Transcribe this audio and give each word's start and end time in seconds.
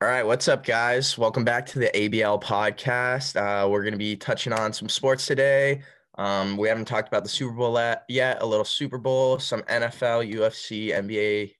All 0.00 0.08
right, 0.08 0.24
what's 0.24 0.46
up, 0.46 0.64
guys? 0.64 1.18
Welcome 1.18 1.44
back 1.44 1.66
to 1.66 1.80
the 1.80 1.88
ABL 1.92 2.40
podcast. 2.40 3.34
Uh, 3.36 3.68
we're 3.68 3.82
going 3.82 3.92
to 3.92 3.98
be 3.98 4.16
touching 4.16 4.52
on 4.52 4.72
some 4.72 4.88
sports 4.88 5.26
today. 5.26 5.82
Um, 6.16 6.56
we 6.56 6.68
haven't 6.68 6.84
talked 6.84 7.08
about 7.08 7.24
the 7.24 7.28
Super 7.28 7.52
Bowl 7.54 7.76
yet, 8.08 8.38
a 8.40 8.46
little 8.46 8.64
Super 8.64 8.98
Bowl, 8.98 9.40
some 9.40 9.62
NFL, 9.62 10.32
UFC, 10.32 10.90
NBA 10.90 11.52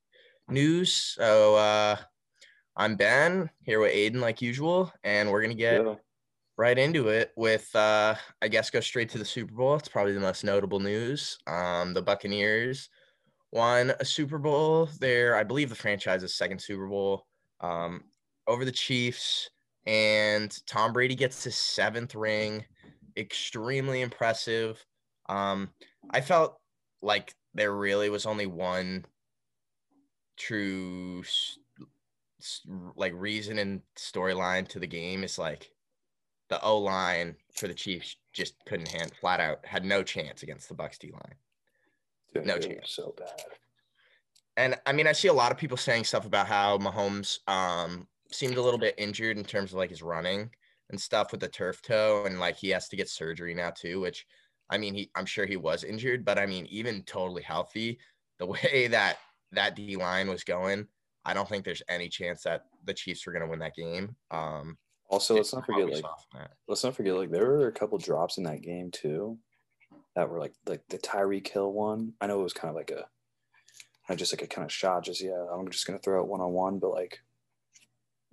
news. 0.49 0.93
So 0.95 1.57
uh, 1.57 1.97
I'm 2.77 2.95
Ben 2.95 3.51
here 3.63 3.81
with 3.81 3.93
Aiden, 3.93 4.21
like 4.21 4.41
usual, 4.41 4.93
and 5.03 5.31
we're 5.31 5.43
going 5.43 5.57
to 5.57 5.61
get 5.61 5.85
Yeah. 5.85 5.95
right 6.57 6.79
into 6.79 7.09
it 7.09 7.33
with, 7.37 7.75
uh, 7.75 8.15
I 8.41 8.47
guess, 8.49 8.71
go 8.71 8.79
straight 8.79 9.09
to 9.11 9.19
the 9.19 9.25
Super 9.25 9.53
Bowl. 9.55 9.75
It's 9.75 9.89
probably 9.89 10.13
the 10.13 10.21
most 10.21 10.45
notable 10.45 10.79
news. 10.79 11.39
Um, 11.49 11.93
the 11.93 12.03
Buccaneers 12.03 12.89
won 13.51 13.93
a 13.99 14.05
Super 14.05 14.39
Bowl. 14.39 14.89
There, 15.01 15.35
I 15.35 15.43
believe 15.43 15.71
the 15.71 15.75
franchise's 15.75 16.37
second 16.37 16.61
Super 16.61 16.87
Bowl. 16.87 17.27
Um, 17.61 18.05
over 18.49 18.65
the 18.65 18.73
Chiefs, 18.73 19.51
and 19.87 20.59
Tom 20.67 20.93
Brady 20.93 21.15
gets 21.15 21.45
his 21.45 21.55
seventh 21.55 22.15
ring. 22.15 22.65
Extremely 23.17 24.01
impressive. 24.01 24.85
Um, 25.29 25.71
I 26.11 26.21
felt 26.21 26.59
like 27.03 27.35
there 27.55 27.75
really 27.75 28.11
was 28.11 28.27
only 28.27 28.47
one 28.47 29.05
true 30.37 31.23
like 32.97 33.13
reason 33.15 33.59
and 33.59 33.83
storyline 33.97 34.67
to 34.69 34.79
the 34.79 34.87
game 34.87 35.25
is 35.25 35.39
like 35.39 35.73
the 36.49 36.61
O 36.63 36.79
line 36.79 37.35
for 37.53 37.69
the 37.69 37.75
Chiefs 37.75 38.17
just 38.33 38.55
couldn't 38.65 38.89
hand 38.89 39.13
flat 39.21 39.41
out 39.41 39.65
had 39.67 39.85
no 39.85 40.03
chance 40.03 40.43
against 40.43 40.69
the 40.69 40.75
Bucks 40.75 40.99
D 40.99 41.11
line. 41.11 41.35
Dude, 42.33 42.47
No 42.47 42.59
chance. 42.59 42.91
So 42.91 43.15
bad. 43.19 43.43
And 44.57 44.77
I 44.87 44.93
mean, 44.93 45.07
I 45.07 45.13
see 45.13 45.29
a 45.29 45.33
lot 45.33 45.53
of 45.53 45.59
people 45.59 45.77
saying 45.77 46.05
stuff 46.05 46.27
about 46.27 46.47
how 46.47 46.79
Mahomes 46.79 47.39
um 47.49 48.07
seemed 48.31 48.57
a 48.57 48.63
little 48.63 48.79
bit 48.79 48.95
injured 48.99 49.39
in 49.39 49.45
terms 49.45 49.73
of 49.73 49.79
like 49.79 49.91
his 49.91 50.03
running 50.03 50.51
and 50.91 51.01
stuff 51.01 51.33
with 51.33 51.41
the 51.41 51.49
turf 51.49 51.83
toe, 51.83 52.25
and 52.27 52.39
like 52.41 52.57
he 52.57 52.71
has 52.71 52.89
to 52.89 52.97
get 52.97 53.09
surgery 53.09 53.55
now 53.55 53.71
too. 53.71 54.01
Which, 54.01 54.27
I 54.71 54.79
mean, 54.79 54.95
he 54.95 55.11
I'm 55.15 55.27
sure 55.27 55.47
he 55.47 55.57
was 55.57 55.85
injured, 55.85 56.25
but 56.25 56.39
I 56.39 56.47
mean, 56.47 56.67
even 56.67 57.03
totally 57.05 57.43
healthy, 57.43 57.99
the 58.39 58.47
way 58.55 58.89
that 58.91 59.19
that 59.53 59.77
D 59.77 59.97
line 59.97 60.29
was 60.29 60.45
going, 60.45 60.87
I 61.25 61.35
don't 61.35 61.49
think 61.49 61.65
there's 61.65 61.83
any 61.89 62.09
chance 62.09 62.43
that 62.43 62.65
the 62.85 62.95
Chiefs 62.95 63.27
were 63.27 63.33
going 63.33 63.45
to 63.45 63.49
win 63.51 63.61
that 63.61 63.75
game. 63.75 64.17
Um, 64.31 64.79
Also, 65.11 65.35
let's 65.37 65.55
not 65.55 65.67
forget 65.67 65.89
like 65.91 66.05
let's 66.67 66.85
not 66.85 66.95
forget 66.95 67.15
like 67.15 67.31
there 67.31 67.47
were 67.47 67.69
a 67.69 67.73
couple 67.73 67.99
drops 67.99 68.39
in 68.39 68.45
that 68.45 68.63
game 68.63 68.91
too, 68.91 69.39
that 70.17 70.29
were 70.29 70.39
like 70.39 70.55
like 70.67 70.83
the 70.89 70.99
Tyreek 70.99 71.49
Hill 71.49 71.73
one. 71.73 72.13
I 72.21 72.27
know 72.27 72.41
it 72.41 72.45
was 72.45 72.53
kind 72.53 72.69
of 72.71 72.77
like 72.77 72.91
a, 72.91 73.07
not 74.09 74.19
just 74.19 74.33
like 74.33 74.43
a 74.43 74.47
kind 74.47 74.65
of 74.65 74.73
shot. 74.73 75.05
Just 75.05 75.23
yeah, 75.23 75.47
I'm 75.53 75.71
just 75.71 75.87
gonna 75.87 75.99
throw 75.99 76.23
it 76.23 76.29
one 76.29 76.41
on 76.41 76.53
one, 76.53 76.79
but 76.79 76.91
like 76.91 77.21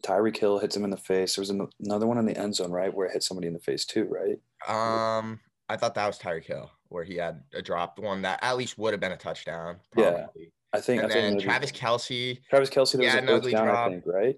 Tyreek 0.05 0.37
Hill 0.37 0.59
hits 0.59 0.75
him 0.75 0.83
in 0.83 0.89
the 0.91 0.97
face. 0.97 1.35
There 1.35 1.41
was 1.41 1.49
an- 1.49 1.67
another 1.83 2.05
one 2.07 2.17
in 2.17 2.25
the 2.25 2.37
end 2.37 2.55
zone, 2.55 2.71
right, 2.71 2.93
where 2.93 3.07
it 3.07 3.13
hit 3.13 3.23
somebody 3.23 3.47
in 3.47 3.53
the 3.53 3.59
face 3.59 3.85
too, 3.85 4.05
right? 4.05 4.37
Um, 4.67 5.39
I 5.69 5.77
thought 5.77 5.95
that 5.95 6.07
was 6.07 6.19
Tyreek 6.19 6.45
Hill 6.45 6.69
where 6.89 7.03
he 7.03 7.15
had 7.15 7.41
a 7.53 7.61
dropped 7.61 7.99
one 7.99 8.21
that 8.21 8.39
at 8.43 8.55
least 8.57 8.77
would 8.77 8.93
have 8.93 8.99
been 9.01 9.11
a 9.11 9.17
touchdown. 9.17 9.77
Yeah. 9.97 10.27
I 10.71 10.79
think. 10.81 11.01
And 11.03 11.11
I 11.11 11.15
then 11.15 11.39
Travis 11.39 11.71
Kelce. 11.71 12.39
Travis 12.49 12.69
Kelce, 12.69 12.93
there 12.93 13.01
Yeah, 13.03 13.15
was 13.15 13.15
an 13.15 13.23
a 13.23 13.27
first 13.27 13.37
ugly 13.39 13.51
down, 13.53 13.65
drop. 13.65 13.87
I 13.87 13.89
think, 13.91 14.03
right? 14.05 14.35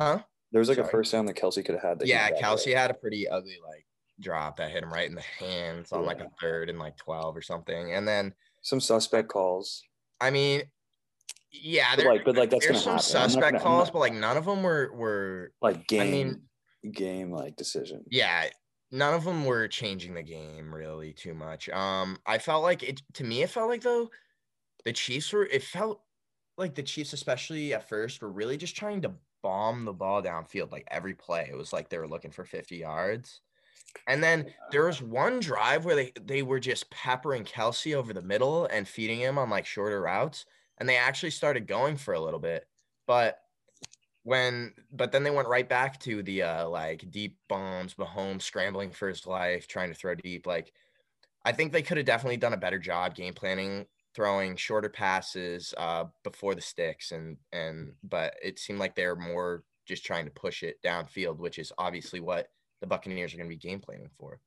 Huh? 0.00 0.18
There 0.52 0.58
was 0.60 0.68
like 0.68 0.76
Sorry. 0.76 0.88
a 0.88 0.90
first 0.90 1.12
down 1.12 1.26
that 1.26 1.36
Kelce 1.36 1.64
could 1.64 1.74
have 1.74 1.82
had. 1.82 1.98
That 1.98 2.06
Yeah, 2.06 2.30
Kelce 2.30 2.66
right? 2.66 2.76
had 2.76 2.90
a 2.90 2.94
pretty 2.94 3.28
ugly 3.28 3.58
like 3.66 3.84
drop 4.20 4.56
that 4.56 4.70
hit 4.70 4.82
him 4.82 4.92
right 4.92 5.08
in 5.08 5.14
the 5.16 5.20
hands 5.22 5.92
on 5.92 6.06
like 6.06 6.20
a 6.20 6.30
third 6.40 6.70
and 6.70 6.78
like 6.78 6.96
12 6.96 7.36
or 7.36 7.42
something. 7.42 7.92
And 7.92 8.06
then 8.06 8.32
some 8.62 8.80
suspect 8.80 9.28
calls. 9.28 9.82
I 10.20 10.30
mean, 10.30 10.62
yeah, 11.52 11.96
But 11.96 12.06
like, 12.06 12.24
but 12.24 12.36
like 12.36 12.50
that's 12.50 12.66
there's 12.66 12.82
some 12.82 12.92
happen. 12.94 13.02
Suspect 13.04 13.52
gonna- 13.52 13.60
calls, 13.60 13.88
not- 13.88 13.92
but 13.94 13.98
like 14.00 14.12
none 14.14 14.36
of 14.36 14.44
them 14.44 14.62
were 14.62 14.90
were 14.94 15.52
like 15.62 15.86
game, 15.86 16.10
mean- 16.82 16.92
game 16.92 17.30
like 17.32 17.56
decision. 17.56 18.04
yeah, 18.10 18.48
none 18.90 19.14
of 19.14 19.24
them 19.24 19.44
were 19.44 19.68
changing 19.68 20.14
the 20.14 20.22
game 20.22 20.74
really 20.74 21.12
too 21.12 21.34
much. 21.34 21.68
Um, 21.68 22.18
I 22.26 22.38
felt 22.38 22.62
like 22.62 22.82
it 22.82 23.02
to 23.14 23.24
me. 23.24 23.42
It 23.42 23.50
felt 23.50 23.68
like 23.68 23.82
though 23.82 24.10
the 24.84 24.92
Chiefs 24.92 25.32
were. 25.32 25.46
It 25.46 25.62
felt 25.62 26.02
like 26.58 26.74
the 26.74 26.82
Chiefs, 26.82 27.12
especially 27.12 27.74
at 27.74 27.88
first, 27.88 28.22
were 28.22 28.30
really 28.32 28.56
just 28.56 28.76
trying 28.76 29.02
to 29.02 29.12
bomb 29.42 29.84
the 29.84 29.92
ball 29.92 30.22
downfield 30.22 30.72
like 30.72 30.86
every 30.90 31.14
play. 31.14 31.48
It 31.50 31.56
was 31.56 31.72
like 31.72 31.88
they 31.88 31.98
were 31.98 32.08
looking 32.08 32.30
for 32.32 32.44
50 32.44 32.76
yards. 32.78 33.40
And 34.08 34.22
then 34.22 34.52
there 34.72 34.86
was 34.86 35.00
one 35.00 35.40
drive 35.40 35.84
where 35.84 35.96
they 35.96 36.12
they 36.20 36.42
were 36.42 36.60
just 36.60 36.90
peppering 36.90 37.44
Kelce 37.44 37.94
over 37.94 38.12
the 38.12 38.20
middle 38.22 38.66
and 38.66 38.86
feeding 38.86 39.20
him 39.20 39.38
on 39.38 39.48
like 39.50 39.64
shorter 39.66 40.02
routes, 40.02 40.44
and 40.78 40.88
they 40.88 40.96
actually 40.96 41.30
started 41.30 41.66
going 41.66 41.96
for 41.96 42.14
a 42.14 42.20
little 42.20 42.40
bit. 42.40 42.66
But 43.06 43.38
when 44.22 44.74
but 44.90 45.12
then 45.12 45.22
they 45.22 45.30
went 45.30 45.48
right 45.48 45.68
back 45.68 46.00
to 46.00 46.22
the 46.22 46.42
uh 46.42 46.68
like 46.68 47.10
deep 47.10 47.38
bombs, 47.48 47.94
Mahomes 47.94 48.42
scrambling 48.42 48.90
for 48.90 49.08
his 49.08 49.26
life, 49.26 49.68
trying 49.68 49.88
to 49.88 49.94
throw 49.94 50.14
deep. 50.14 50.46
Like 50.46 50.72
I 51.44 51.52
think 51.52 51.72
they 51.72 51.82
could 51.82 51.96
have 51.96 52.06
definitely 52.06 52.38
done 52.38 52.52
a 52.52 52.58
better 52.58 52.78
job 52.78 53.14
game 53.14 53.34
planning, 53.34 53.86
throwing 54.14 54.56
shorter 54.56 54.88
passes 54.88 55.72
uh 55.78 56.04
before 56.24 56.54
the 56.54 56.60
sticks 56.60 57.12
and 57.12 57.36
and 57.52 57.92
but 58.02 58.34
it 58.42 58.58
seemed 58.58 58.80
like 58.80 58.96
they 58.96 59.06
were 59.06 59.16
more 59.16 59.62
just 59.86 60.04
trying 60.04 60.24
to 60.24 60.32
push 60.32 60.64
it 60.64 60.82
downfield, 60.84 61.38
which 61.38 61.60
is 61.60 61.72
obviously 61.78 62.18
what 62.18 62.48
the 62.80 62.86
Buccaneers 62.86 63.32
are 63.32 63.36
going 63.36 63.48
to 63.48 63.54
be 63.54 63.68
game 63.68 63.78
planning 63.80 64.10
for. 64.18 64.40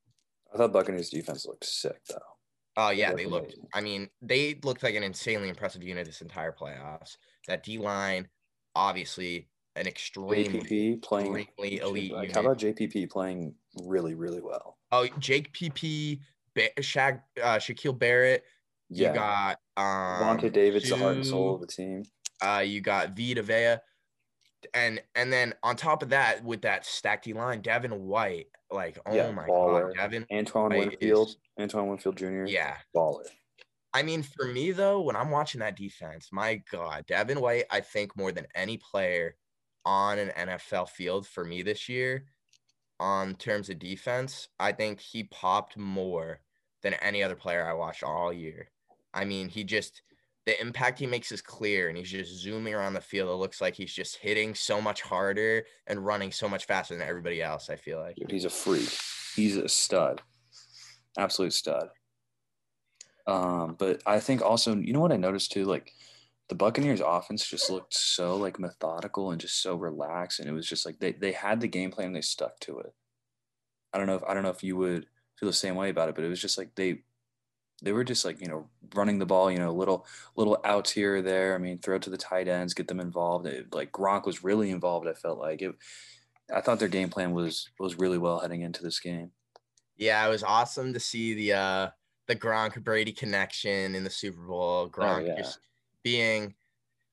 I 0.53 0.57
thought 0.57 0.73
Buccaneers 0.73 1.09
defense 1.09 1.45
looked 1.45 1.65
sick 1.65 2.01
though. 2.09 2.38
Oh 2.81 2.91
yeah, 2.91 3.13
they 3.13 3.25
looked. 3.25 3.55
I 3.73 3.81
mean, 3.81 4.09
they 4.21 4.57
looked 4.63 4.83
like 4.83 4.95
an 4.95 5.03
insanely 5.03 5.49
impressive 5.49 5.83
unit 5.83 6.05
this 6.05 6.21
entire 6.21 6.53
playoffs. 6.53 7.17
That 7.49 7.61
D 7.61 7.77
line, 7.77 8.29
obviously, 8.73 9.49
an 9.75 9.85
extremely. 9.85 10.45
JPP 10.45 11.01
playing 11.01 11.35
extremely 11.35 11.79
elite 11.79 12.13
Like, 12.13 12.21
unit. 12.29 12.35
how 12.35 12.41
about 12.41 12.57
JPP 12.57 13.09
playing 13.09 13.53
really 13.83 14.15
really 14.15 14.39
well? 14.41 14.77
Oh, 14.93 15.05
Jake 15.19 15.51
PP, 15.51 16.21
ba- 16.55 16.73
Shaq, 16.79 17.21
uh, 17.43 17.57
Shaquille 17.57 17.99
Barrett. 17.99 18.45
You 18.87 19.07
Yeah, 19.07 19.13
got 19.13 19.57
um, 19.75 20.37
Vontae 20.39 20.51
David's 20.51 20.89
the 20.89 20.95
heart 20.95 21.17
and 21.17 21.25
soul 21.27 21.55
of 21.55 21.61
the 21.61 21.67
team. 21.67 22.03
Uh, 22.41 22.63
you 22.65 22.79
got 22.79 23.09
Vita 23.09 23.43
Vea, 23.43 23.75
and 24.73 25.01
and 25.15 25.33
then 25.33 25.53
on 25.63 25.75
top 25.75 26.01
of 26.01 26.09
that, 26.09 26.45
with 26.45 26.61
that 26.61 26.85
stacked 26.85 27.25
D 27.25 27.33
line, 27.33 27.59
Devin 27.59 27.91
White. 28.05 28.47
Like, 28.71 28.99
oh 29.05 29.15
Yeah, 29.15 29.31
my 29.31 29.47
baller. 29.47 29.87
god, 29.89 29.95
Devin. 29.95 30.25
Antoine 30.31 30.69
White 30.69 30.89
Winfield, 30.91 31.29
is- 31.29 31.37
Antoine 31.59 31.87
Winfield 31.87 32.17
Jr. 32.17 32.45
Yeah, 32.45 32.77
baller. 32.95 33.25
I 33.93 34.03
mean, 34.03 34.21
for 34.21 34.45
me 34.45 34.71
though, 34.71 35.01
when 35.01 35.15
I'm 35.15 35.31
watching 35.31 35.59
that 35.61 35.75
defense, 35.75 36.29
my 36.31 36.61
God, 36.71 37.05
Devin 37.07 37.41
White, 37.41 37.65
I 37.71 37.79
think 37.81 38.15
more 38.15 38.31
than 38.31 38.45
any 38.53 38.77
player 38.77 39.35
on 39.85 40.19
an 40.19 40.29
NFL 40.29 40.89
field 40.89 41.25
for 41.25 41.43
me 41.43 41.63
this 41.63 41.89
year, 41.89 42.25
on 42.99 43.33
terms 43.35 43.69
of 43.69 43.79
defense, 43.79 44.49
I 44.59 44.73
think 44.73 44.99
he 44.99 45.23
popped 45.23 45.75
more 45.77 46.41
than 46.83 46.93
any 46.95 47.23
other 47.23 47.35
player 47.35 47.65
I 47.65 47.73
watched 47.73 48.03
all 48.03 48.31
year. 48.31 48.69
I 49.13 49.25
mean, 49.25 49.49
he 49.49 49.63
just 49.63 50.01
the 50.45 50.59
impact 50.61 50.99
he 50.99 51.05
makes 51.05 51.31
is 51.31 51.41
clear, 51.41 51.89
and 51.89 51.97
he's 51.97 52.09
just 52.09 52.31
zooming 52.41 52.73
around 52.73 52.93
the 52.93 53.01
field. 53.01 53.29
It 53.29 53.33
looks 53.33 53.61
like 53.61 53.75
he's 53.75 53.93
just 53.93 54.17
hitting 54.17 54.55
so 54.55 54.81
much 54.81 55.01
harder 55.01 55.65
and 55.87 56.05
running 56.05 56.31
so 56.31 56.49
much 56.49 56.65
faster 56.65 56.95
than 56.95 57.07
everybody 57.07 57.41
else. 57.41 57.69
I 57.69 57.75
feel 57.75 57.99
like. 57.99 58.15
Dude, 58.15 58.31
he's 58.31 58.45
a 58.45 58.49
freak. 58.49 58.89
He's 59.35 59.57
a 59.57 59.69
stud. 59.69 60.21
Absolute 61.17 61.53
stud. 61.53 61.89
Um, 63.27 63.75
but 63.77 64.01
I 64.07 64.19
think 64.19 64.41
also, 64.41 64.75
you 64.75 64.91
know 64.91 65.01
what 65.01 65.11
I 65.11 65.17
noticed 65.17 65.51
too? 65.51 65.65
Like 65.65 65.93
the 66.47 66.55
Buccaneers 66.55 67.01
offense 67.05 67.47
just 67.47 67.69
looked 67.69 67.93
so 67.93 68.35
like 68.35 68.59
methodical 68.59 69.31
and 69.31 69.39
just 69.39 69.61
so 69.61 69.75
relaxed. 69.75 70.39
And 70.39 70.49
it 70.49 70.53
was 70.53 70.67
just 70.67 70.85
like 70.85 70.99
they, 70.99 71.11
they 71.11 71.31
had 71.31 71.61
the 71.61 71.67
game 71.67 71.91
plan 71.91 72.07
and 72.07 72.15
they 72.15 72.21
stuck 72.21 72.59
to 72.61 72.79
it. 72.79 72.91
I 73.93 73.97
don't 73.97 74.07
know 74.07 74.15
if 74.15 74.23
I 74.27 74.33
don't 74.33 74.43
know 74.43 74.49
if 74.49 74.63
you 74.63 74.77
would 74.77 75.05
feel 75.37 75.47
the 75.47 75.53
same 75.53 75.75
way 75.75 75.89
about 75.89 76.09
it, 76.09 76.15
but 76.15 76.23
it 76.23 76.29
was 76.29 76.41
just 76.41 76.57
like 76.57 76.73
they 76.75 77.03
they 77.81 77.91
were 77.91 78.03
just 78.03 78.25
like, 78.25 78.41
you 78.41 78.47
know, 78.47 78.67
running 78.95 79.19
the 79.19 79.25
ball, 79.25 79.51
you 79.51 79.57
know, 79.57 79.71
little 79.71 80.05
little 80.35 80.57
outs 80.63 80.91
here 80.91 81.17
or 81.17 81.21
there. 81.21 81.55
I 81.55 81.57
mean, 81.57 81.79
throw 81.79 81.95
it 81.95 82.01
to 82.03 82.09
the 82.09 82.17
tight 82.17 82.47
ends, 82.47 82.73
get 82.73 82.87
them 82.87 82.99
involved. 82.99 83.45
It, 83.47 83.73
like 83.73 83.91
Gronk 83.91 84.25
was 84.25 84.43
really 84.43 84.71
involved, 84.71 85.07
I 85.07 85.13
felt 85.13 85.39
like. 85.39 85.61
It 85.61 85.75
I 86.53 86.61
thought 86.61 86.79
their 86.79 86.87
game 86.87 87.09
plan 87.09 87.31
was 87.31 87.69
was 87.79 87.97
really 87.97 88.17
well 88.17 88.39
heading 88.39 88.61
into 88.61 88.83
this 88.83 88.99
game. 88.99 89.31
Yeah, 89.97 90.25
it 90.25 90.29
was 90.29 90.43
awesome 90.43 90.93
to 90.93 90.99
see 90.99 91.33
the 91.33 91.53
uh 91.53 91.89
the 92.27 92.35
Gronk 92.35 92.83
Brady 92.83 93.11
connection 93.11 93.95
in 93.95 94.03
the 94.03 94.09
Super 94.09 94.41
Bowl. 94.41 94.89
Gronk 94.89 95.27
yeah. 95.27 95.37
just 95.37 95.59
being, 96.03 96.53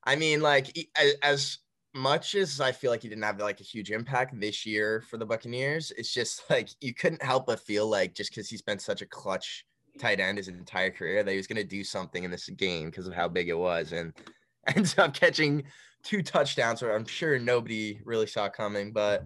I 0.03 0.15
mean, 0.15 0.41
like 0.41 0.77
as, 0.95 1.13
as 1.23 1.57
much 1.93 2.35
as 2.35 2.61
I 2.61 2.71
feel 2.71 2.91
like 2.91 3.01
he 3.01 3.09
didn't 3.09 3.23
have 3.23 3.39
like 3.39 3.59
a 3.59 3.63
huge 3.63 3.91
impact 3.91 4.39
this 4.39 4.65
year 4.65 5.03
for 5.09 5.17
the 5.17 5.25
Buccaneers, 5.25 5.91
it's 5.97 6.13
just 6.13 6.43
like 6.49 6.69
you 6.81 6.93
couldn't 6.93 7.23
help 7.23 7.47
but 7.47 7.59
feel 7.59 7.87
like 7.87 8.13
just 8.13 8.31
because 8.31 8.49
he's 8.49 8.61
been 8.61 8.79
such 8.79 9.01
a 9.01 9.05
clutch 9.05 9.65
tight 9.97 10.19
end 10.19 10.37
his 10.37 10.47
entire 10.47 10.91
career 10.91 11.23
that 11.23 11.31
he 11.31 11.37
was 11.37 11.47
going 11.47 11.57
to 11.57 11.63
do 11.63 11.83
something 11.83 12.23
in 12.23 12.31
this 12.31 12.47
game 12.49 12.89
because 12.89 13.07
of 13.07 13.13
how 13.13 13.27
big 13.27 13.49
it 13.49 13.57
was, 13.57 13.91
and 13.91 14.13
ends 14.75 14.97
up 14.97 15.13
catching 15.13 15.63
two 16.03 16.21
touchdowns, 16.21 16.81
where 16.81 16.95
I'm 16.95 17.05
sure 17.05 17.37
nobody 17.39 17.99
really 18.05 18.27
saw 18.27 18.47
coming, 18.49 18.93
but 18.93 19.25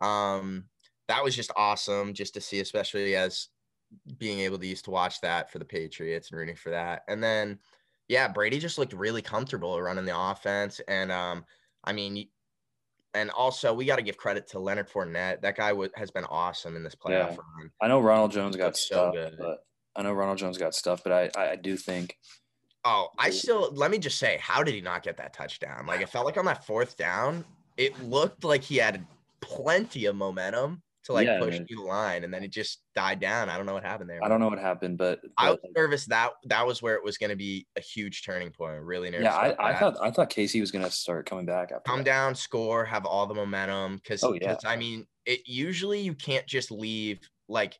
um 0.00 0.64
that 1.08 1.22
was 1.22 1.34
just 1.36 1.50
awesome 1.56 2.14
just 2.14 2.34
to 2.34 2.40
see, 2.40 2.60
especially 2.60 3.14
as 3.16 3.48
being 4.18 4.38
able 4.40 4.58
to 4.58 4.66
use 4.66 4.80
to 4.82 4.90
watch 4.90 5.20
that 5.20 5.50
for 5.50 5.58
the 5.58 5.64
Patriots 5.64 6.30
and 6.30 6.38
rooting 6.38 6.56
for 6.56 6.70
that. 6.70 7.02
And 7.08 7.22
then, 7.22 7.58
yeah, 8.08 8.28
Brady 8.28 8.58
just 8.58 8.78
looked 8.78 8.94
really 8.94 9.20
comfortable 9.20 9.80
running 9.82 10.04
the 10.06 10.16
offense. 10.18 10.80
And 10.88 11.12
um, 11.12 11.44
I 11.84 11.92
mean, 11.92 12.28
and 13.14 13.30
also 13.32 13.74
we 13.74 13.84
got 13.84 13.96
to 13.96 14.02
give 14.02 14.16
credit 14.16 14.46
to 14.48 14.58
Leonard 14.58 14.88
Fournette. 14.88 15.42
That 15.42 15.56
guy 15.56 15.70
w- 15.70 15.90
has 15.96 16.10
been 16.10 16.24
awesome 16.24 16.76
in 16.76 16.82
this 16.84 16.94
playoff 16.94 17.32
Yeah. 17.32 17.36
run. 17.58 17.70
I 17.82 17.88
know 17.88 18.00
Ronald 18.00 18.30
Jones 18.32 18.56
got 18.56 18.66
Looks 18.66 18.88
so 18.88 19.10
good. 19.12 19.36
but 19.38 19.66
I 19.94 20.02
know 20.02 20.12
Ronald 20.12 20.38
Jones 20.38 20.58
got 20.58 20.74
stuff, 20.74 21.02
but 21.04 21.12
I, 21.12 21.30
I, 21.40 21.50
I 21.52 21.56
do 21.56 21.76
think 21.76 22.16
Oh, 22.84 23.08
I 23.16 23.30
still 23.30 23.70
let 23.72 23.90
me 23.90 23.98
just 23.98 24.18
say, 24.18 24.38
how 24.40 24.62
did 24.62 24.74
he 24.74 24.80
not 24.80 25.02
get 25.04 25.16
that 25.18 25.32
touchdown? 25.32 25.86
Like 25.86 26.00
it 26.00 26.08
felt 26.08 26.26
like 26.26 26.36
on 26.36 26.44
that 26.46 26.66
fourth 26.66 26.96
down, 26.96 27.44
it 27.76 28.00
looked 28.02 28.42
like 28.44 28.62
he 28.62 28.76
had 28.76 29.06
plenty 29.40 30.06
of 30.06 30.16
momentum 30.16 30.82
to 31.04 31.12
like 31.12 31.26
Yeah, 31.26 31.38
push 31.38 31.56
through 31.56 31.76
the 31.76 31.82
line, 31.82 32.24
and 32.24 32.34
then 32.34 32.42
it 32.42 32.50
just 32.50 32.82
died 32.94 33.20
down. 33.20 33.48
I 33.48 33.56
don't 33.56 33.66
know 33.66 33.72
what 33.72 33.84
happened 33.84 34.10
there. 34.10 34.18
I 34.22 34.28
don't 34.28 34.40
know 34.40 34.48
what 34.48 34.58
happened, 34.58 34.98
but, 34.98 35.20
I 35.38 35.50
was 35.50 35.60
nervous 35.76 36.06
that 36.06 36.32
that 36.44 36.66
was 36.66 36.82
where 36.82 36.94
it 36.94 37.04
was 37.04 37.18
going 37.18 37.30
to 37.30 37.36
be 37.36 37.66
a 37.76 37.80
huge 37.80 38.24
turning 38.24 38.50
point. 38.50 38.82
Really 38.82 39.10
nervous. 39.10 39.26
yeah, 39.26 39.36
I, 39.36 39.70
I 39.70 39.74
thought 39.78 39.96
I 40.02 40.10
thought 40.10 40.30
Casey 40.30 40.60
was 40.60 40.72
gonna 40.72 40.90
start 40.90 41.26
coming 41.26 41.46
back 41.46 41.70
after 41.70 41.82
come 41.86 41.98
that. 41.98 42.04
down, 42.04 42.34
score, 42.34 42.84
have 42.84 43.04
all 43.04 43.26
the 43.26 43.34
momentum. 43.34 43.96
Because, 43.96 44.24
Oh, 44.24 44.34
yeah. 44.40 44.56
I 44.64 44.74
mean, 44.74 45.06
it 45.24 45.40
usually 45.46 46.00
you 46.00 46.14
can't 46.14 46.46
just 46.46 46.72
leave 46.72 47.20
like 47.48 47.78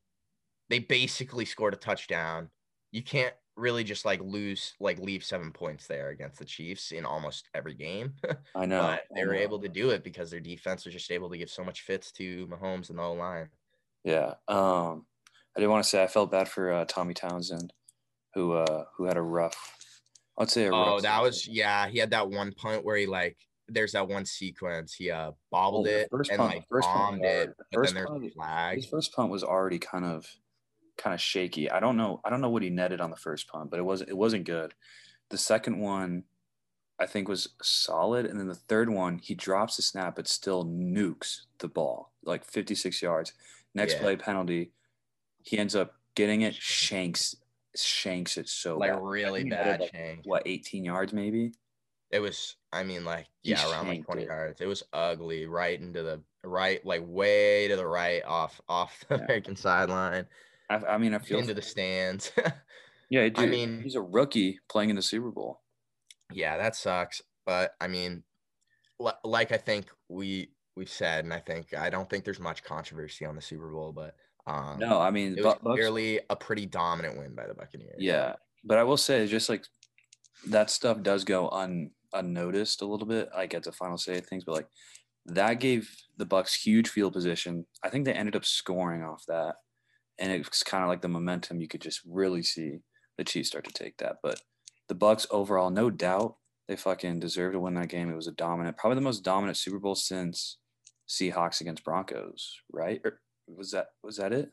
they 0.73 0.79
basically 0.79 1.45
scored 1.45 1.75
a 1.75 1.77
touchdown. 1.77 2.49
You 2.93 3.03
can't 3.03 3.35
really 3.57 3.85
just 3.85 4.07
like 4.07 4.19
lose 4.23 4.73
like 4.81 4.99
leave 4.99 5.23
seven 5.23 5.53
points 5.53 5.87
there 5.87 6.09
against 6.09 6.39
the 6.39 6.45
Chiefs 6.47 6.93
in 6.93 7.05
almost 7.05 7.51
every 7.55 7.75
game. 7.75 8.15
I 8.57 8.65
know. 8.65 8.81
but 8.81 9.03
they 9.15 9.27
were 9.27 9.35
know. 9.35 9.41
able 9.41 9.61
to 9.61 9.69
do 9.69 9.91
it 9.91 10.03
because 10.03 10.31
their 10.31 10.41
defense 10.41 10.87
was 10.87 10.95
just 10.95 11.11
able 11.11 11.29
to 11.29 11.37
give 11.37 11.51
so 11.51 11.63
much 11.63 11.83
fits 11.83 12.11
to 12.13 12.47
Mahomes 12.47 12.89
and 12.89 12.99
the 12.99 13.03
whole 13.03 13.19
line. 13.19 13.51
Yeah. 14.03 14.33
Um, 14.49 15.05
I 15.55 15.61
did 15.61 15.67
want 15.67 15.85
to 15.85 15.89
say 15.91 16.03
I 16.03 16.07
felt 16.07 16.31
bad 16.31 16.49
for 16.49 16.73
uh, 16.73 16.87
Tommy 16.87 17.13
Townsend, 17.13 17.75
who 18.35 18.55
uh 18.55 18.85
who 18.97 19.05
had 19.05 19.19
a 19.19 19.23
rough. 19.23 19.77
I'd 20.39 20.51
say 20.51 20.65
a 20.65 20.71
rough 20.71 20.89
Oh, 20.89 21.01
that 21.01 21.21
was 21.23 21.47
yeah. 21.47 21.87
He 21.89 21.99
had 21.99 22.11
that 22.13 22.31
one 22.31 22.53
punt 22.53 22.83
where 22.87 22.97
he 22.97 23.05
like 23.05 23.37
there's 23.69 23.93
that 23.93 24.09
one 24.09 24.25
sequence. 24.25 24.95
He 24.95 25.11
uh 25.11 25.33
bobbled 25.51 25.85
the 25.87 26.01
it 26.01 26.09
first 26.11 26.31
and 26.31 26.39
punt- 26.39 26.55
like 26.55 26.65
first 26.71 26.89
punt 26.89 27.23
it, 27.23 27.51
but 27.59 27.67
First 27.75 27.95
then 27.95 28.03
there's 28.03 28.09
punt- 28.11 28.33
flag. 28.33 28.77
his 28.77 28.87
first 28.87 29.13
punt 29.15 29.31
was 29.31 29.45
already 29.45 29.79
kind 29.79 30.07
of 30.07 30.27
kind 31.03 31.15
of 31.15 31.21
shaky. 31.21 31.71
I 31.71 31.81
don't 31.81 31.97
know. 31.97 32.21
I 32.25 32.31
don't 32.31 32.41
know 32.41 32.51
what 32.51 32.63
he 32.63 32.71
netted 32.71 33.01
on 33.01 33.11
the 33.11 33.17
first 33.17 33.49
punt, 33.49 33.71
but 33.71 33.79
it 33.79 33.83
wasn't 33.85 34.11
it 34.11 34.17
wasn't 34.17 34.45
good. 34.45 34.75
The 35.31 35.39
second 35.39 35.79
one, 35.81 36.25
I 36.99 37.07
think, 37.07 37.29
was 37.29 37.49
solid, 37.63 38.27
and 38.27 38.39
then 38.39 38.49
the 38.49 38.55
third 38.55 38.89
one, 38.91 39.19
he 39.19 39.35
drops 39.35 39.77
the 39.77 39.83
snap, 39.83 40.17
but 40.17 40.29
still 40.29 40.65
nukes 40.65 41.43
the 41.59 41.69
ball 41.69 42.13
like 42.25 42.45
56 42.45 43.03
yards. 43.03 43.33
Next 43.75 43.95
Yeah. 43.95 44.01
play 44.01 44.17
penalty, 44.17 44.73
he 45.43 45.59
ends 45.59 45.75
up 45.75 45.95
getting 46.15 46.43
it, 46.43 46.55
shanks 46.55 47.35
shanks 47.75 48.37
it 48.37 48.49
so 48.51 48.77
like 48.77 48.93
bad. 48.93 49.03
Really 49.03 49.45
he 49.45 49.51
bad 49.51 49.81
like, 49.81 49.91
shank. 49.95 50.27
What 50.27 50.43
18 50.47 50.85
yards 50.85 51.13
maybe? 51.15 51.53
It 52.11 52.21
was, 52.21 52.57
I 52.71 52.83
mean, 52.85 53.05
like 53.07 53.27
He 53.43 53.53
yeah, 53.53 53.71
around 53.73 53.89
like 53.89 54.05
twenty 54.05 54.25
it. 54.25 54.29
yards. 54.29 54.61
It 54.61 54.67
was 54.67 54.83
ugly, 54.93 55.47
right 55.47 55.81
into 55.81 56.03
the 56.03 56.23
right, 56.45 56.85
like 56.85 57.03
way 57.07 57.69
to 57.69 57.77
the 57.77 57.87
right, 57.87 58.23
off 58.25 58.61
off 58.69 59.03
the 59.09 59.17
Yeah. 59.17 59.25
American 59.25 59.57
sideline, 59.57 60.27
I, 60.73 60.95
I 60.95 60.99
mean, 60.99 61.15
I 61.15 61.19
feel 61.19 61.39
into 61.39 61.55
the 61.55 61.63
stands. 61.63 62.33
yeah. 63.11 63.23
I 63.23 63.29
Dude, 63.29 63.51
mean- 63.51 63.81
he's 63.83 63.95
a 63.95 64.03
rookie 64.03 64.59
playing 64.69 64.91
in 64.91 64.97
the 64.97 65.03
Super 65.03 65.31
Bowl. 65.31 65.61
yeah, 66.33 66.57
that 66.59 66.77
sucks. 66.77 67.21
But 67.45 67.73
I 67.81 67.89
mean, 67.89 68.23
li- 68.99 69.13
like 69.25 69.53
I 69.53 69.57
think 69.57 69.87
we 70.09 70.51
we've 70.77 70.89
said, 70.89 71.25
and 71.25 71.35
I 71.35 71.41
think 71.41 71.75
I 71.75 71.91
don't 71.91 72.09
think 72.09 72.25
there's 72.25 72.41
much 72.41 72.63
controversy 72.63 73.25
on 73.25 73.35
the 73.37 73.43
Super 73.43 73.71
Bowl, 73.71 73.93
but 73.93 74.15
um, 74.47 74.79
No, 74.79 75.01
I 75.01 75.11
mean, 75.11 75.37
it 75.39 75.45
was 75.45 75.59
clearly 75.63 76.21
a 76.31 76.37
pretty 76.37 76.67
dominant 76.67 77.19
win 77.19 77.35
by 77.35 77.47
the 77.47 77.55
Buccaneers. 77.55 77.97
Yeah, 77.99 78.35
but 78.65 78.79
I 78.79 78.85
will 78.85 78.97
say, 78.97 79.27
just 79.27 79.49
like 79.49 79.65
that 80.49 80.71
stuff 80.71 81.03
does 81.03 81.25
go 81.25 81.49
un 81.51 81.91
unnoticed 82.13 82.83
a 82.83 82.87
little 82.87 83.07
bit, 83.07 83.31
like 83.35 83.55
at 83.55 83.63
the 83.65 83.73
final 83.73 83.99
say 83.99 84.19
of 84.19 84.27
things. 84.27 84.45
But 84.45 84.55
like 84.57 84.69
that 85.27 85.55
gave 85.61 85.89
the 86.17 86.27
Bucks 86.27 86.55
huge 86.63 86.89
field 86.89 87.13
position. 87.13 87.67
I 87.83 87.89
think 87.91 88.05
they 88.05 88.13
ended 88.13 88.37
up 88.37 88.45
scoring 88.45 89.03
off 89.03 89.23
that, 89.29 89.57
and 90.23 90.31
it's 90.33 90.63
kind 90.63 90.83
of 90.85 90.89
like 90.89 91.03
the 91.03 91.09
momentum 91.09 91.61
you 91.61 91.67
could 91.69 91.81
just 91.83 92.01
really 92.09 92.43
see 92.43 92.79
the 93.19 93.25
Chiefs 93.25 93.49
start 93.49 93.65
to 93.65 93.73
take 93.73 93.97
that. 93.99 94.17
But 94.23 94.41
the 94.89 94.95
Bucks 94.95 95.27
overall, 95.31 95.69
no 95.71 95.91
doubt, 95.91 96.37
they 96.69 96.77
fucking 96.77 97.19
deserve 97.21 97.53
to 97.55 97.61
win 97.61 97.75
that 97.75 97.89
game. 97.89 98.09
It 98.11 98.15
was 98.17 98.29
a 98.29 98.33
dominant, 98.33 98.77
probably 98.77 98.95
the 98.95 99.01
most 99.03 99.25
dominant 99.25 99.57
Super 99.59 99.81
Bowl 99.81 99.97
since 99.97 100.59
Seahawks 101.09 101.61
against 101.61 101.85
Broncos, 101.85 102.57
right? 102.73 103.01
Or 103.05 103.21
was 103.49 103.73
that 103.73 103.89
was 104.03 104.17
that 104.17 104.33
it? 104.33 104.51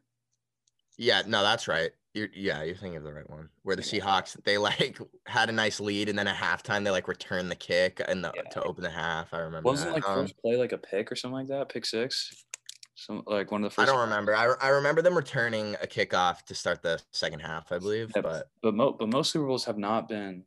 Yeah, 0.98 1.22
no, 1.26 1.44
that's 1.44 1.68
right. 1.68 1.92
You're 2.16 2.30
yeah, 2.34 2.64
you're 2.64 2.76
thinking 2.76 2.98
of 2.98 3.04
the 3.04 3.14
right 3.14 3.30
one. 3.30 3.50
Where 3.62 3.76
the 3.76 3.84
Yeah. 3.84 4.04
Seahawks 4.04 4.44
they 4.44 4.58
like 4.58 4.98
had 5.28 5.50
a 5.50 5.54
nice 5.54 5.80
lead 5.80 6.10
and 6.10 6.18
then 6.18 6.28
at 6.28 6.36
halftime 6.36 6.84
they 6.84 6.90
like 6.90 7.08
returned 7.08 7.52
the 7.52 7.56
kick 7.56 8.02
and 8.08 8.24
the, 8.24 8.32
Yeah. 8.36 8.42
to 8.54 8.64
open 8.64 8.84
the 8.84 8.90
half. 8.90 9.34
I 9.34 9.38
remember. 9.38 9.68
Wasn't 9.70 9.90
that. 9.92 9.96
like 10.02 10.10
Um, 10.10 10.24
first 10.24 10.38
play 10.42 10.58
like 10.58 10.72
a 10.72 10.78
pick 10.80 11.12
or 11.12 11.16
something 11.16 11.36
like 11.36 11.48
that, 11.50 11.70
pick 11.70 11.86
six, 11.86 12.44
some 13.06 13.24
like 13.26 13.52
one 13.52 13.64
of 13.64 13.70
the 13.72 13.74
first. 13.76 13.90
I 13.90 13.92
don't 13.92 14.02
remember. 14.02 14.36
I, 14.36 14.54
I 14.62 14.70
remember 14.70 15.02
them 15.02 15.16
returning 15.16 15.76
a 15.82 15.88
kickoff 15.88 16.44
to 16.46 16.56
start 16.56 16.82
the 16.82 17.02
second 17.12 17.40
half, 17.40 17.72
I 17.72 17.80
believe. 17.80 18.12
Yeah, 18.16 18.22
But 18.22 18.50
but 18.62 18.74
mo- 18.76 18.96
but 18.98 19.10
most 19.10 19.32
Super 19.32 19.48
Bowls 19.48 19.66
have 19.66 19.78
not 19.78 20.08
been 20.10 20.44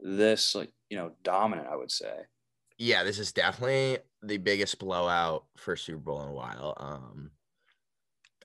this 0.00 0.54
like 0.54 0.70
you 0.90 0.96
know 0.96 1.12
dominant. 1.22 1.68
I 1.68 1.76
would 1.76 1.90
say. 1.90 2.12
yeah, 2.78 3.04
this 3.04 3.18
is 3.18 3.32
definitely 3.32 3.98
the 4.22 4.38
biggest 4.38 4.78
blowout 4.78 5.44
for 5.56 5.76
Super 5.76 5.98
Bowl 5.98 6.22
in 6.22 6.28
a 6.28 6.32
while. 6.32 6.74
Um, 6.76 7.30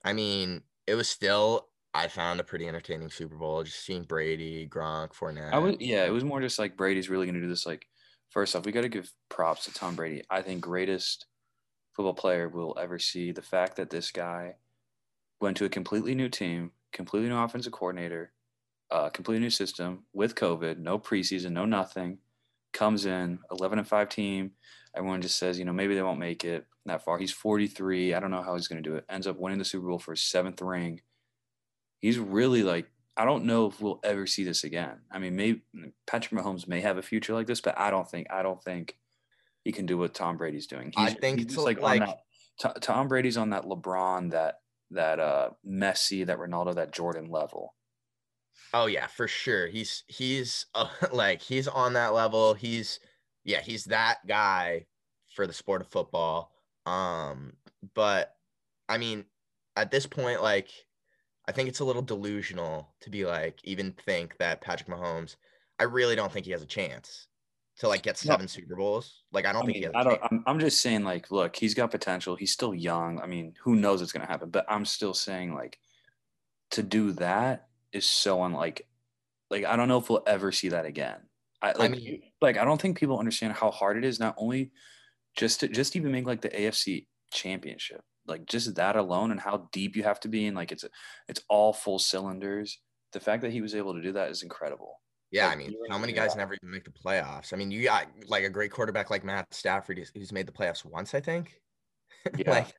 I 0.03 0.13
mean, 0.13 0.61
it 0.85 0.95
was 0.95 1.07
still 1.09 1.67
I 1.93 2.07
found 2.07 2.39
a 2.39 2.43
pretty 2.43 2.67
entertaining 2.67 3.09
Super 3.09 3.35
Bowl. 3.35 3.63
Just 3.63 3.83
seeing 3.85 4.03
Brady, 4.03 4.67
Gronk, 4.67 5.13
Fournette. 5.13 5.53
I 5.53 5.57
was 5.57 5.75
yeah, 5.79 6.05
it 6.05 6.11
was 6.11 6.23
more 6.23 6.41
just 6.41 6.59
like 6.59 6.77
Brady's 6.77 7.09
really 7.09 7.25
going 7.25 7.35
to 7.35 7.41
do 7.41 7.47
this. 7.49 7.65
Like 7.65 7.87
first 8.29 8.55
off, 8.55 8.65
we 8.65 8.71
got 8.71 8.81
to 8.81 8.89
give 8.89 9.11
props 9.29 9.65
to 9.65 9.73
Tom 9.73 9.95
Brady. 9.95 10.23
I 10.29 10.41
think 10.41 10.61
greatest 10.61 11.25
football 11.97 12.13
player 12.13 12.47
we'll 12.47 12.77
ever 12.79 12.99
see. 12.99 13.31
The 13.31 13.41
fact 13.41 13.75
that 13.77 13.89
this 13.89 14.11
guy 14.11 14.55
went 15.41 15.57
to 15.57 15.65
a 15.65 15.69
completely 15.69 16.13
new 16.13 16.29
team, 16.29 16.71
completely 16.93 17.27
new 17.27 17.37
offensive 17.37 17.73
coordinator, 17.73 18.31
uh, 18.91 19.09
completely 19.09 19.41
new 19.41 19.49
system 19.49 20.03
with 20.13 20.35
COVID, 20.35 20.77
no 20.77 20.99
preseason, 20.99 21.51
no 21.51 21.65
nothing. 21.65 22.19
Comes 22.71 23.07
in 23.07 23.39
11 23.51 23.79
and 23.79 23.87
5 23.87 24.09
team. 24.09 24.51
Everyone 24.95 25.21
just 25.21 25.39
says, 25.39 25.57
you 25.57 25.65
know, 25.65 25.73
maybe 25.73 25.95
they 25.95 26.03
won't 26.03 26.19
make 26.19 26.45
it 26.45 26.67
that 26.85 27.03
far. 27.03 27.17
He's 27.17 27.31
43. 27.31 28.13
I 28.13 28.19
don't 28.19 28.31
know 28.31 28.43
how 28.43 28.53
he's 28.53 28.67
going 28.67 28.81
to 28.81 28.87
do 28.87 28.95
it. 28.95 29.05
Ends 29.09 29.25
up 29.25 29.39
winning 29.39 29.57
the 29.57 29.65
Super 29.65 29.87
Bowl 29.87 29.99
for 29.99 30.11
his 30.11 30.21
seventh 30.21 30.61
ring. 30.61 31.01
He's 31.99 32.19
really 32.19 32.61
like, 32.61 32.91
I 33.15 33.25
don't 33.25 33.45
know 33.45 33.65
if 33.65 33.81
we'll 33.81 33.99
ever 34.03 34.27
see 34.27 34.43
this 34.43 34.63
again. 34.63 34.99
I 35.11 35.17
mean, 35.17 35.35
maybe 35.35 35.63
Patrick 36.05 36.39
Mahomes 36.39 36.67
may 36.67 36.81
have 36.81 36.97
a 36.97 37.01
future 37.01 37.33
like 37.33 37.47
this, 37.47 37.61
but 37.61 37.79
I 37.79 37.89
don't 37.89 38.07
think, 38.07 38.27
I 38.29 38.43
don't 38.43 38.63
think 38.63 38.97
he 39.67 39.73
can 39.73 39.85
do 39.85 39.97
what 39.97 40.13
Tom 40.13 40.37
Brady's 40.37 40.65
doing. 40.65 40.93
I 40.95 41.09
think 41.11 41.39
he's 41.39 41.47
it's 41.47 41.57
like, 41.57 41.81
like- 41.81 42.01
on 42.01 42.15
that, 42.63 42.81
Tom 42.81 43.09
Brady's 43.09 43.35
on 43.35 43.49
that 43.49 43.65
LeBron, 43.65 44.31
that, 44.31 44.59
that 44.91 45.19
uh 45.19 45.49
Messi, 45.67 46.25
that 46.25 46.39
Ronaldo, 46.39 46.73
that 46.75 46.93
Jordan 46.93 47.29
level. 47.29 47.75
Oh 48.73 48.85
yeah, 48.85 49.07
for 49.07 49.27
sure. 49.27 49.67
He's 49.67 50.05
he's 50.07 50.67
uh, 50.73 50.87
like 51.11 51.41
he's 51.41 51.67
on 51.67 51.93
that 51.93 52.13
level. 52.13 52.53
He's 52.53 53.01
yeah, 53.43 53.59
he's 53.59 53.83
that 53.85 54.25
guy 54.25 54.85
for 55.35 55.45
the 55.45 55.53
sport 55.53 55.81
of 55.81 55.89
football. 55.89 56.53
Um, 56.85 57.51
but 57.93 58.33
I 58.87 58.97
mean, 58.97 59.25
at 59.75 59.91
this 59.91 60.07
point, 60.07 60.41
like 60.41 60.69
I 61.45 61.51
think 61.51 61.67
it's 61.67 61.81
a 61.81 61.85
little 61.85 62.01
delusional 62.01 62.87
to 63.01 63.09
be 63.09 63.25
like 63.25 63.59
even 63.65 63.93
think 64.05 64.37
that 64.37 64.61
Patrick 64.61 64.87
Mahomes. 64.87 65.35
I 65.77 65.83
really 65.83 66.15
don't 66.15 66.31
think 66.31 66.45
he 66.45 66.53
has 66.53 66.63
a 66.63 66.67
chance 66.67 67.26
to 67.79 67.87
like 67.87 68.01
get 68.01 68.23
No. 68.25 68.31
seven 68.33 68.47
Super 68.47 68.75
Bowls. 68.75 69.23
Like 69.31 69.45
I 69.45 69.53
don't 69.53 69.63
I 69.63 69.65
think 69.65 69.75
mean, 69.83 69.91
he 69.91 69.95
I 69.95 70.03
don't. 70.03 70.19
I'm, 70.23 70.43
I'm 70.47 70.59
just 70.59 70.81
saying, 70.81 71.03
like, 71.03 71.31
look, 71.31 71.55
he's 71.55 71.73
got 71.73 71.91
potential. 71.91 72.35
He's 72.35 72.51
still 72.51 72.73
young. 72.73 73.19
I 73.19 73.27
mean, 73.27 73.53
who 73.63 73.75
knows 73.75 73.99
what's 73.99 74.11
gonna 74.11 74.25
happen? 74.25 74.49
But 74.49 74.65
I'm 74.67 74.85
still 74.85 75.13
saying, 75.13 75.53
like, 75.53 75.77
to 76.71 76.83
do 76.83 77.11
that 77.13 77.67
is 77.91 78.05
so 78.05 78.43
unlike. 78.43 78.87
Like, 79.49 79.65
I 79.65 79.75
don't 79.75 79.87
know 79.87 79.99
if 79.99 80.09
we'll 80.09 80.23
ever 80.27 80.51
see 80.51 80.69
that 80.69 80.85
again. 80.85 81.17
I 81.61 81.71
like, 81.73 81.91
mean- 81.91 82.21
like, 82.41 82.57
I 82.57 82.65
don't 82.65 82.81
think 82.81 82.97
people 82.97 83.17
understand 83.19 83.53
how 83.53 83.71
hard 83.71 83.97
it 83.97 84.03
is. 84.05 84.19
Not 84.19 84.35
only 84.37 84.71
just 85.37 85.59
to 85.61 85.67
just 85.67 85.95
even 85.95 86.11
make 86.11 86.25
like 86.25 86.41
the 86.41 86.49
AFC 86.49 87.05
Championship, 87.31 88.01
like 88.25 88.45
just 88.45 88.75
that 88.75 88.95
alone, 88.95 89.31
and 89.31 89.39
how 89.39 89.69
deep 89.71 89.95
you 89.95 90.03
have 90.03 90.19
to 90.21 90.27
be, 90.27 90.47
and 90.47 90.55
like 90.55 90.71
it's 90.71 90.83
it's 91.27 91.41
all 91.47 91.73
full 91.73 91.99
cylinders. 91.99 92.79
The 93.13 93.19
fact 93.19 93.41
that 93.43 93.51
he 93.51 93.61
was 93.61 93.73
able 93.75 93.93
to 93.93 94.01
do 94.01 94.11
that 94.13 94.29
is 94.31 94.43
incredible. 94.43 94.99
Yeah, 95.31 95.47
I 95.49 95.55
mean, 95.55 95.75
how 95.89 95.97
many 95.97 96.13
guys 96.13 96.35
never 96.35 96.53
even 96.53 96.71
make 96.71 96.85
the 96.85 96.91
playoffs? 96.91 97.51
I 97.53 97.57
mean, 97.57 97.69
you 97.69 97.83
got 97.83 98.07
like 98.27 98.43
a 98.45 98.49
great 98.49 98.71
quarterback 98.71 99.09
like 99.09 99.23
Matt 99.25 99.53
Stafford 99.53 99.97
who's- 99.97 100.11
who's 100.13 100.31
made 100.31 100.45
the 100.47 100.53
playoffs 100.53 100.85
once, 100.85 101.13
I 101.13 101.19
think. 101.19 101.61
Yeah. 102.37 102.49
like, 102.51 102.75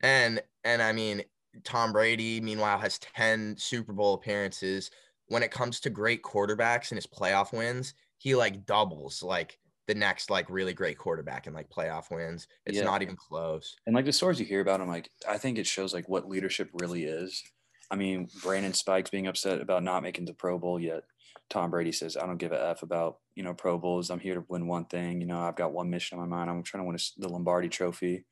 and 0.00 0.40
and 0.64 0.80
I 0.82 0.92
mean, 0.92 1.22
Tom 1.64 1.92
Brady, 1.92 2.40
meanwhile, 2.40 2.78
has 2.78 2.98
ten 2.98 3.56
Super 3.56 3.92
Bowl 3.92 4.14
appearances. 4.14 4.90
When 5.26 5.42
it 5.42 5.50
comes 5.50 5.80
to 5.80 5.90
great 5.90 6.22
quarterbacks 6.22 6.90
and 6.90 6.96
his 6.96 7.06
playoff 7.06 7.52
wins, 7.52 7.94
he 8.18 8.34
like 8.34 8.64
doubles 8.64 9.22
like 9.22 9.58
the 9.86 9.94
next 9.94 10.30
like 10.30 10.48
really 10.50 10.72
great 10.74 10.98
quarterback 10.98 11.46
and 11.46 11.54
like 11.54 11.68
playoff 11.68 12.10
wins. 12.10 12.46
It's 12.66 12.78
Yeah. 12.78 12.84
not 12.84 13.02
even 13.02 13.16
close. 13.16 13.76
And 13.86 13.94
like 13.94 14.04
the 14.04 14.12
stories 14.12 14.38
you 14.40 14.46
hear 14.46 14.60
about 14.60 14.80
him, 14.80 14.88
like 14.88 15.10
I 15.28 15.36
think 15.38 15.58
it 15.58 15.66
shows 15.66 15.92
like 15.94 16.08
what 16.08 16.28
leadership 16.28 16.70
really 16.74 17.04
is. 17.04 17.42
I 17.90 17.96
mean, 17.96 18.28
Brandon 18.42 18.72
Spikes 18.74 19.10
being 19.10 19.26
upset 19.26 19.60
about 19.60 19.82
not 19.82 20.02
making 20.02 20.26
the 20.26 20.34
Pro 20.34 20.58
Bowl 20.58 20.78
yet. 20.80 21.04
Tom 21.50 21.70
Brady 21.70 21.92
says, 21.92 22.16
I 22.16 22.26
don't 22.26 22.38
give 22.38 22.52
a 22.52 22.68
F 22.70 22.82
about, 22.82 23.18
you 23.34 23.42
know, 23.42 23.54
Pro 23.54 23.78
Bowls. 23.78 24.10
I'm 24.10 24.20
here 24.20 24.34
to 24.34 24.44
win 24.48 24.66
one 24.66 24.84
thing. 24.84 25.20
You 25.20 25.26
know, 25.26 25.40
I've 25.40 25.56
got 25.56 25.72
one 25.72 25.90
mission 25.90 26.18
on 26.18 26.28
my 26.28 26.36
mind. 26.36 26.50
I'm 26.50 26.62
trying 26.62 26.84
to 26.84 26.86
win 26.86 26.96
a, 26.96 27.20
the 27.20 27.28
Lombardi 27.28 27.68
trophy. 27.68 28.24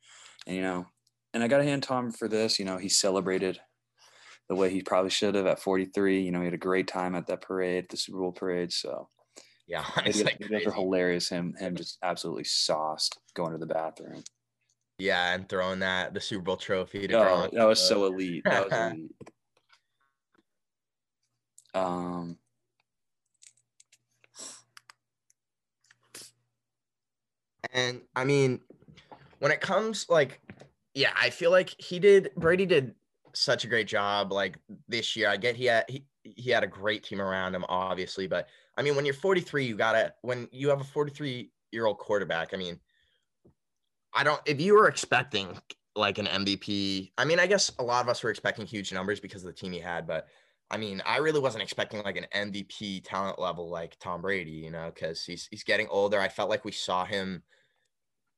And, 0.45 0.55
you 0.55 0.61
know, 0.61 0.85
and 1.33 1.43
I 1.43 1.47
got 1.47 1.57
to 1.57 1.63
hand 1.63 1.83
Tom 1.83 2.11
for 2.11 2.27
this. 2.27 2.59
You 2.59 2.65
know, 2.65 2.77
he 2.77 2.89
celebrated 2.89 3.59
the 4.49 4.55
way 4.55 4.69
he 4.69 4.81
probably 4.81 5.09
should 5.09 5.35
have 5.35 5.47
at 5.47 5.59
43. 5.59 6.21
You 6.21 6.31
know, 6.31 6.39
he 6.39 6.45
had 6.45 6.53
a 6.53 6.57
great 6.57 6.87
time 6.87 7.15
at 7.15 7.27
that 7.27 7.41
parade, 7.41 7.87
the 7.89 7.97
Super 7.97 8.19
Bowl 8.19 8.31
parade. 8.31 8.71
So, 8.71 9.09
Yeah, 9.67 9.85
it 9.97 10.07
it's 10.07 10.23
like 10.23 10.37
it 10.39 10.65
was 10.65 10.73
hilarious. 10.73 11.29
Him, 11.29 11.55
him 11.59 11.75
just 11.75 11.97
absolutely 12.03 12.45
sauced 12.45 13.19
going 13.33 13.51
to 13.53 13.57
the 13.57 13.65
bathroom. 13.65 14.23
Yeah, 14.99 15.33
and 15.33 15.47
throwing 15.47 15.79
that 15.79 16.13
the 16.13 16.21
Super 16.21 16.43
Bowl 16.43 16.57
trophy 16.57 17.07
to 17.07 17.19
Oh, 17.19 17.49
that 17.51 17.67
was 17.67 17.79
so 17.79 18.05
elite. 18.07 18.43
That 18.45 18.69
was 18.69 18.91
elite. 18.91 19.11
Um, 21.73 22.39
And 27.73 28.01
I 28.15 28.23
mean, 28.23 28.61
when 29.39 29.51
it 29.51 29.61
comes 29.61 30.05
like, 30.09 30.41
yeah, 30.93 31.11
I 31.19 31.29
feel 31.29 31.51
like 31.51 31.75
he 31.79 31.99
did. 31.99 32.31
Brady 32.35 32.65
did 32.65 32.95
such 33.33 33.65
a 33.65 33.67
great 33.67 33.87
job. 33.87 34.31
Like 34.31 34.57
this 34.87 35.15
year, 35.15 35.29
I 35.29 35.37
get 35.37 35.55
he 35.55 35.65
had 35.65 35.85
he 35.87 36.03
he 36.23 36.49
had 36.49 36.63
a 36.63 36.67
great 36.67 37.03
team 37.03 37.21
around 37.21 37.55
him, 37.55 37.65
obviously. 37.69 38.27
But 38.27 38.47
I 38.77 38.81
mean, 38.81 38.95
when 38.95 39.05
you're 39.05 39.13
43, 39.13 39.65
you 39.65 39.75
gotta 39.75 40.13
when 40.21 40.47
you 40.51 40.69
have 40.69 40.81
a 40.81 40.85
43 40.85 41.51
year 41.71 41.85
old 41.85 41.99
quarterback. 41.99 42.53
I 42.53 42.57
mean, 42.57 42.79
I 44.13 44.23
don't. 44.23 44.41
If 44.45 44.59
you 44.59 44.73
were 44.73 44.87
expecting 44.87 45.49
like 45.95 46.17
an 46.17 46.25
MVP, 46.25 47.11
I 47.17 47.25
mean, 47.25 47.39
I 47.39 47.47
guess 47.47 47.71
a 47.79 47.83
lot 47.83 48.03
of 48.03 48.09
us 48.09 48.23
were 48.23 48.29
expecting 48.29 48.65
huge 48.65 48.91
numbers 48.91 49.19
because 49.19 49.43
of 49.43 49.47
the 49.47 49.59
team 49.59 49.71
he 49.71 49.79
had, 49.79 50.07
but. 50.07 50.27
I 50.69 50.75
mean, 50.75 51.01
I 51.05 51.19
really 51.19 51.39
wasn't 51.39 51.63
expecting 51.63 52.03
like 52.03 52.17
an 52.17 52.25
MVP 52.35 53.05
talent 53.05 53.39
level 53.39 53.69
like 53.69 53.97
Tom 54.01 54.21
Brady, 54.21 54.51
you 54.51 54.69
know, 54.69 54.91
because 54.93 55.23
he's 55.23 55.47
he's 55.49 55.63
getting 55.63 55.87
older. 55.87 56.19
I 56.19 56.27
felt 56.27 56.49
like 56.49 56.65
we 56.65 56.73
saw 56.73 57.05
him 57.05 57.41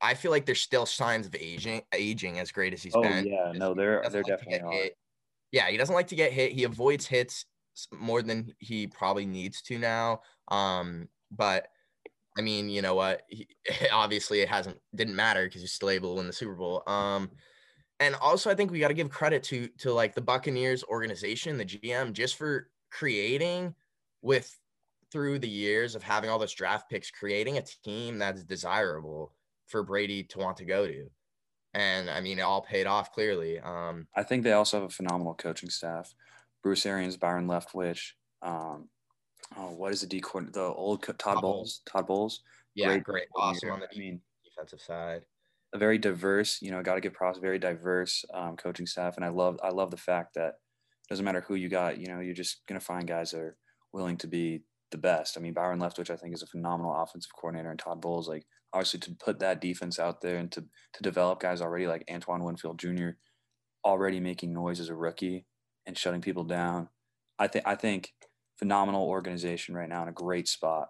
I 0.01 0.13
feel 0.13 0.31
like 0.31 0.45
there's 0.45 0.61
still 0.61 0.85
signs 0.85 1.27
of 1.27 1.35
aging, 1.35 1.81
aging 1.93 2.39
as 2.39 2.51
great 2.51 2.73
as 2.73 2.81
he's 2.81 2.95
oh 2.95 3.01
been. 3.01 3.25
yeah, 3.25 3.51
no, 3.53 3.73
doesn't 3.73 3.77
there 3.77 4.01
like 4.03 4.25
definitely. 4.25 4.91
Yeah, 5.51 5.67
he 5.69 5.77
doesn't 5.77 5.95
like 5.95 6.07
to 6.07 6.15
get 6.15 6.31
hit. 6.31 6.51
He 6.51 6.63
avoids 6.63 7.05
hits 7.07 7.45
more 7.91 8.21
than 8.21 8.53
he 8.59 8.87
probably 8.87 9.25
needs 9.25 9.61
to 9.63 9.77
now. 9.77 10.21
Um, 10.49 11.09
but 11.31 11.67
I 12.37 12.41
mean, 12.41 12.69
you 12.69 12.81
know 12.81 12.95
what? 12.95 13.23
He, 13.27 13.47
obviously, 13.91 14.41
it 14.41 14.49
hasn't 14.49 14.77
didn't 14.95 15.15
matter 15.15 15.45
because 15.45 15.61
he's 15.61 15.73
still 15.73 15.89
able 15.89 16.13
to 16.13 16.17
win 16.17 16.27
the 16.27 16.33
Super 16.33 16.55
Bowl. 16.55 16.83
Um, 16.87 17.31
and 17.99 18.15
also, 18.15 18.49
I 18.49 18.55
think 18.55 18.71
we 18.71 18.79
got 18.79 18.87
to 18.89 18.93
give 18.93 19.09
credit 19.09 19.43
to 19.43 19.67
to 19.79 19.91
like 19.91 20.15
the 20.15 20.21
Buccaneers 20.21 20.83
organization, 20.85 21.57
the 21.57 21.65
GM, 21.65 22.13
just 22.13 22.37
for 22.37 22.69
creating 22.91 23.75
with 24.21 24.55
through 25.11 25.39
the 25.39 25.49
years 25.49 25.95
of 25.95 26.03
having 26.03 26.29
all 26.29 26.39
those 26.39 26.53
draft 26.53 26.89
picks, 26.89 27.11
creating 27.11 27.57
a 27.57 27.63
team 27.83 28.19
that's 28.19 28.43
desirable 28.43 29.33
for 29.69 29.83
Brady 29.83 30.23
to 30.25 30.39
want 30.39 30.57
to 30.57 30.65
go 30.65 30.85
to. 30.87 31.09
And 31.73 32.09
I 32.09 32.19
mean, 32.21 32.39
it 32.39 32.43
all 32.43 32.61
paid 32.61 32.87
off 32.87 33.11
clearly. 33.13 33.59
Um, 33.59 34.07
I 34.15 34.23
think 34.23 34.43
they 34.43 34.53
also 34.53 34.79
have 34.81 34.89
a 34.89 34.93
phenomenal 34.93 35.35
coaching 35.35 35.69
staff. 35.69 36.13
Bruce 36.63 36.85
Arians, 36.85 37.15
Byron 37.15 37.47
Leftwich. 37.47 38.11
Um, 38.41 38.89
oh, 39.55 39.71
what 39.71 39.91
is 39.93 40.01
the 40.01 40.07
D 40.07 40.19
coordinator? 40.19 40.59
The 40.59 40.73
old 40.73 41.01
co- 41.03 41.13
Todd 41.13 41.35
Todd 41.35 41.41
Bowles. 41.41 41.81
Todd 41.85 42.07
Bowles. 42.07 42.41
yeah, 42.75 42.87
Great 42.87 43.03
great, 43.03 43.23
awesome 43.35 43.71
on 43.71 43.79
the 43.81 43.85
I 43.85 43.97
mean, 43.97 44.19
defensive 44.43 44.81
side. 44.81 45.21
a 45.73 45.77
very 45.77 45.97
diverse. 45.99 46.59
You 46.61 46.71
know, 46.71 46.81
got 46.81 46.95
to 46.95 47.01
give 47.01 47.13
props. 47.13 47.37
Very 47.39 47.59
diverse 47.59 48.25
um, 48.33 48.57
coaching 48.57 48.87
staff, 48.87 49.15
and 49.15 49.23
I 49.25 49.29
love. 49.29 49.59
I 49.63 49.69
love 49.69 49.91
the 49.91 49.97
fact 49.97 50.33
that 50.35 50.47
it 50.47 51.09
doesn't 51.09 51.23
matter 51.25 51.41
who 51.41 51.55
you 51.55 51.69
got. 51.69 51.99
You 51.99 52.07
know, 52.07 52.19
you're 52.19 52.33
just 52.33 52.61
gonna 52.67 52.79
find 52.79 53.07
guys 53.07 53.31
that 53.31 53.41
are 53.41 53.57
willing 53.93 54.17
to 54.17 54.27
be 54.27 54.61
the 54.91 54.97
best. 54.97 55.37
I 55.37 55.39
mean, 55.41 55.53
Byron 55.53 55.79
Leftwich, 55.79 56.09
I 56.09 56.15
think, 56.15 56.33
is 56.33 56.41
a 56.41 56.47
phenomenal 56.47 56.95
offensive 56.99 57.31
coordinator, 57.39 57.69
and 57.69 57.79
Todd 57.79 58.01
Bowles, 58.01 58.27
like 58.27 58.45
obviously 58.73 58.99
to 59.01 59.11
put 59.11 59.39
that 59.39 59.61
defense 59.61 59.99
out 59.99 60.21
there 60.21 60.37
and 60.37 60.51
to 60.51 60.61
to 60.93 61.03
develop 61.03 61.39
guys 61.39 61.61
already 61.61 61.87
like 61.87 62.03
Antoine 62.11 62.43
Winfield 62.43 62.79
Jr. 62.79 63.11
already 63.85 64.19
making 64.19 64.53
noise 64.53 64.79
as 64.79 64.89
a 64.89 64.95
rookie 64.95 65.45
and 65.85 65.97
shutting 65.97 66.21
people 66.21 66.43
down. 66.43 66.89
I 67.37 67.47
think 67.47 67.67
I 67.67 67.75
think 67.75 68.13
phenomenal 68.57 69.07
organization 69.07 69.75
right 69.75 69.89
now 69.89 70.03
in 70.03 70.09
a 70.09 70.13
great 70.13 70.47
spot. 70.47 70.89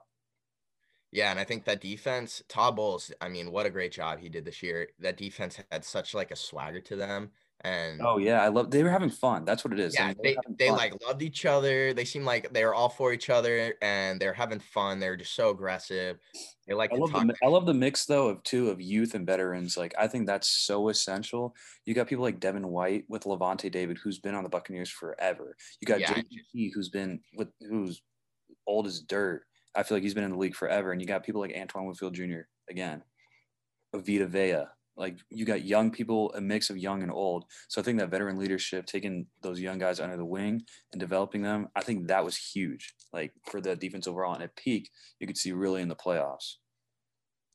Yeah, 1.11 1.31
and 1.31 1.39
I 1.39 1.43
think 1.43 1.65
that 1.65 1.81
defense, 1.81 2.43
Todd 2.47 2.75
Bowles, 2.75 3.11
I 3.19 3.29
mean, 3.29 3.51
what 3.51 3.65
a 3.65 3.71
great 3.71 3.91
job 3.91 4.19
he 4.19 4.29
did 4.29 4.45
this 4.45 4.61
year. 4.61 4.89
That 4.99 5.17
defense 5.17 5.59
had 5.71 5.83
such 5.83 6.13
like 6.13 6.29
a 6.29 6.35
swagger 6.35 6.81
to 6.81 6.95
them. 6.95 7.31
And 7.61 7.99
Oh 8.01 8.17
yeah, 8.17 8.41
I 8.41 8.47
love. 8.47 8.71
They 8.71 8.83
were 8.83 8.89
having 8.89 9.09
fun. 9.09 9.43
That's 9.43 9.65
what 9.65 9.73
it 9.73 9.79
is. 9.79 9.93
I 9.97 10.01
yeah, 10.01 10.07
mean, 10.07 10.17
were 10.17 10.23
they, 10.23 10.37
they 10.57 10.71
like 10.71 10.93
loved 11.05 11.21
each 11.21 11.45
other. 11.45 11.93
They 11.93 12.05
seemed 12.05 12.23
like 12.23 12.53
they 12.53 12.63
were 12.63 12.73
all 12.73 12.87
for 12.87 13.11
each 13.11 13.29
other 13.29 13.73
and 13.81 14.19
they're 14.19 14.33
having 14.33 14.59
fun. 14.59 14.99
They're 14.99 15.17
just 15.17 15.35
so 15.35 15.49
aggressive. 15.49 16.19
They 16.65 16.73
like 16.73 16.93
I 16.93 16.95
to 16.95 17.01
love 17.01 17.11
talk. 17.11 17.27
the 17.27 17.35
I 17.43 17.47
love 17.49 17.65
the 17.65 17.73
mix 17.73 18.05
though 18.05 18.29
of 18.29 18.43
two 18.43 18.69
of 18.69 18.79
youth 18.79 19.13
and 19.13 19.25
veterans. 19.25 19.75
Like 19.75 19.93
I 19.99 20.07
think 20.07 20.25
that's 20.25 20.47
so 20.47 20.87
essential. 20.87 21.53
You 21.85 21.93
got 21.93 22.07
people 22.07 22.23
like 22.23 22.39
Devin 22.39 22.67
White 22.67 23.03
with 23.09 23.23
Lavonte 23.23 23.69
David, 23.69 23.97
who's 23.97 24.19
been 24.19 24.35
on 24.35 24.43
the 24.43 24.49
Buccaneers 24.49 24.89
forever. 24.89 25.57
You 25.81 25.85
got 25.85 25.99
Yeah, 25.99 26.13
I 26.15 26.23
who's 26.73 26.89
been 26.89 27.19
with 27.35 27.49
who's 27.59 28.01
old 28.67 28.87
as 28.87 29.01
dirt. 29.01 29.43
I 29.75 29.83
feel 29.83 29.97
like 29.97 30.03
he's 30.03 30.13
been 30.13 30.23
in 30.23 30.31
the 30.31 30.37
league 30.37 30.55
forever. 30.55 30.93
And 30.93 31.01
you 31.01 31.07
got 31.07 31.25
people 31.25 31.41
like 31.41 31.55
Antoine 31.57 31.85
Winfield 31.85 32.13
Jr. 32.13 32.41
again, 32.69 33.03
Avita 33.93 34.27
Vea. 34.27 34.65
Like 34.99 35.17
you 35.29 35.45
got 35.45 35.63
young 35.63 35.91
people, 35.91 36.33
a 36.33 36.41
mix 36.41 36.69
of 36.69 36.77
young 36.77 37.01
and 37.01 37.11
old. 37.11 37.45
So 37.69 37.79
I 37.79 37.83
think 37.83 37.97
that 37.99 38.11
veteran 38.11 38.37
leadership, 38.37 38.85
taking 38.85 39.25
those 39.41 39.59
young 39.59 39.79
guys 39.79 40.01
under 40.01 40.17
the 40.17 40.25
wing 40.25 40.61
and 40.91 40.99
developing 40.99 41.41
them, 41.41 41.69
I 41.73 41.81
think 41.81 42.07
that 42.07 42.25
was 42.25 42.35
huge. 42.35 42.93
Like 43.13 43.31
for 43.45 43.61
the 43.61 43.77
defense 43.77 44.07
overall, 44.07 44.33
and 44.33 44.43
at 44.43 44.57
peak, 44.57 44.89
you 45.19 45.25
could 45.25 45.37
see 45.37 45.53
really 45.53 45.81
in 45.81 45.87
the 45.87 45.95
playoffs. 45.95 46.55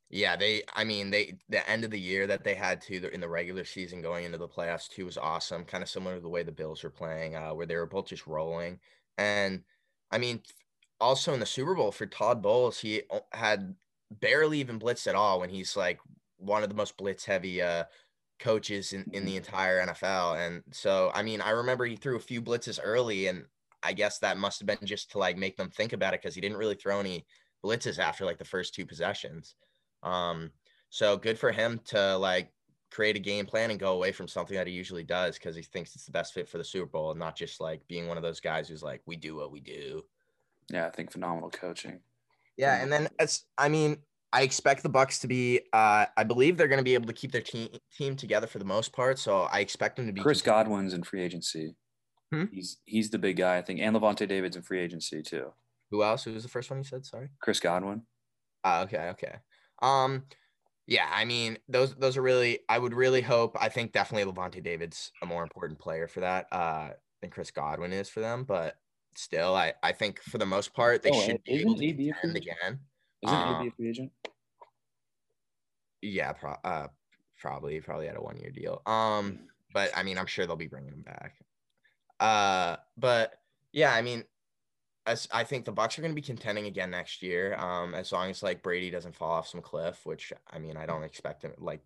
Yeah, 0.08 0.36
they. 0.36 0.62
I 0.74 0.84
mean, 0.84 1.10
they 1.10 1.34
the 1.50 1.68
end 1.68 1.84
of 1.84 1.90
the 1.90 2.00
year 2.00 2.26
that 2.26 2.44
they 2.44 2.54
had 2.54 2.80
to 2.82 3.12
in 3.12 3.20
the 3.20 3.28
regular 3.28 3.64
season 3.64 4.00
going 4.00 4.24
into 4.24 4.38
the 4.38 4.48
playoffs 4.48 4.88
too 4.88 5.04
was 5.04 5.18
awesome. 5.18 5.64
Kind 5.64 5.82
of 5.82 5.90
similar 5.90 6.14
to 6.14 6.20
the 6.22 6.28
way 6.28 6.42
the 6.42 6.52
Bills 6.52 6.82
were 6.82 6.90
playing, 6.90 7.36
uh, 7.36 7.50
where 7.50 7.66
they 7.66 7.76
were 7.76 7.86
both 7.86 8.06
just 8.06 8.26
rolling. 8.26 8.78
And 9.18 9.64
I 10.10 10.16
mean, 10.18 10.40
also 10.98 11.34
in 11.34 11.40
the 11.40 11.46
Super 11.46 11.74
Bowl 11.74 11.92
for 11.92 12.06
Todd 12.06 12.42
Bowles, 12.42 12.78
he 12.80 13.02
had 13.32 13.74
barely 14.10 14.60
even 14.60 14.78
blitzed 14.78 15.06
at 15.06 15.14
all 15.14 15.40
when 15.40 15.50
he's 15.50 15.76
like 15.76 15.98
one 16.44 16.62
of 16.62 16.68
the 16.68 16.74
most 16.74 16.96
blitz 16.96 17.24
heavy 17.24 17.62
uh, 17.62 17.84
coaches 18.38 18.92
in, 18.92 19.08
in 19.12 19.24
the 19.24 19.36
entire 19.36 19.84
NFL. 19.86 20.46
And 20.46 20.62
so, 20.72 21.10
I 21.14 21.22
mean, 21.22 21.40
I 21.40 21.50
remember 21.50 21.84
he 21.84 21.96
threw 21.96 22.16
a 22.16 22.20
few 22.20 22.42
blitzes 22.42 22.78
early, 22.82 23.26
and 23.28 23.44
I 23.82 23.92
guess 23.92 24.18
that 24.18 24.38
must 24.38 24.60
have 24.60 24.66
been 24.66 24.86
just 24.86 25.10
to 25.12 25.18
like 25.18 25.36
make 25.36 25.56
them 25.56 25.70
think 25.70 25.92
about 25.92 26.14
it 26.14 26.22
because 26.22 26.34
he 26.34 26.40
didn't 26.40 26.58
really 26.58 26.74
throw 26.74 27.00
any 27.00 27.26
blitzes 27.64 27.98
after 27.98 28.24
like 28.24 28.38
the 28.38 28.44
first 28.44 28.74
two 28.74 28.86
possessions. 28.86 29.54
Um, 30.02 30.50
so 30.90 31.16
good 31.16 31.38
for 31.38 31.50
him 31.50 31.80
to 31.86 32.16
like 32.16 32.50
create 32.90 33.16
a 33.16 33.20
game 33.20 33.46
plan 33.46 33.70
and 33.70 33.80
go 33.80 33.94
away 33.94 34.12
from 34.12 34.28
something 34.28 34.56
that 34.56 34.68
he 34.68 34.72
usually 34.72 35.02
does 35.02 35.36
because 35.36 35.56
he 35.56 35.62
thinks 35.62 35.94
it's 35.94 36.04
the 36.04 36.12
best 36.12 36.32
fit 36.32 36.48
for 36.48 36.58
the 36.58 36.64
Super 36.64 36.86
Bowl 36.86 37.10
and 37.10 37.18
not 37.18 37.36
just 37.36 37.60
like 37.60 37.80
being 37.88 38.06
one 38.06 38.16
of 38.16 38.22
those 38.22 38.38
guys 38.38 38.68
who's 38.68 38.82
like, 38.82 39.00
we 39.06 39.16
do 39.16 39.34
what 39.34 39.50
we 39.50 39.60
do. 39.60 40.04
Yeah, 40.70 40.86
I 40.86 40.90
think 40.90 41.10
phenomenal 41.10 41.50
coaching. 41.50 42.00
Yeah, 42.56 42.80
and 42.80 42.92
then 42.92 43.08
as 43.18 43.42
I 43.58 43.68
mean, 43.68 43.98
I 44.34 44.42
expect 44.42 44.82
the 44.82 44.88
Bucks 44.88 45.20
to 45.20 45.28
be. 45.28 45.60
Uh, 45.72 46.06
I 46.16 46.24
believe 46.24 46.56
they're 46.56 46.68
going 46.68 46.78
to 46.80 46.84
be 46.84 46.94
able 46.94 47.06
to 47.06 47.12
keep 47.12 47.30
their 47.30 47.40
team 47.40 47.68
team 47.96 48.16
together 48.16 48.48
for 48.48 48.58
the 48.58 48.64
most 48.64 48.92
part. 48.92 49.18
So 49.20 49.42
I 49.42 49.60
expect 49.60 49.94
them 49.94 50.06
to 50.08 50.12
be. 50.12 50.20
Chris 50.20 50.42
Godwin's 50.42 50.92
in 50.92 51.04
free 51.04 51.22
agency. 51.22 51.76
Hmm? 52.32 52.46
He's 52.52 52.78
he's 52.84 53.10
the 53.10 53.18
big 53.18 53.36
guy, 53.36 53.56
I 53.58 53.62
think, 53.62 53.80
and 53.80 53.94
Lavonte 53.94 54.26
David's 54.26 54.56
in 54.56 54.62
free 54.62 54.80
agency 54.80 55.22
too. 55.22 55.52
Who 55.92 56.02
else? 56.02 56.24
Who 56.24 56.32
was 56.32 56.42
the 56.42 56.48
first 56.48 56.68
one 56.68 56.80
you 56.80 56.84
said? 56.84 57.06
Sorry. 57.06 57.28
Chris 57.40 57.60
Godwin. 57.60 58.02
Ah, 58.64 58.82
okay, 58.82 59.10
okay. 59.10 59.36
Um, 59.82 60.24
yeah, 60.88 61.08
I 61.12 61.24
mean, 61.24 61.58
those 61.68 61.94
those 61.94 62.16
are 62.16 62.22
really. 62.22 62.58
I 62.68 62.78
would 62.78 62.92
really 62.92 63.20
hope. 63.22 63.56
I 63.60 63.68
think 63.68 63.92
definitely 63.92 64.30
Lavonte 64.30 64.62
David's 64.64 65.12
a 65.22 65.26
more 65.26 65.44
important 65.44 65.78
player 65.78 66.08
for 66.08 66.20
that 66.20 66.48
uh, 66.50 66.90
than 67.20 67.30
Chris 67.30 67.52
Godwin 67.52 67.92
is 67.92 68.10
for 68.10 68.18
them. 68.18 68.42
But 68.42 68.76
still, 69.14 69.54
I 69.54 69.74
I 69.82 69.92
think 69.92 70.20
for 70.22 70.38
the 70.38 70.46
most 70.46 70.74
part 70.74 71.02
they 71.02 71.10
Oh, 71.12 71.20
should 71.22 71.42
be 71.44 71.60
able 71.60 71.76
to 71.76 71.84
AB 71.84 72.10
a 72.10 72.14
free 72.14 72.20
contend 72.20 72.36
again. 72.36 72.80
Isn't 73.24 73.36
Uh, 73.36 73.58
AB 73.60 73.68
a 73.68 73.70
free 73.70 73.88
agent? 73.88 74.12
Yeah, 76.02 76.32
pro- 76.32 76.58
uh, 76.64 76.88
probably 77.38 77.80
probably 77.80 78.06
had 78.06 78.16
a 78.16 78.22
one 78.22 78.36
year 78.36 78.50
deal. 78.50 78.82
Um, 78.86 79.48
but 79.72 79.90
I 79.96 80.02
mean, 80.02 80.18
I'm 80.18 80.26
sure 80.26 80.46
they'll 80.46 80.56
be 80.56 80.66
bringing 80.66 80.92
him 80.92 81.02
back. 81.02 81.34
Uh, 82.20 82.76
but 82.96 83.40
yeah, 83.72 83.92
I 83.94 84.02
mean, 84.02 84.24
as 85.06 85.28
I 85.32 85.44
think 85.44 85.64
the 85.64 85.72
Bucks 85.72 85.98
are 85.98 86.02
going 86.02 86.12
to 86.12 86.20
be 86.20 86.22
contending 86.26 86.66
again 86.66 86.90
next 86.90 87.22
year. 87.22 87.54
Um, 87.56 87.94
as 87.94 88.12
long 88.12 88.30
as 88.30 88.42
like 88.42 88.62
Brady 88.62 88.90
doesn't 88.90 89.14
fall 89.16 89.32
off 89.32 89.48
some 89.48 89.62
cliff, 89.62 90.04
which 90.04 90.32
I 90.50 90.58
mean, 90.58 90.76
I 90.76 90.86
don't 90.86 91.04
expect 91.04 91.42
him. 91.42 91.52
Like, 91.58 91.80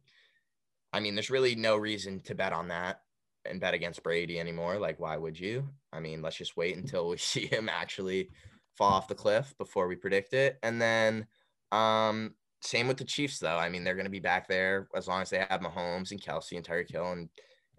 I 0.93 1.01
mean, 1.01 1.15
there's 1.15 1.31
really 1.31 1.55
no 1.55 1.77
reason 1.77 2.21
to 2.23 2.35
bet 2.35 2.53
on 2.53 2.69
that 2.69 3.03
and 3.45 3.61
bet 3.61 3.75
against 3.75 4.03
Brady 4.03 4.39
anymore. 4.39 4.79
Like, 4.79 5.01
why 5.01 5.17
would 5.17 5.39
you? 5.39 5.69
I 5.93 6.01
mean, 6.01 6.23
let's 6.23 6.37
just 6.37 6.57
wait 6.57 6.77
until 6.77 7.09
we 7.09 7.17
see 7.19 7.47
him 7.47 7.69
actually 7.69 8.31
fall 8.77 8.93
off 8.93 9.09
the 9.09 9.15
cliff 9.15 9.55
before 9.59 9.89
we 9.89 9.97
predict 9.97 10.35
it. 10.35 10.59
And 10.63 10.81
then, 10.81 11.27
um, 11.73 12.35
same 12.61 12.89
with 12.89 12.97
the 12.97 13.05
Chiefs, 13.05 13.39
though. 13.39 13.57
I 13.57 13.69
mean, 13.69 13.85
they're 13.85 13.95
going 13.95 14.05
to 14.05 14.11
be 14.11 14.21
back 14.21 14.49
there 14.49 14.89
as 14.95 15.07
long 15.07 15.23
as 15.23 15.31
they 15.31 15.39
have 15.39 15.61
Mahomes 15.61 16.11
and 16.11 16.21
Kelce 16.21 16.57
and 16.57 16.67
Tyreek 16.67 16.91
Hill 16.91 17.13
and 17.13 17.29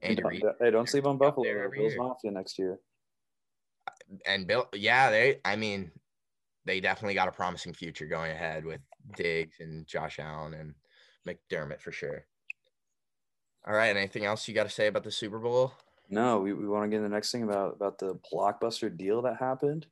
Andy 0.01 0.23
Reid. 0.23 0.43
Hey, 0.59 0.71
don't 0.71 0.87
sleep 0.87 1.05
on 1.05 1.17
Buffalo. 1.17 1.43
Bills 1.43 1.93
year. 1.93 1.97
Mafia 1.97 2.31
next 2.31 2.57
year. 2.57 2.79
and 4.25 4.47
Bill, 4.47 4.67
yeah, 4.73 5.09
they. 5.09 5.39
I 5.43 5.55
mean, 5.55 5.91
they 6.65 6.79
definitely 6.79 7.15
got 7.15 7.27
a 7.27 7.31
promising 7.31 7.73
future 7.73 8.05
going 8.05 8.31
ahead 8.31 8.65
with 8.65 8.81
Diggs 9.15 9.57
and 9.59 9.85
Josh 9.85 10.19
Allen 10.19 10.53
and 10.53 10.75
McDermott 11.27 11.81
for 11.81 11.91
sure. 11.91 12.25
All 13.67 13.73
right. 13.73 13.95
Anything 13.95 14.25
else 14.25 14.47
you 14.47 14.53
got 14.53 14.63
to 14.63 14.69
say 14.69 14.87
about 14.87 15.03
the 15.03 15.11
Super 15.11 15.39
Bowl? 15.39 15.73
No, 16.09 16.39
we, 16.39 16.53
we 16.53 16.67
want 16.67 16.89
to 16.89 16.95
get 16.95 17.03
the 17.03 17.09
next 17.09 17.31
thing 17.31 17.43
about 17.43 17.75
about 17.75 17.99
the 17.99 18.17
blockbuster 18.33 18.95
deal 18.95 19.21
that 19.23 19.37
happened. 19.37 19.85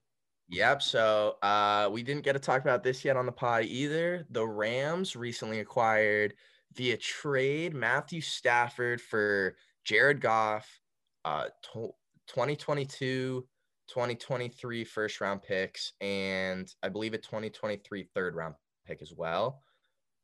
Yep. 0.50 0.82
So 0.82 1.36
uh, 1.42 1.90
we 1.92 2.04
didn't 2.04 2.24
get 2.24 2.34
to 2.34 2.40
talk 2.40 2.62
about 2.62 2.84
this 2.84 3.04
yet 3.04 3.18
on 3.18 3.26
the 3.26 3.32
pod 3.32 3.66
either. 3.66 4.26
The 4.30 4.46
Rams 4.46 5.16
recently 5.16 5.60
acquired 5.60 6.36
via 6.74 6.98
trade 6.98 7.74
Matthew 7.74 8.22
Stafford 8.22 9.02
for 9.02 9.58
Jared 9.84 10.22
Goff, 10.22 10.80
uh, 11.26 11.46
2022, 11.74 13.46
2023 13.88 14.84
first 14.84 15.22
round 15.22 15.42
picks, 15.42 15.94
and 16.02 16.74
I 16.82 16.90
believe 16.90 17.14
a 17.14 17.18
2023 17.18 18.04
third 18.14 18.36
round 18.36 18.56
pick 18.86 19.02
as 19.02 19.14
well. 19.14 19.62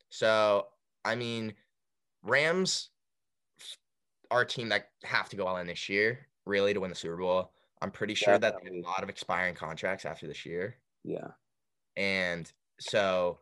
So, 0.10 0.68
I 1.03 1.15
mean, 1.15 1.53
Rams 2.22 2.89
are 4.32 4.42
a 4.42 4.46
team 4.46 4.70
that 4.70 4.89
have 5.03 5.27
to 5.30 5.36
go 5.36 5.46
all 5.46 5.58
in 5.58 5.68
this 5.68 5.89
year, 5.89 6.27
really, 6.46 6.74
to 6.74 6.80
win 6.80 6.89
the 6.89 6.96
Super 6.96 7.18
Bowl. 7.18 7.51
I'm 7.84 7.92
pretty 7.92 8.16
sure 8.16 8.38
that 8.38 8.56
they 8.63 8.80
a 8.80 8.82
lot 8.82 9.04
of 9.04 9.10
expiring 9.10 9.56
contracts 9.56 10.06
after 10.06 10.25
this 10.25 10.46
year. 10.46 10.78
Yeah. 11.04 11.32
And 11.98 12.50
so 12.80 13.40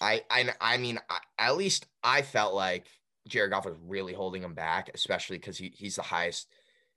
I 0.00 0.22
I 0.30 0.50
I 0.58 0.78
mean 0.78 0.98
I, 1.10 1.18
at 1.38 1.58
least 1.58 1.86
I 2.02 2.22
felt 2.22 2.54
like 2.54 2.86
Jared 3.28 3.50
Goff 3.50 3.66
was 3.66 3.76
really 3.86 4.14
holding 4.14 4.42
him 4.42 4.54
back, 4.54 4.90
especially 4.94 5.36
because 5.36 5.58
he, 5.58 5.70
he's 5.76 5.96
the 5.96 6.02
highest. 6.02 6.48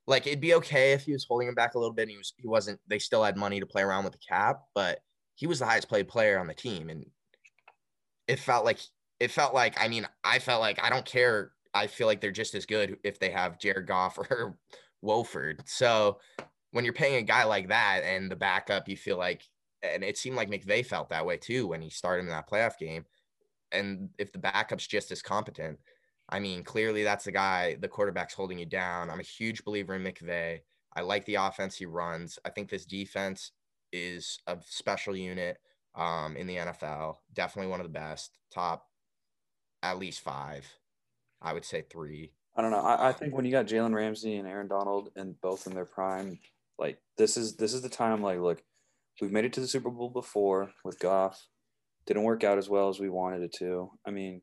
Like 0.06 0.26
it'd 0.26 0.40
be 0.40 0.54
okay 0.54 0.92
if 0.92 1.02
he 1.04 1.12
was 1.12 1.26
holding 1.28 1.46
him 1.46 1.54
back 1.54 1.74
a 1.74 1.78
little 1.78 1.92
bit. 1.92 2.08
he 2.08 2.16
was 2.16 2.32
he 2.38 2.48
wasn't. 2.48 2.80
They 2.86 2.98
still 2.98 3.22
had 3.22 3.36
money 3.36 3.60
to 3.60 3.66
play 3.66 3.82
around 3.82 4.04
with 4.04 4.14
the 4.14 4.26
cap, 4.26 4.62
but 4.74 5.00
he 5.34 5.46
was 5.46 5.58
the 5.58 5.66
highest 5.66 5.90
paid 5.90 6.08
player 6.08 6.38
on 6.38 6.46
the 6.46 6.54
team, 6.54 6.88
and 6.88 7.04
it 8.26 8.38
felt 8.38 8.64
like 8.64 8.78
it 9.20 9.30
felt 9.30 9.52
like. 9.52 9.78
I 9.78 9.88
mean, 9.88 10.08
I 10.24 10.38
felt 10.38 10.62
like 10.62 10.82
I 10.82 10.88
don't 10.88 11.04
care. 11.04 11.52
I 11.74 11.86
feel 11.86 12.06
like 12.06 12.22
they're 12.22 12.30
just 12.30 12.54
as 12.54 12.64
good 12.64 12.96
if 13.04 13.18
they 13.18 13.30
have 13.30 13.58
Jared 13.58 13.86
Goff 13.86 14.16
or 14.30 14.58
Wolford. 15.06 15.62
So 15.66 16.18
when 16.72 16.84
you're 16.84 16.92
paying 16.92 17.16
a 17.16 17.22
guy 17.22 17.44
like 17.44 17.68
that 17.68 18.02
and 18.04 18.30
the 18.30 18.36
backup, 18.36 18.88
you 18.88 18.96
feel 18.96 19.16
like, 19.16 19.42
and 19.82 20.04
it 20.04 20.18
seemed 20.18 20.36
like 20.36 20.50
McVay 20.50 20.84
felt 20.84 21.08
that 21.10 21.24
way 21.24 21.38
too 21.38 21.68
when 21.68 21.80
he 21.80 21.88
started 21.88 22.24
in 22.24 22.28
that 22.28 22.48
playoff 22.48 22.76
game. 22.78 23.06
And 23.72 24.10
if 24.18 24.32
the 24.32 24.38
backup's 24.38 24.86
just 24.86 25.10
as 25.10 25.22
competent, 25.22 25.78
I 26.28 26.40
mean, 26.40 26.64
clearly 26.64 27.04
that's 27.04 27.24
the 27.24 27.32
guy, 27.32 27.76
the 27.80 27.88
quarterback's 27.88 28.34
holding 28.34 28.58
you 28.58 28.66
down. 28.66 29.10
I'm 29.10 29.20
a 29.20 29.24
huge 29.24 29.64
believer 29.64 29.94
in 29.94 30.02
McVay. 30.02 30.60
I 30.94 31.02
like 31.02 31.24
the 31.24 31.36
offense 31.36 31.76
he 31.76 31.86
runs. 31.86 32.38
I 32.44 32.50
think 32.50 32.68
this 32.68 32.86
defense 32.86 33.52
is 33.92 34.38
a 34.46 34.58
special 34.64 35.16
unit 35.16 35.58
um, 35.94 36.36
in 36.36 36.46
the 36.46 36.56
NFL. 36.56 37.16
Definitely 37.32 37.70
one 37.70 37.80
of 37.80 37.86
the 37.86 37.92
best, 37.92 38.38
top 38.52 38.86
at 39.82 39.98
least 39.98 40.20
five. 40.20 40.66
I 41.40 41.52
would 41.52 41.64
say 41.64 41.82
three. 41.82 42.32
I 42.56 42.62
don't 42.62 42.70
know. 42.70 42.80
I, 42.80 43.08
I 43.08 43.12
think 43.12 43.34
when 43.34 43.44
you 43.44 43.52
got 43.52 43.66
Jalen 43.66 43.94
Ramsey 43.94 44.36
and 44.36 44.48
Aaron 44.48 44.68
Donald 44.68 45.10
and 45.14 45.38
both 45.40 45.66
in 45.66 45.74
their 45.74 45.84
prime, 45.84 46.38
like 46.78 46.98
this 47.18 47.36
is 47.36 47.56
this 47.56 47.74
is 47.74 47.82
the 47.82 47.88
time. 47.88 48.22
Like, 48.22 48.40
look, 48.40 48.62
we've 49.20 49.32
made 49.32 49.44
it 49.44 49.52
to 49.54 49.60
the 49.60 49.68
Super 49.68 49.90
Bowl 49.90 50.10
before 50.10 50.70
with 50.84 50.98
Goff. 50.98 51.46
Didn't 52.06 52.22
work 52.22 52.44
out 52.44 52.58
as 52.58 52.68
well 52.68 52.88
as 52.88 52.98
we 52.98 53.08
wanted 53.08 53.42
it 53.42 53.52
to. 53.58 53.90
I 54.06 54.10
mean, 54.10 54.40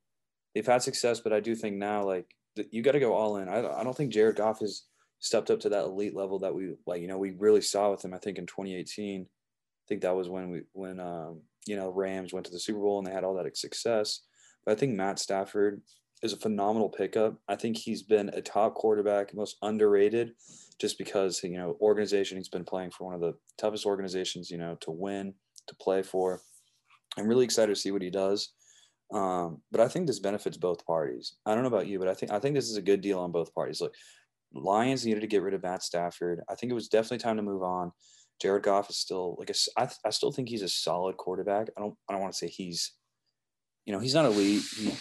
they've 0.54 0.66
had 0.66 0.82
success, 0.84 1.20
but 1.20 1.34
I 1.34 1.40
do 1.40 1.56
think 1.56 1.78
now 1.78 2.04
like 2.04 2.28
you 2.72 2.84
got 2.84 2.92
to 2.92 3.00
go 3.00 3.14
all 3.14 3.38
in. 3.38 3.50
I 3.50 3.66
I 3.80 3.84
don't 3.84 3.98
think 3.98 4.14
Jared 4.14 4.36
Goff 4.36 4.60
has 4.60 4.84
stepped 5.20 5.50
up 5.50 5.62
to 5.62 5.70
that 5.70 5.86
elite 5.86 6.16
level 6.16 6.40
that 6.40 6.54
we 6.54 6.76
like. 6.86 7.02
You 7.02 7.08
know, 7.08 7.18
we 7.18 7.32
really 7.32 7.62
saw 7.62 7.92
with 7.92 8.04
him. 8.06 8.14
I 8.14 8.20
think 8.20 8.38
in 8.38 8.46
2018. 8.46 9.26
I 9.84 9.86
think 9.90 10.02
that 10.02 10.16
was 10.16 10.30
when 10.30 10.50
we 10.50 10.62
when 10.72 11.00
um 11.00 11.42
you 11.66 11.76
know 11.76 11.90
Rams 11.90 12.32
went 12.32 12.46
to 12.46 12.52
the 12.52 12.60
Super 12.60 12.80
Bowl 12.80 13.00
and 13.00 13.08
they 13.08 13.12
had 13.12 13.24
all 13.24 13.34
that 13.36 13.58
success. 13.58 14.22
But 14.66 14.74
I 14.74 14.76
think 14.76 14.94
Matt 14.94 15.20
Stafford 15.20 15.82
is 16.24 16.34
a 16.34 16.38
phenomenal 16.38 16.90
pickup. 16.90 17.36
I 17.48 17.56
think 17.56 17.78
he's 17.78 18.02
been 18.02 18.30
a 18.30 18.42
top 18.42 18.74
quarterback, 18.76 19.34
most 19.34 19.58
underrated, 19.62 20.34
just 20.80 20.98
because 20.98 21.44
you 21.44 21.58
know 21.58 21.78
organization 21.82 22.38
he's 22.38 22.50
been 22.50 22.64
playing 22.64 22.92
for 22.92 23.06
one 23.06 23.14
of 23.14 23.22
the 23.22 23.36
toughest 23.58 23.86
organizations 23.86 24.50
you 24.50 24.58
know 24.58 24.76
to 24.82 24.92
win 24.92 25.34
to 25.68 25.76
play 25.76 26.02
for. 26.02 26.42
I'm 27.18 27.28
really 27.28 27.46
excited 27.46 27.74
to 27.74 27.80
see 27.80 27.92
what 27.92 28.02
he 28.02 28.10
does. 28.10 28.54
Um, 29.14 29.62
but 29.72 29.80
I 29.80 29.88
think 29.88 30.08
this 30.08 30.20
benefits 30.20 30.58
both 30.58 30.86
parties. 30.88 31.36
I 31.46 31.54
don't 31.54 31.62
know 31.62 31.68
about 31.68 31.88
you, 31.88 32.00
but 32.00 32.08
I 32.08 32.16
think 32.16 32.32
I 32.32 32.40
think 32.40 32.56
this 32.56 32.70
is 32.70 32.78
a 32.78 32.82
good 32.82 33.02
deal 33.02 33.20
on 33.20 33.32
both 33.32 33.54
parties. 33.54 33.82
Look, 33.82 33.94
Lions 34.54 35.06
needed 35.06 35.22
to 35.22 35.28
get 35.28 35.44
rid 35.44 35.54
of 35.54 35.64
Matt 35.64 35.84
Stafford. 35.84 36.42
I 36.50 36.56
think 36.56 36.72
it 36.72 36.76
was 36.76 36.88
definitely 36.88 37.20
time 37.20 37.38
to 37.38 37.44
move 37.44 37.64
on. 37.64 37.92
Jared 38.42 38.64
Goff 38.64 38.90
is 38.90 38.98
still 38.98 39.36
like 39.38 39.52
I 39.78 40.10
still 40.10 40.32
think 40.32 40.50
he's 40.50 40.64
a 40.64 40.70
solid 40.70 41.18
quarterback. 41.18 41.70
I 41.78 41.82
don't 41.82 41.96
I 42.10 42.14
don't 42.14 42.22
want 42.22 42.34
to 42.34 42.38
say 42.38 42.48
he's 42.48 42.94
you 43.86 43.94
know 43.94 44.00
he's 44.00 44.14
not 44.14 44.26
elite. 44.26 44.64
He, 44.76 44.94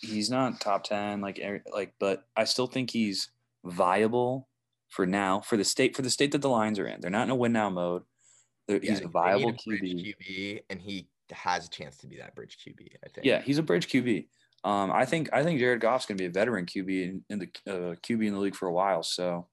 he's 0.00 0.30
not 0.30 0.60
top 0.60 0.84
ten 0.84 1.20
like 1.20 1.40
like, 1.72 1.94
but 1.98 2.24
I 2.36 2.44
still 2.44 2.66
think 2.66 2.90
he's 2.90 3.30
viable 3.64 4.48
for 4.88 5.06
now 5.06 5.40
for 5.40 5.56
the 5.56 5.64
state 5.64 5.96
for 5.96 6.02
the 6.02 6.10
state 6.10 6.32
that 6.32 6.42
the 6.42 6.48
Lions 6.48 6.78
are 6.78 6.86
in. 6.86 7.00
They're 7.00 7.10
not 7.10 7.24
in 7.24 7.30
a 7.30 7.34
win 7.34 7.52
now 7.52 7.70
mode. 7.70 8.02
Yeah, 8.68 8.78
he's 8.82 9.00
a 9.00 9.08
viable 9.08 9.50
a 9.50 9.52
QB. 9.52 10.14
QB, 10.20 10.62
and 10.70 10.80
he 10.80 11.08
has 11.30 11.66
a 11.66 11.70
chance 11.70 11.96
to 11.98 12.06
be 12.06 12.16
that 12.18 12.34
bridge 12.34 12.58
QB. 12.66 12.86
I 13.04 13.08
think. 13.08 13.26
Yeah, 13.26 13.40
he's 13.40 13.58
a 13.58 13.62
bridge 13.62 13.88
QB. 13.88 14.26
Um, 14.64 14.90
I 14.92 15.04
think 15.04 15.30
I 15.32 15.42
think 15.42 15.60
Jared 15.60 15.80
Goff's 15.80 16.06
going 16.06 16.18
to 16.18 16.22
be 16.22 16.26
a 16.26 16.30
veteran 16.30 16.66
QB 16.66 16.88
in, 16.88 17.24
in 17.30 17.38
the 17.38 17.48
uh, 17.66 17.94
QB 17.96 18.26
in 18.26 18.34
the 18.34 18.40
league 18.40 18.56
for 18.56 18.68
a 18.68 18.72
while. 18.72 19.02
So 19.02 19.46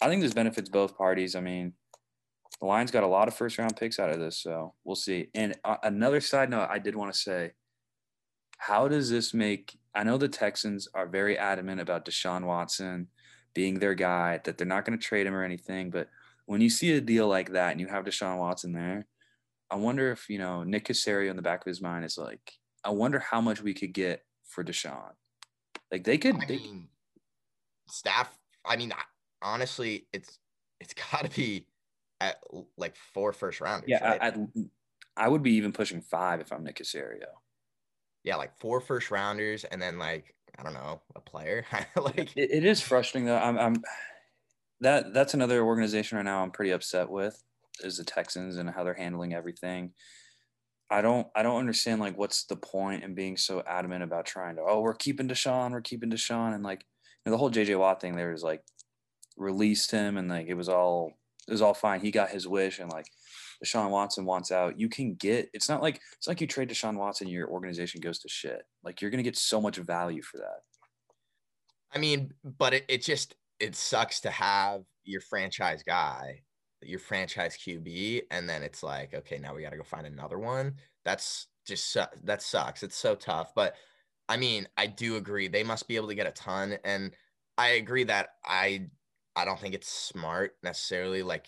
I 0.00 0.08
think 0.08 0.22
this 0.22 0.34
benefits 0.34 0.68
both 0.68 0.96
parties. 0.96 1.34
I 1.34 1.40
mean, 1.40 1.72
the 2.60 2.66
Lions 2.66 2.90
got 2.90 3.04
a 3.04 3.08
lot 3.08 3.28
of 3.28 3.34
first 3.34 3.58
round 3.58 3.76
picks 3.76 3.98
out 3.98 4.10
of 4.10 4.20
this, 4.20 4.38
so 4.38 4.74
we'll 4.84 4.96
see. 4.96 5.28
And 5.34 5.54
uh, 5.64 5.76
another 5.82 6.20
side 6.20 6.50
note, 6.50 6.68
I 6.70 6.78
did 6.78 6.94
want 6.94 7.12
to 7.12 7.18
say, 7.18 7.52
how 8.62 8.86
does 8.86 9.10
this 9.10 9.34
make? 9.34 9.76
I 9.92 10.04
know 10.04 10.18
the 10.18 10.28
Texans 10.28 10.86
are 10.94 11.08
very 11.08 11.36
adamant 11.36 11.80
about 11.80 12.04
Deshaun 12.04 12.44
Watson 12.44 13.08
being 13.54 13.80
their 13.80 13.94
guy, 13.94 14.40
that 14.44 14.56
they're 14.56 14.66
not 14.66 14.84
going 14.84 14.96
to 14.96 15.04
trade 15.04 15.26
him 15.26 15.34
or 15.34 15.42
anything. 15.42 15.90
But 15.90 16.08
when 16.46 16.60
you 16.60 16.70
see 16.70 16.92
a 16.92 17.00
deal 17.00 17.26
like 17.26 17.50
that 17.52 17.72
and 17.72 17.80
you 17.80 17.88
have 17.88 18.04
Deshaun 18.04 18.38
Watson 18.38 18.72
there, 18.72 19.06
I 19.68 19.74
wonder 19.74 20.12
if, 20.12 20.30
you 20.30 20.38
know, 20.38 20.62
Nick 20.62 20.86
Caserio 20.86 21.28
in 21.28 21.34
the 21.34 21.42
back 21.42 21.62
of 21.62 21.66
his 21.66 21.82
mind 21.82 22.04
is 22.04 22.16
like, 22.16 22.52
I 22.84 22.90
wonder 22.90 23.18
how 23.18 23.40
much 23.40 23.60
we 23.60 23.74
could 23.74 23.92
get 23.92 24.22
for 24.44 24.62
Deshaun. 24.62 25.10
Like 25.90 26.04
they 26.04 26.16
could, 26.16 26.36
I 26.36 26.46
they, 26.46 26.58
mean, 26.58 26.86
staff. 27.88 28.30
I 28.64 28.76
mean, 28.76 28.92
honestly, 29.42 30.06
it's 30.12 30.38
it's 30.78 30.94
got 31.12 31.24
to 31.24 31.36
be 31.36 31.66
at 32.20 32.36
like 32.76 32.94
four 33.12 33.32
first 33.32 33.60
rounders. 33.60 33.88
Yeah, 33.88 34.08
right? 34.08 34.22
I, 34.22 35.24
I, 35.24 35.28
would 35.28 35.42
be 35.42 35.54
even 35.54 35.72
pushing 35.72 36.00
five 36.00 36.40
if 36.40 36.52
I'm 36.52 36.62
Nick 36.62 36.76
Caserio. 36.76 37.26
Yeah, 38.24 38.36
like 38.36 38.58
four 38.60 38.80
first 38.80 39.10
rounders, 39.10 39.64
and 39.64 39.80
then 39.80 39.98
like 39.98 40.34
I 40.58 40.62
don't 40.62 40.74
know 40.74 41.00
a 41.16 41.20
player. 41.20 41.64
like 41.96 42.36
it, 42.36 42.50
it 42.50 42.64
is 42.64 42.80
frustrating 42.80 43.26
though. 43.26 43.38
I'm, 43.38 43.58
I'm 43.58 43.76
that 44.80 45.14
that's 45.14 45.34
another 45.34 45.62
organization 45.62 46.16
right 46.16 46.24
now. 46.24 46.42
I'm 46.42 46.50
pretty 46.50 46.72
upset 46.72 47.08
with 47.10 47.42
is 47.80 47.96
the 47.96 48.04
Texans 48.04 48.56
and 48.56 48.68
how 48.70 48.84
they're 48.84 48.94
handling 48.94 49.34
everything. 49.34 49.92
I 50.90 51.00
don't 51.00 51.26
I 51.34 51.42
don't 51.42 51.58
understand 51.58 52.00
like 52.00 52.18
what's 52.18 52.44
the 52.44 52.56
point 52.56 53.02
in 53.02 53.14
being 53.14 53.36
so 53.36 53.62
adamant 53.66 54.02
about 54.02 54.26
trying 54.26 54.56
to 54.56 54.62
oh 54.66 54.80
we're 54.80 54.94
keeping 54.94 55.26
Deshaun 55.26 55.70
we're 55.70 55.80
keeping 55.80 56.10
Deshaun 56.10 56.54
and 56.54 56.62
like 56.62 56.84
you 57.24 57.30
know, 57.30 57.32
the 57.32 57.38
whole 57.38 57.50
JJ 57.50 57.78
Watt 57.78 58.00
thing 58.00 58.14
there 58.14 58.32
is 58.32 58.42
like 58.42 58.62
released 59.38 59.90
him 59.90 60.18
and 60.18 60.28
like 60.28 60.48
it 60.48 60.54
was 60.54 60.68
all 60.68 61.12
it 61.48 61.50
was 61.50 61.62
all 61.62 61.72
fine 61.72 62.00
he 62.00 62.10
got 62.10 62.28
his 62.28 62.46
wish 62.46 62.78
and 62.78 62.90
like 62.90 63.06
Deshaun 63.64 63.90
Watson 63.90 64.24
wants 64.24 64.50
out 64.50 64.78
you 64.78 64.88
can 64.88 65.14
get 65.14 65.48
it's 65.52 65.68
not 65.68 65.82
like 65.82 66.00
it's 66.16 66.28
like 66.28 66.40
you 66.40 66.46
trade 66.46 66.68
Deshaun 66.68 66.96
Watson 66.96 67.28
your 67.28 67.48
organization 67.48 68.00
goes 68.00 68.18
to 68.20 68.28
shit 68.28 68.62
like 68.82 69.00
you're 69.00 69.10
gonna 69.10 69.22
get 69.22 69.36
so 69.36 69.60
much 69.60 69.76
value 69.76 70.22
for 70.22 70.38
that. 70.38 70.60
I 71.94 71.98
mean, 71.98 72.32
but 72.42 72.72
it, 72.74 72.84
it 72.88 73.02
just 73.02 73.34
it 73.60 73.76
sucks 73.76 74.20
to 74.20 74.30
have 74.30 74.82
your 75.04 75.20
franchise 75.20 75.82
guy 75.82 76.42
your 76.84 76.98
franchise 76.98 77.56
QB, 77.56 78.22
and 78.30 78.48
then 78.48 78.62
it's 78.62 78.82
like, 78.82 79.14
okay, 79.14 79.38
now 79.38 79.54
we 79.54 79.62
got 79.62 79.70
to 79.70 79.76
go 79.76 79.82
find 79.82 80.06
another 80.06 80.38
one. 80.38 80.74
That's 81.04 81.46
just 81.66 81.96
that 82.24 82.42
sucks. 82.42 82.82
It's 82.82 82.96
so 82.96 83.14
tough. 83.14 83.52
But 83.54 83.74
I 84.28 84.36
mean, 84.36 84.68
I 84.76 84.86
do 84.86 85.16
agree 85.16 85.48
they 85.48 85.64
must 85.64 85.88
be 85.88 85.96
able 85.96 86.08
to 86.08 86.14
get 86.14 86.26
a 86.26 86.32
ton, 86.32 86.78
and 86.84 87.14
I 87.58 87.70
agree 87.70 88.04
that 88.04 88.30
I 88.44 88.88
I 89.36 89.44
don't 89.44 89.58
think 89.58 89.74
it's 89.74 89.88
smart 89.88 90.52
necessarily. 90.62 91.22
Like, 91.22 91.46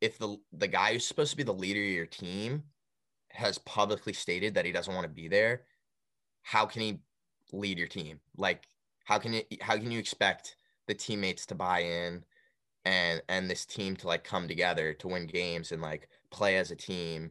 if 0.00 0.18
the 0.18 0.36
the 0.52 0.68
guy 0.68 0.92
who's 0.92 1.06
supposed 1.06 1.30
to 1.30 1.36
be 1.36 1.42
the 1.42 1.52
leader 1.52 1.80
of 1.80 1.86
your 1.86 2.06
team 2.06 2.64
has 3.30 3.58
publicly 3.58 4.12
stated 4.12 4.54
that 4.54 4.64
he 4.64 4.72
doesn't 4.72 4.94
want 4.94 5.04
to 5.04 5.12
be 5.12 5.28
there, 5.28 5.62
how 6.42 6.66
can 6.66 6.82
he 6.82 7.00
lead 7.52 7.78
your 7.78 7.88
team? 7.88 8.20
Like, 8.36 8.68
how 9.04 9.18
can 9.18 9.34
it? 9.34 9.62
How 9.62 9.76
can 9.76 9.90
you 9.90 9.98
expect 9.98 10.56
the 10.86 10.94
teammates 10.94 11.46
to 11.46 11.54
buy 11.54 11.80
in? 11.80 12.24
and 12.84 13.22
and 13.28 13.50
this 13.50 13.66
team 13.66 13.96
to 13.96 14.06
like 14.06 14.24
come 14.24 14.48
together 14.48 14.94
to 14.94 15.08
win 15.08 15.26
games 15.26 15.72
and 15.72 15.82
like 15.82 16.08
play 16.30 16.56
as 16.56 16.70
a 16.70 16.76
team 16.76 17.30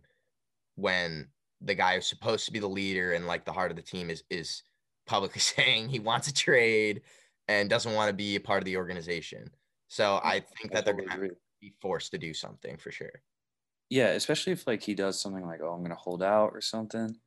when 0.76 1.28
the 1.62 1.74
guy 1.74 1.96
who's 1.96 2.08
supposed 2.08 2.46
to 2.46 2.52
be 2.52 2.60
the 2.60 2.68
leader 2.68 3.14
and 3.14 3.28
like 3.28 3.46
the 3.46 3.52
heart 3.52 3.72
of 3.72 3.78
the 3.78 3.84
team 3.84 4.10
is 4.10 4.24
is 4.30 4.64
publicly 5.06 5.40
saying 5.42 5.90
he 5.90 6.00
wants 6.00 6.28
a 6.28 6.34
trade 6.34 7.02
and 7.48 7.70
doesn't 7.70 7.96
want 7.96 8.10
to 8.10 8.14
be 8.14 8.36
a 8.36 8.40
part 8.40 8.60
of 8.60 8.66
the 8.66 8.78
organization. 8.78 9.50
So 9.88 10.20
I 10.24 10.44
think 10.58 10.72
that 10.74 10.86
they're 10.86 10.94
gonna 10.94 11.16
agree. 11.16 11.32
Be 11.60 11.74
forced 11.82 12.12
to 12.12 12.18
do 12.18 12.34
something 12.34 12.78
for 12.78 12.92
sure. 12.92 13.24
Yeah, 13.90 14.10
especially 14.10 14.54
if 14.54 14.68
like 14.68 14.84
he 14.84 14.94
does 14.94 15.20
something 15.20 15.46
like, 15.46 15.62
"Oh, 15.62 15.72
I'm 15.72 15.80
going 15.80 15.90
to 15.90 15.96
hold 15.96 16.22
out" 16.22 16.52
or 16.54 16.62
something. 16.62 17.20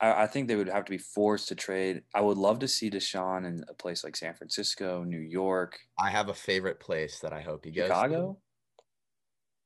I, 0.00 0.24
I 0.24 0.26
think 0.26 0.48
they 0.48 0.56
would 0.56 0.68
have 0.68 0.84
to 0.84 0.90
be 0.90 0.98
forced 0.98 1.48
to 1.48 1.54
trade. 1.54 2.02
I 2.14 2.20
would 2.20 2.36
love 2.36 2.58
to 2.60 2.68
see 2.68 2.90
Deshaun 2.90 3.46
in 3.46 3.64
a 3.68 3.74
place 3.74 4.04
like 4.04 4.16
San 4.16 4.34
Francisco, 4.34 5.02
New 5.04 5.20
York, 5.20 5.80
I 5.98 6.10
have 6.10 6.28
a 6.28 6.34
favorite 6.34 6.80
place 6.80 7.20
that 7.20 7.32
I 7.32 7.40
hope 7.40 7.64
he 7.64 7.70
goes. 7.70 7.88
to. 7.88 7.94
Chicago. 7.94 8.38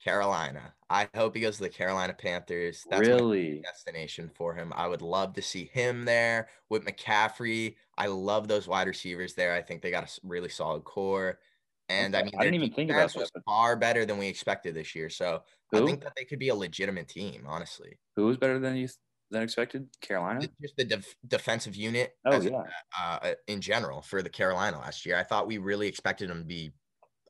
Carolina. 0.02 0.74
I 0.88 1.08
hope 1.14 1.34
he 1.34 1.40
goes 1.40 1.56
to 1.56 1.64
the 1.64 1.68
Carolina 1.68 2.14
Panthers. 2.14 2.86
That's 2.88 3.06
really? 3.06 3.60
destination 3.60 4.30
for 4.32 4.54
him. 4.54 4.72
I 4.74 4.86
would 4.86 5.02
love 5.02 5.34
to 5.34 5.42
see 5.42 5.64
him 5.72 6.04
there 6.04 6.48
with 6.68 6.84
McCaffrey. 6.84 7.76
I 7.96 8.06
love 8.06 8.46
those 8.46 8.68
wide 8.68 8.86
receivers 8.86 9.34
there. 9.34 9.52
I 9.52 9.60
think 9.60 9.82
they 9.82 9.90
got 9.90 10.04
a 10.04 10.20
really 10.22 10.48
solid 10.48 10.84
core. 10.84 11.40
And 11.88 12.14
I 12.14 12.22
mean, 12.22 12.34
I 12.38 12.44
didn't 12.44 12.56
even 12.56 12.72
think 12.72 12.90
about 12.90 13.14
was 13.14 13.30
far 13.46 13.74
better 13.76 14.04
than 14.04 14.18
we 14.18 14.26
expected 14.26 14.74
this 14.74 14.94
year. 14.94 15.08
So 15.08 15.42
I 15.74 15.84
think 15.84 16.02
that 16.02 16.12
they 16.16 16.24
could 16.24 16.38
be 16.38 16.50
a 16.50 16.54
legitimate 16.54 17.08
team, 17.08 17.44
honestly. 17.46 17.98
Who 18.16 18.26
was 18.26 18.36
better 18.36 18.58
than 18.58 18.76
you 18.76 18.88
than 19.30 19.42
expected? 19.42 19.88
Carolina. 20.00 20.40
Just 20.60 20.76
the 20.76 20.84
def- 20.84 21.16
defensive 21.26 21.76
unit 21.76 22.16
Oh 22.26 22.32
as- 22.32 22.44
yeah. 22.44 22.62
uh, 22.98 23.34
in 23.46 23.60
general 23.60 24.02
for 24.02 24.22
the 24.22 24.28
Carolina 24.28 24.78
last 24.78 25.06
year. 25.06 25.16
I 25.16 25.22
thought 25.22 25.46
we 25.46 25.58
really 25.58 25.88
expected 25.88 26.28
them 26.28 26.40
to 26.40 26.44
be 26.44 26.72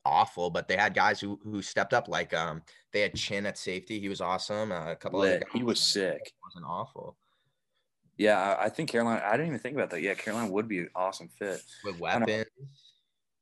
awful, 0.05 0.49
but 0.49 0.67
they 0.67 0.75
had 0.75 0.93
guys 0.93 1.19
who 1.21 1.39
who 1.43 1.61
stepped 1.61 1.93
up. 1.93 2.07
Like 2.09 2.33
um, 2.33 2.61
they 2.91 3.01
had 3.01 3.15
Chinn 3.15 3.45
at 3.45 3.57
safety. 3.57 3.99
He 3.99 4.09
was 4.09 4.19
awesome. 4.21 4.71
Uh, 4.71 4.91
a 4.91 4.95
couple 4.95 5.23
of 5.23 5.41
He 5.53 5.63
was 5.63 5.79
uh, 5.79 5.83
sick. 5.83 6.33
Wasn't 6.43 6.65
awful 6.65 7.17
Yeah, 8.17 8.39
I, 8.39 8.65
I 8.65 8.69
think 8.69 8.89
Carolina. 8.89 9.21
I 9.25 9.31
didn't 9.31 9.47
even 9.47 9.59
think 9.59 9.75
about 9.75 9.89
that. 9.91 10.01
Yeah, 10.01 10.15
Carolina 10.15 10.51
would 10.51 10.67
be 10.67 10.79
an 10.79 10.89
awesome 10.95 11.29
fit. 11.29 11.61
with 11.85 11.99
know. 11.99 12.43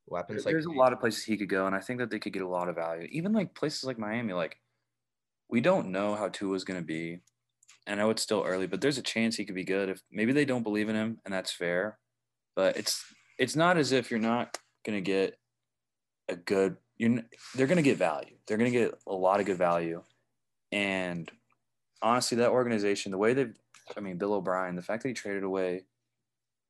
Weapons. 0.08 0.46
Like 0.46 0.54
There's 0.54 0.66
a 0.66 0.72
lot 0.72 0.94
of 0.94 1.00
places 1.00 1.24
he 1.24 1.38
could 1.38 1.50
go, 1.50 1.66
and 1.66 1.76
I 1.76 1.80
think 1.80 2.00
that 2.00 2.10
they 2.10 2.20
could 2.20 2.34
get 2.34 2.42
a 2.42 2.48
lot 2.48 2.70
of 2.70 2.76
value. 2.76 3.08
Even 3.12 3.34
like 3.34 3.54
places 3.54 3.84
like 3.84 4.00
Miami. 4.00 4.34
Like 4.34 4.58
we 5.50 5.62
don't 5.62 5.92
know 5.92 6.16
how 6.16 6.30
Tua's 6.30 6.64
going 6.64 6.80
to 6.80 6.86
be. 6.86 7.20
I 7.88 7.96
know 7.96 8.10
it's 8.10 8.24
still 8.24 8.44
early, 8.46 8.68
but 8.68 8.82
there's 8.82 8.98
a 8.98 9.04
chance 9.04 9.36
he 9.36 9.46
could 9.46 9.56
be 9.56 9.64
good. 9.64 9.90
If 9.90 10.02
maybe 10.12 10.34
they 10.34 10.46
don't 10.46 10.64
believe 10.64 10.90
in 10.90 10.96
him, 10.96 11.20
and 11.26 11.34
that's 11.34 11.52
fair. 11.52 11.98
But 12.56 12.78
it's 12.78 13.04
it's 13.38 13.56
not 13.56 13.78
as 13.78 13.92
if 13.92 14.12
you're 14.12 14.20
not 14.20 14.58
going 14.86 14.98
to 14.98 15.02
get 15.02 15.38
a 16.28 16.36
good. 16.36 16.78
You're 16.98 17.22
they're 17.56 17.68
going 17.68 17.78
to 17.78 17.84
get 17.84 17.98
value. 17.98 18.36
They're 18.48 18.58
going 18.58 18.72
to 18.72 18.78
get 18.78 19.00
a 19.08 19.14
lot 19.14 19.40
of 19.40 19.46
good 19.46 19.58
value, 19.58 20.04
and 20.72 21.32
honestly, 22.02 22.38
that 22.38 22.50
organization, 22.50 23.12
the 23.12 23.18
way 23.18 23.34
they've, 23.34 23.54
I 23.96 24.00
mean, 24.00 24.18
Bill 24.18 24.34
O'Brien, 24.34 24.76
the 24.76 24.82
fact 24.82 25.04
that 25.04 25.10
he 25.10 25.14
traded 25.14 25.44
away 25.44 25.84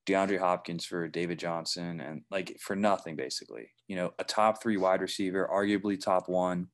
DeAndre 0.07 0.39
Hopkins 0.39 0.85
for 0.85 1.07
David 1.07 1.37
Johnson 1.37 1.99
and 1.99 2.21
like 2.31 2.57
for 2.59 2.75
nothing 2.75 3.15
basically. 3.15 3.69
You 3.87 3.97
know, 3.97 4.13
a 4.19 4.23
top 4.23 4.61
three 4.61 4.77
wide 4.77 5.01
receiver, 5.01 5.49
arguably 5.51 5.99
top 5.99 6.29
one. 6.29 6.67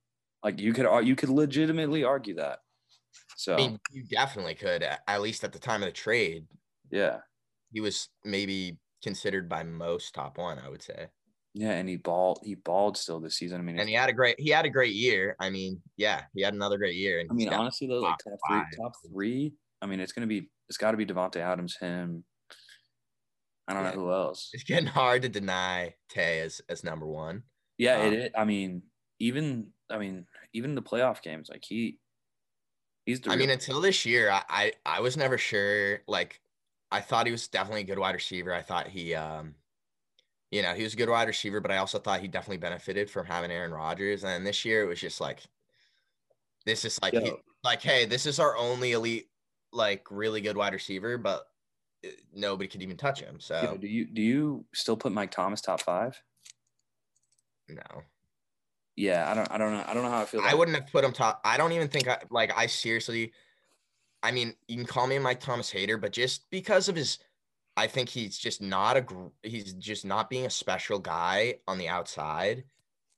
Like 0.43 0.59
you 0.59 0.73
could 0.73 0.87
you 1.05 1.15
could 1.15 1.29
legitimately 1.29 2.03
argue 2.03 2.35
that. 2.35 2.59
So 3.35 3.55
I 3.55 3.57
mean, 3.57 3.79
you 3.91 4.03
definitely 4.09 4.55
could. 4.55 4.83
At 5.07 5.21
least 5.21 5.43
at 5.43 5.53
the 5.53 5.59
time 5.59 5.81
of 5.81 5.87
the 5.87 5.93
trade, 5.93 6.45
yeah, 6.91 7.19
he 7.71 7.81
was 7.81 8.09
maybe 8.23 8.77
considered 9.03 9.49
by 9.49 9.63
most 9.63 10.13
top 10.13 10.37
one. 10.37 10.59
I 10.59 10.69
would 10.69 10.81
say, 10.81 11.07
yeah, 11.53 11.71
and 11.71 11.87
he 11.87 11.97
balled 11.97 12.39
he 12.43 12.55
balled 12.55 12.97
still 12.97 13.19
this 13.19 13.37
season. 13.37 13.59
I 13.59 13.63
mean, 13.63 13.79
and 13.79 13.89
he 13.89 13.95
had 13.95 14.09
a 14.09 14.13
great 14.13 14.39
he 14.39 14.49
had 14.49 14.65
a 14.65 14.69
great 14.69 14.93
year. 14.93 15.35
I 15.39 15.49
mean, 15.49 15.81
yeah, 15.97 16.23
he 16.35 16.41
had 16.41 16.53
another 16.53 16.77
great 16.77 16.95
year. 16.95 17.19
And 17.19 17.29
I 17.31 17.33
mean, 17.33 17.49
honestly 17.49 17.87
though, 17.87 18.01
like 18.01 18.17
top 18.23 18.33
top 18.47 18.65
three, 18.69 18.77
top 18.77 18.93
three. 19.07 19.53
I 19.81 19.85
mean, 19.85 19.99
it's 19.99 20.11
gonna 20.11 20.27
be 20.27 20.49
it's 20.69 20.77
got 20.77 20.91
to 20.91 20.97
be 20.97 21.05
Davante 21.05 21.37
Adams, 21.37 21.77
him. 21.79 22.23
I 23.67 23.73
don't 23.73 23.83
Yeah. 23.83 23.91
know 23.91 23.95
who 24.01 24.11
else. 24.11 24.49
it's 24.53 24.63
getting 24.63 24.87
hard 24.87 25.21
to 25.23 25.29
deny 25.29 25.95
Tay 26.09 26.39
as 26.41 26.61
as 26.69 26.83
number 26.83 27.05
one. 27.05 27.43
Yeah, 27.77 27.97
Um, 27.99 28.13
it, 28.13 28.19
it. 28.19 28.31
I 28.37 28.45
mean, 28.45 28.83
even 29.19 29.73
I 29.89 29.97
mean, 29.97 30.27
even 30.53 30.75
the 30.75 30.81
playoff 30.81 31.21
games, 31.21 31.49
like 31.49 31.63
he, 31.65 31.99
he's. 33.05 33.21
The 33.21 33.31
I 33.31 33.35
mean, 33.35 33.49
until 33.49 33.81
this 33.81 34.05
year, 34.05 34.29
I, 34.31 34.43
I 34.49 34.73
I 34.85 34.99
was 35.01 35.17
never 35.17 35.37
sure. 35.37 36.01
Like, 36.07 36.41
I 36.91 37.01
thought 37.01 37.25
he 37.25 37.31
was 37.31 37.47
definitely 37.47 37.81
a 37.81 37.85
good 37.85 37.99
wide 37.99 38.15
receiver. 38.15 38.53
I 38.53 38.61
thought 38.61 38.87
he, 38.87 39.15
um, 39.15 39.55
you 40.51 40.61
know, 40.61 40.73
he 40.75 40.83
was 40.83 40.93
a 40.93 40.97
good 40.97 41.09
wide 41.09 41.27
receiver, 41.27 41.59
but 41.61 41.71
I 41.71 41.77
also 41.77 41.99
thought 41.99 42.21
he 42.21 42.27
definitely 42.27 42.57
benefited 42.57 43.09
from 43.09 43.25
having 43.27 43.51
Aaron 43.51 43.73
Rodgers. 43.73 44.23
And 44.23 44.45
this 44.45 44.65
year, 44.65 44.83
it 44.83 44.87
was 44.87 44.99
just 45.01 45.19
like, 45.21 45.43
this 46.65 46.85
is 46.85 46.99
like, 47.01 47.13
he- 47.13 47.33
like, 47.63 47.81
hey, 47.81 48.05
this 48.05 48.25
is 48.25 48.39
our 48.39 48.55
only 48.57 48.91
elite, 48.91 49.31
like, 49.71 50.09
really 50.11 50.41
good 50.41 50.57
wide 50.57 50.73
receiver, 50.73 51.17
but 51.17 51.45
nobody 52.33 52.67
could 52.67 52.81
even 52.81 52.97
touch 52.97 53.19
him. 53.19 53.39
So 53.39 53.59
Yo, 53.61 53.77
do 53.77 53.87
you 53.87 54.05
do 54.05 54.21
you 54.21 54.65
still 54.73 54.97
put 54.97 55.11
Mike 55.11 55.31
Thomas 55.31 55.61
top 55.61 55.81
five? 55.81 56.21
no, 57.69 58.03
Yeah, 58.95 59.29
I 59.29 59.33
don't. 59.33 59.51
I 59.51 59.57
don't 59.57 59.71
know. 59.71 59.83
I 59.87 59.93
don't 59.93 60.03
know 60.03 60.09
how 60.09 60.21
I 60.21 60.25
feel. 60.25 60.41
I 60.41 60.53
wouldn't 60.53 60.77
have 60.77 60.91
put 60.91 61.03
him 61.03 61.13
top. 61.13 61.41
I 61.43 61.57
don't 61.57 61.71
even 61.71 61.87
think 61.87 62.07
I 62.07 62.19
like. 62.29 62.51
I 62.55 62.67
seriously, 62.67 63.33
I 64.21 64.31
mean, 64.31 64.55
you 64.67 64.77
can 64.77 64.85
call 64.85 65.07
me 65.07 65.15
a 65.15 65.19
Mike 65.19 65.39
Thomas 65.39 65.69
hater, 65.69 65.97
but 65.97 66.11
just 66.11 66.49
because 66.49 66.89
of 66.89 66.95
his, 66.95 67.19
I 67.77 67.87
think 67.87 68.09
he's 68.09 68.37
just 68.37 68.61
not 68.61 68.97
a. 68.97 69.05
He's 69.43 69.73
just 69.73 70.05
not 70.05 70.29
being 70.29 70.45
a 70.45 70.49
special 70.49 70.99
guy 70.99 71.55
on 71.67 71.77
the 71.77 71.87
outside. 71.87 72.65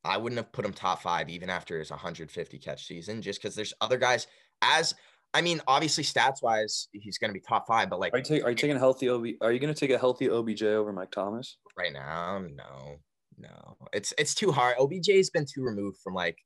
I 0.04 0.17
wouldn't 0.17 0.38
have 0.38 0.52
put 0.52 0.65
him 0.65 0.74
top 0.74 1.02
five 1.02 1.30
even 1.30 1.50
after 1.50 1.80
his 1.80 1.89
150 1.89 2.60
catch 2.60 2.86
season, 2.86 3.24
just 3.24 3.41
because 3.41 3.56
there's 3.56 3.74
other 3.82 3.98
guys. 3.98 4.28
As 4.62 4.93
I 5.36 5.41
mean, 5.41 5.62
obviously 5.67 6.04
stats 6.06 6.41
wise, 6.41 6.88
he's 6.93 7.17
going 7.17 7.30
to 7.30 7.34
be 7.34 7.41
top 7.41 7.67
five, 7.67 7.89
but 7.89 8.00
like 8.00 8.13
Are 8.13 8.19
you, 8.19 8.24
take, 8.24 8.43
are 8.45 8.52
you 8.52 8.56
taking 8.56 8.78
a 8.78 8.80
healthy 8.80 9.10
OB? 9.10 9.26
Are 9.41 9.52
you 9.52 9.60
going 9.60 9.74
to 9.74 9.78
take 9.80 9.91
a 9.91 9.98
healthy 9.98 10.30
OBJ 10.30 10.63
over 10.63 10.93
Mike 10.93 11.12
Thomas? 11.12 11.58
right 11.78 11.91
now, 11.91 12.39
no, 12.39 12.95
no, 13.38 13.76
it's 13.91 14.13
it's 14.17 14.34
too 14.34 14.52
hard. 14.54 14.78
OBJ's 14.80 15.30
been 15.30 15.45
too 15.45 15.62
removed 15.62 15.98
from 16.02 16.13
like 16.13 16.38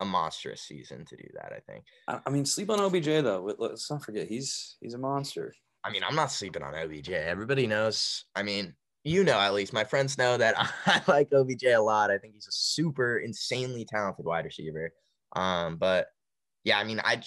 a 0.00 0.06
monstrous 0.06 0.62
season 0.62 1.04
to 1.04 1.16
do 1.16 1.28
that. 1.34 1.52
I 1.52 1.60
think. 1.70 1.84
I, 2.08 2.20
I 2.26 2.30
mean, 2.30 2.46
sleep 2.46 2.70
on 2.70 2.80
OBJ 2.80 3.04
though. 3.04 3.44
Let- 3.44 3.60
Let's 3.60 3.90
not 3.90 4.02
forget 4.02 4.28
he's 4.28 4.76
he's 4.80 4.94
a 4.94 4.98
monster. 4.98 5.54
I 5.84 5.90
mean, 5.90 6.02
I'm 6.02 6.16
not 6.16 6.32
sleeping 6.32 6.62
on 6.62 6.74
OBJ. 6.74 7.10
Everybody 7.10 7.66
knows. 7.66 8.24
I 8.34 8.42
mean, 8.42 8.74
you 9.04 9.24
know, 9.24 9.38
at 9.38 9.52
least 9.52 9.74
my 9.74 9.84
friends 9.84 10.16
know 10.16 10.38
that 10.38 10.54
I 10.86 11.02
like 11.06 11.28
OBJ 11.32 11.64
a 11.64 11.78
lot. 11.78 12.10
I 12.10 12.16
think 12.16 12.32
he's 12.34 12.48
a 12.48 12.52
super 12.52 13.18
insanely 13.18 13.84
talented 13.84 14.24
wide 14.24 14.46
receiver. 14.46 14.90
Um, 15.36 15.76
but 15.76 16.06
yeah, 16.64 16.78
I 16.78 16.84
mean, 16.84 17.00
I 17.04 17.20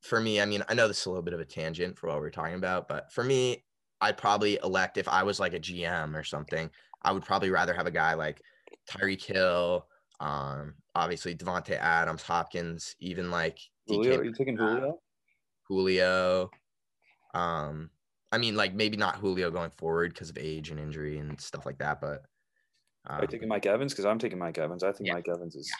for 0.00 0.20
me, 0.20 0.40
I 0.40 0.44
mean, 0.44 0.62
I 0.68 0.74
know 0.74 0.88
this 0.88 1.00
is 1.00 1.06
a 1.06 1.10
little 1.10 1.22
bit 1.22 1.34
of 1.34 1.40
a 1.40 1.44
tangent 1.44 1.98
for 1.98 2.08
what 2.08 2.20
we're 2.20 2.30
talking 2.30 2.54
about, 2.54 2.88
but 2.88 3.12
for 3.12 3.24
me, 3.24 3.64
I'd 4.00 4.16
probably 4.16 4.58
elect 4.62 4.98
if 4.98 5.08
I 5.08 5.22
was 5.22 5.40
like 5.40 5.54
a 5.54 5.60
GM 5.60 6.16
or 6.16 6.24
something, 6.24 6.70
I 7.02 7.12
would 7.12 7.24
probably 7.24 7.50
rather 7.50 7.74
have 7.74 7.86
a 7.86 7.90
guy 7.90 8.14
like 8.14 8.40
Tyreek 8.88 9.22
Hill, 9.24 9.86
um, 10.20 10.74
obviously 10.94 11.34
Davante 11.34 11.78
Adams, 11.78 12.22
Hopkins, 12.22 12.96
even 13.00 13.30
like 13.30 13.58
Julio, 13.88 14.12
DK 14.12 14.18
are 14.18 14.24
you 14.24 14.32
taking 14.32 14.56
Julio? 14.56 15.00
Julio. 15.68 16.50
Um, 17.34 17.90
I 18.30 18.38
mean, 18.38 18.56
like 18.56 18.74
maybe 18.74 18.96
not 18.96 19.16
Julio 19.16 19.50
going 19.50 19.70
forward 19.70 20.12
because 20.12 20.30
of 20.30 20.38
age 20.38 20.70
and 20.70 20.78
injury 20.78 21.18
and 21.18 21.40
stuff 21.40 21.66
like 21.66 21.78
that, 21.78 22.00
but 22.00 22.22
Are 23.06 23.16
um, 23.16 23.22
you 23.22 23.28
taking 23.28 23.48
Mike 23.48 23.66
Evans? 23.66 23.92
Because 23.92 24.04
I'm 24.04 24.18
taking 24.18 24.38
Mike 24.38 24.58
Evans. 24.58 24.82
I 24.82 24.92
think 24.92 25.08
Yeah. 25.08 25.14
Mike 25.14 25.28
Evans 25.28 25.56
is. 25.56 25.70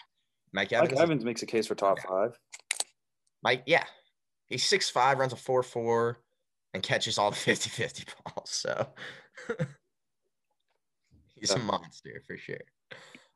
Mike 0.52 0.70
Mike 0.70 0.84
Evans. 0.84 1.00
Evans 1.00 1.24
makes 1.24 1.42
a 1.42 1.46
case 1.46 1.66
for 1.66 1.74
top 1.74 1.98
five. 2.00 2.38
Mike, 3.44 3.62
yeah, 3.66 3.84
he's 4.46 4.64
six 4.64 4.90
five, 4.90 5.18
runs 5.18 5.32
a 5.32 5.36
four 5.36 5.62
four, 5.62 6.18
and 6.72 6.82
catches 6.82 7.18
all 7.18 7.30
the 7.30 7.36
50-50 7.52 8.06
balls. 8.24 8.50
So 8.50 8.88
he's 11.36 11.50
a 11.50 11.58
monster 11.58 12.22
for 12.26 12.36
sure. 12.36 12.56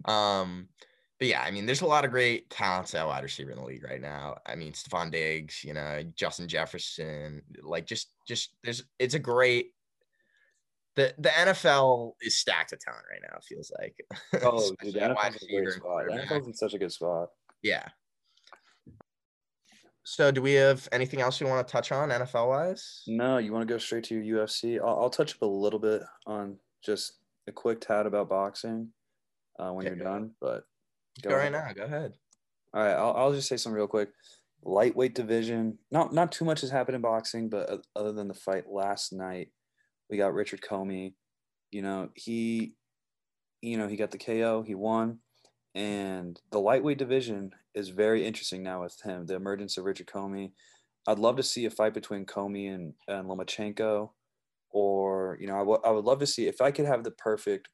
Um, 0.05 0.69
but 1.19 1.29
yeah, 1.29 1.43
I 1.43 1.51
mean, 1.51 1.67
there's 1.67 1.83
a 1.83 1.87
lot 1.87 2.05
of 2.05 2.11
great 2.11 2.49
talents 2.49 2.95
at 2.95 3.07
wide 3.07 3.25
receiver 3.25 3.51
in 3.51 3.59
the 3.59 3.65
league 3.65 3.85
right 3.85 4.01
now. 4.01 4.39
I 4.47 4.55
mean, 4.55 4.73
Stefon 4.73 5.11
Diggs, 5.11 5.65
you 5.65 5.75
know, 5.75 6.03
Justin 6.15 6.49
Jefferson, 6.49 7.43
like 7.63 7.87
just 7.87 8.11
just 8.27 8.55
there's 8.63 8.85
it's 8.99 9.15
a 9.15 9.19
great 9.19 9.73
the 10.95 11.15
the 11.19 11.29
NFL 11.29 12.13
is 12.21 12.37
stacked 12.37 12.71
with 12.71 12.81
talent 12.81 13.05
right 13.11 13.21
now, 13.29 13.37
it 13.37 13.45
feels 13.45 13.73
like. 13.79 13.95
Oh, 14.45 14.73
dude, 14.83 14.95
the 14.95 15.01
NFL's 15.01 15.43
a 15.43 15.47
great 15.47 15.73
spot. 15.73 16.05
The. 16.07 16.13
NFL's 16.13 16.47
in 16.47 16.55
such 16.55 16.75
a 16.75 16.79
good 16.79 16.93
spot. 16.93 17.29
Yeah. 17.63 17.89
So, 20.11 20.31
do 20.31 20.41
we 20.41 20.55
have 20.55 20.89
anything 20.91 21.21
else 21.21 21.39
you 21.39 21.47
want 21.47 21.69
to 21.69 21.71
touch 21.71 21.93
on 21.93 22.09
NFL 22.09 22.49
wise? 22.49 23.03
No, 23.07 23.37
you 23.37 23.53
want 23.53 23.69
to 23.69 23.73
go 23.73 23.77
straight 23.77 24.05
to 24.05 24.19
your 24.19 24.47
UFC? 24.47 24.81
I'll, 24.81 25.01
I'll 25.01 25.11
touch 25.11 25.35
up 25.35 25.43
a 25.43 25.47
little 25.47 25.79
bit 25.79 26.01
on 26.27 26.57
just 26.83 27.19
a 27.47 27.53
quick 27.53 27.83
tad 27.83 28.07
about 28.07 28.31
boxing 28.31 28.89
uh, 29.61 29.71
when 29.71 29.85
Yeah, 29.85 29.93
you're 29.93 30.05
done. 30.05 30.31
But 30.41 30.65
Go 31.21 31.37
right 31.37 31.53
now. 31.53 31.71
Go 31.77 31.85
ahead. 31.85 32.15
All 32.73 32.83
right, 32.83 32.95
I'll, 32.95 33.13
I'll 33.19 33.33
just 33.35 33.49
say 33.49 33.59
some 33.59 33.75
real 33.75 33.87
quick. 33.87 34.09
Lightweight 34.63 35.15
division. 35.15 35.77
Not 35.91 36.15
not 36.15 36.33
too 36.33 36.47
much 36.47 36.63
has 36.63 36.71
happened 36.71 36.97
in 36.97 37.03
boxing, 37.03 37.51
but 37.51 37.83
other 37.95 38.13
than 38.13 38.29
the 38.29 38.35
fight 38.35 38.65
last 38.67 39.13
night, 39.13 39.49
we 40.09 40.17
got 40.17 40.33
Richard 40.33 40.63
Commey. 40.63 41.13
You 41.71 41.83
know 41.83 42.09
he, 42.15 42.77
you 43.61 43.77
know 43.77 43.89
he 43.89 43.97
got 43.97 44.11
the 44.11 44.17
KO. 44.17 44.65
He 44.67 44.75
won, 44.75 45.19
and 45.79 46.41
the 46.51 46.59
lightweight 46.59 46.99
division 46.99 47.53
is 47.73 47.91
very 47.91 48.27
interesting 48.27 48.65
now 48.65 48.83
with 48.83 49.01
him. 49.01 49.27
The 49.27 49.37
emergence 49.37 49.79
of 49.79 49.85
Richard 49.85 50.09
Commey. 50.09 50.51
I'd 51.07 51.21
love 51.21 51.37
to 51.37 51.43
see 51.45 51.67
a 51.67 51.71
fight 51.71 51.95
between 51.95 52.27
Commey 52.27 52.75
and 52.75 52.95
and 53.07 53.29
Lomachenko, 53.29 54.11
or 54.71 55.39
you 55.41 55.47
know 55.47 55.57
I 55.57 55.63
would- 55.63 56.05
love 56.05 56.19
to 56.19 56.27
see 56.27 56.49
if 56.49 56.61
I 56.61 56.73
could 56.73 56.85
have 56.85 57.05
the 57.05 57.13
perfect 57.13 57.69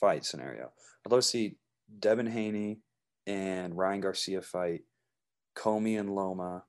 fight 0.00 0.24
scenario. 0.24 0.72
I'd 1.04 1.10
love 1.10 1.20
to 1.20 1.26
see 1.26 1.58
Devin 1.98 2.28
Haney 2.28 2.78
and 3.26 3.76
Ryan 3.76 4.00
Garcia 4.02 4.40
fight 4.40 4.82
Commey 5.56 5.98
and 5.98 6.14
Loma, 6.14 6.64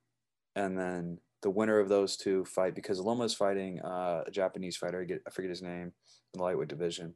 and 0.55 0.75
then 0.77 1.19
the 1.43 1.51
winner 1.51 1.79
of 1.79 1.87
those 1.87 2.17
two 2.17 2.45
fight 2.45 2.73
because 2.73 2.99
Loma 2.99 3.25
is 3.25 3.35
fighting 3.35 3.79
uh, 3.81 4.23
a 4.25 4.31
Japanese 4.31 4.75
fighter. 4.75 5.01
I, 5.01 5.05
get, 5.05 5.21
I 5.27 5.29
forget 5.29 5.51
his 5.51 5.61
name 5.61 5.93
in 6.33 6.37
the 6.39 6.41
lightweight 6.41 6.67
division. 6.67 7.13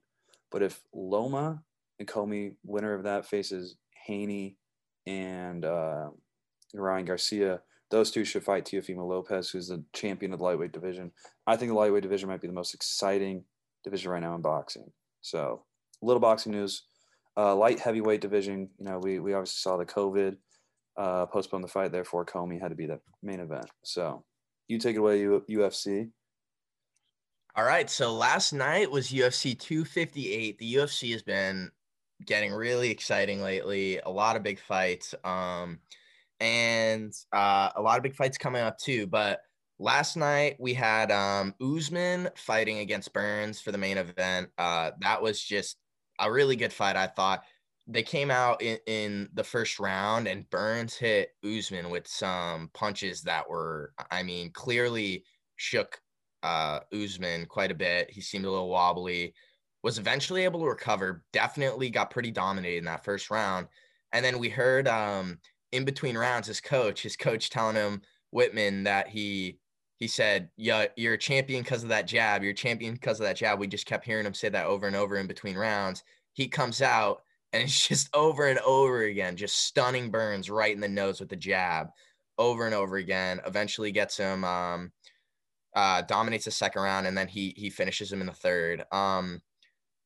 But 0.51 0.61
if 0.61 0.83
Loma 0.93 1.63
and 2.01 2.07
Commey, 2.07 2.55
winner 2.65 2.93
of 2.93 3.03
that, 3.03 3.25
faces 3.25 3.77
Haney 4.05 4.57
and 5.07 5.63
uh, 5.63 6.09
Ryan 6.73 7.05
Garcia, 7.05 7.61
those 7.89 8.11
two 8.11 8.25
should 8.25 8.43
fight 8.43 8.65
Teofimo 8.65 9.07
Lopez, 9.07 9.49
who's 9.49 9.67
the 9.67 9.83
champion 9.93 10.33
of 10.33 10.39
the 10.39 10.45
lightweight 10.45 10.71
division. 10.71 11.11
I 11.45 11.55
think 11.55 11.69
the 11.69 11.77
lightweight 11.77 12.03
division 12.03 12.29
might 12.29 12.41
be 12.41 12.47
the 12.47 12.53
most 12.53 12.73
exciting 12.73 13.43
division 13.83 14.11
right 14.11 14.21
now 14.21 14.35
in 14.35 14.41
boxing. 14.41 14.91
So, 15.21 15.63
little 16.01 16.21
boxing 16.21 16.53
news. 16.53 16.83
Uh, 17.37 17.55
light 17.55 17.79
heavyweight 17.79 18.21
division, 18.21 18.69
you 18.77 18.85
know, 18.85 18.99
we, 18.99 19.19
we 19.19 19.33
obviously 19.33 19.59
saw 19.59 19.77
the 19.77 19.85
COVID 19.85 20.37
uh, 20.97 21.25
postpone 21.27 21.61
the 21.61 21.67
fight. 21.67 21.91
Therefore, 21.91 22.25
Commey 22.25 22.59
had 22.59 22.69
to 22.69 22.75
be 22.75 22.87
the 22.87 22.99
main 23.21 23.39
event. 23.39 23.69
So, 23.83 24.23
you 24.67 24.79
take 24.79 24.95
it 24.95 24.99
away, 24.99 25.21
U- 25.21 25.45
UFC. 25.49 26.09
All 27.55 27.65
right. 27.65 27.89
So 27.89 28.13
last 28.13 28.53
night 28.53 28.89
was 28.89 29.09
UFC 29.09 29.59
258. 29.59 30.57
The 30.57 30.75
UFC 30.75 31.11
has 31.11 31.21
been 31.21 31.69
getting 32.25 32.51
really 32.51 32.89
exciting 32.89 33.41
lately. 33.41 33.99
A 33.99 34.09
lot 34.09 34.35
of 34.35 34.43
big 34.43 34.59
fights. 34.59 35.15
Um, 35.23 35.79
and 36.39 37.13
uh, 37.31 37.69
a 37.75 37.81
lot 37.81 37.97
of 37.97 38.03
big 38.03 38.15
fights 38.15 38.37
coming 38.37 38.61
up 38.61 38.77
too. 38.77 39.07
But 39.07 39.41
last 39.79 40.17
night 40.17 40.57
we 40.59 40.73
had 40.73 41.11
um, 41.11 41.53
Usman 41.61 42.29
fighting 42.35 42.79
against 42.79 43.13
Burns 43.13 43.61
for 43.61 43.71
the 43.71 43.77
main 43.77 43.97
event. 43.97 44.49
Uh, 44.57 44.91
that 44.99 45.21
was 45.21 45.41
just 45.41 45.77
a 46.19 46.31
really 46.31 46.55
good 46.55 46.73
fight, 46.73 46.95
I 46.95 47.07
thought. 47.07 47.43
They 47.87 48.03
came 48.03 48.31
out 48.31 48.61
in, 48.61 48.77
in 48.85 49.29
the 49.33 49.43
first 49.43 49.79
round, 49.79 50.27
and 50.27 50.49
Burns 50.49 50.95
hit 50.95 51.29
Usman 51.43 51.89
with 51.89 52.07
some 52.07 52.69
punches 52.73 53.21
that 53.23 53.49
were, 53.49 53.93
I 54.11 54.23
mean, 54.23 54.51
clearly 54.51 55.25
shook 55.57 55.99
uh, 56.43 56.79
Usman 56.93 57.45
quite 57.47 57.71
a 57.71 57.75
bit. 57.75 58.09
He 58.09 58.21
seemed 58.21 58.45
a 58.45 58.51
little 58.51 58.69
wobbly. 58.69 59.33
Was 59.83 59.97
eventually 59.97 60.43
able 60.43 60.59
to 60.61 60.67
recover. 60.67 61.23
Definitely 61.33 61.89
got 61.89 62.11
pretty 62.11 62.31
dominated 62.31 62.77
in 62.77 62.85
that 62.85 63.03
first 63.03 63.31
round. 63.31 63.67
And 64.11 64.23
then 64.23 64.39
we 64.39 64.49
heard 64.49 64.87
um, 64.87 65.39
in 65.71 65.85
between 65.85 66.17
rounds, 66.17 66.47
his 66.47 66.61
coach, 66.61 67.01
his 67.01 67.15
coach 67.15 67.49
telling 67.49 67.75
him 67.75 68.01
Wittman 68.33 68.83
that 68.85 69.07
he 69.07 69.59
he 69.97 70.07
said, 70.07 70.49
"Yeah, 70.57 70.87
you're 70.95 71.13
a 71.13 71.17
champion 71.17 71.63
because 71.63 71.83
of 71.83 71.89
that 71.89 72.07
jab. 72.07 72.41
You're 72.41 72.53
a 72.53 72.55
champion 72.55 72.93
because 72.93 73.19
of 73.19 73.25
that 73.25 73.37
jab." 73.37 73.59
We 73.59 73.67
just 73.67 73.85
kept 73.85 74.05
hearing 74.05 74.25
him 74.25 74.33
say 74.33 74.49
that 74.49 74.65
over 74.65 74.87
and 74.87 74.95
over 74.95 75.15
in 75.17 75.27
between 75.27 75.55
rounds. 75.55 76.03
He 76.33 76.47
comes 76.47 76.81
out 76.81 77.21
and 77.53 77.63
it's 77.63 77.87
just 77.87 78.09
over 78.15 78.47
and 78.47 78.59
over 78.59 79.03
again, 79.03 79.35
just 79.35 79.57
stunning 79.57 80.09
Burns 80.09 80.49
right 80.49 80.73
in 80.73 80.81
the 80.81 80.87
nose 80.87 81.19
with 81.19 81.29
the 81.29 81.35
jab, 81.35 81.89
over 82.37 82.65
and 82.65 82.73
over 82.73 82.97
again. 82.97 83.41
Eventually 83.45 83.91
gets 83.91 84.17
him, 84.17 84.43
um, 84.45 84.91
uh, 85.75 86.01
dominates 86.03 86.45
the 86.45 86.51
second 86.51 86.81
round, 86.81 87.07
and 87.07 87.17
then 87.17 87.27
he 87.27 87.53
he 87.57 87.69
finishes 87.69 88.11
him 88.11 88.21
in 88.21 88.27
the 88.27 88.33
third. 88.33 88.85
Um, 88.91 89.41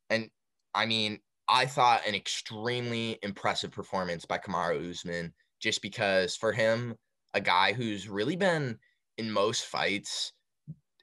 and 0.09 0.29
I 0.73 0.85
mean, 0.85 1.19
I 1.47 1.65
thought 1.65 2.07
an 2.07 2.15
extremely 2.15 3.19
impressive 3.23 3.71
performance 3.71 4.25
by 4.25 4.37
Kamaru 4.37 4.89
Usman 4.89 5.33
just 5.59 5.81
because 5.81 6.35
for 6.35 6.51
him, 6.51 6.95
a 7.33 7.41
guy 7.41 7.73
who's 7.73 8.09
really 8.09 8.35
been 8.35 8.79
in 9.17 9.31
most 9.31 9.65
fights 9.65 10.33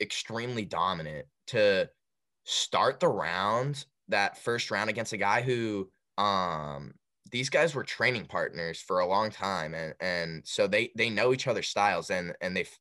extremely 0.01 0.65
dominant 0.65 1.27
to 1.49 1.89
start 2.45 3.01
the 3.01 3.09
round, 3.09 3.87
that 4.09 4.37
first 4.37 4.71
round 4.71 4.91
against 4.91 5.13
a 5.13 5.17
guy 5.17 5.43
who 5.43 5.91
um 6.19 6.93
these 7.31 7.49
guys 7.49 7.75
were 7.75 7.85
training 7.85 8.27
partners 8.27 8.81
for 8.81 8.99
a 9.01 9.07
long 9.07 9.31
time 9.31 9.75
and 9.75 9.95
and 10.01 10.43
so 10.47 10.67
they 10.67 10.91
they 10.97 11.09
know 11.09 11.33
each 11.33 11.47
other's 11.47 11.69
styles 11.69 12.11
and 12.11 12.35
and 12.43 12.55
they've 12.55 12.79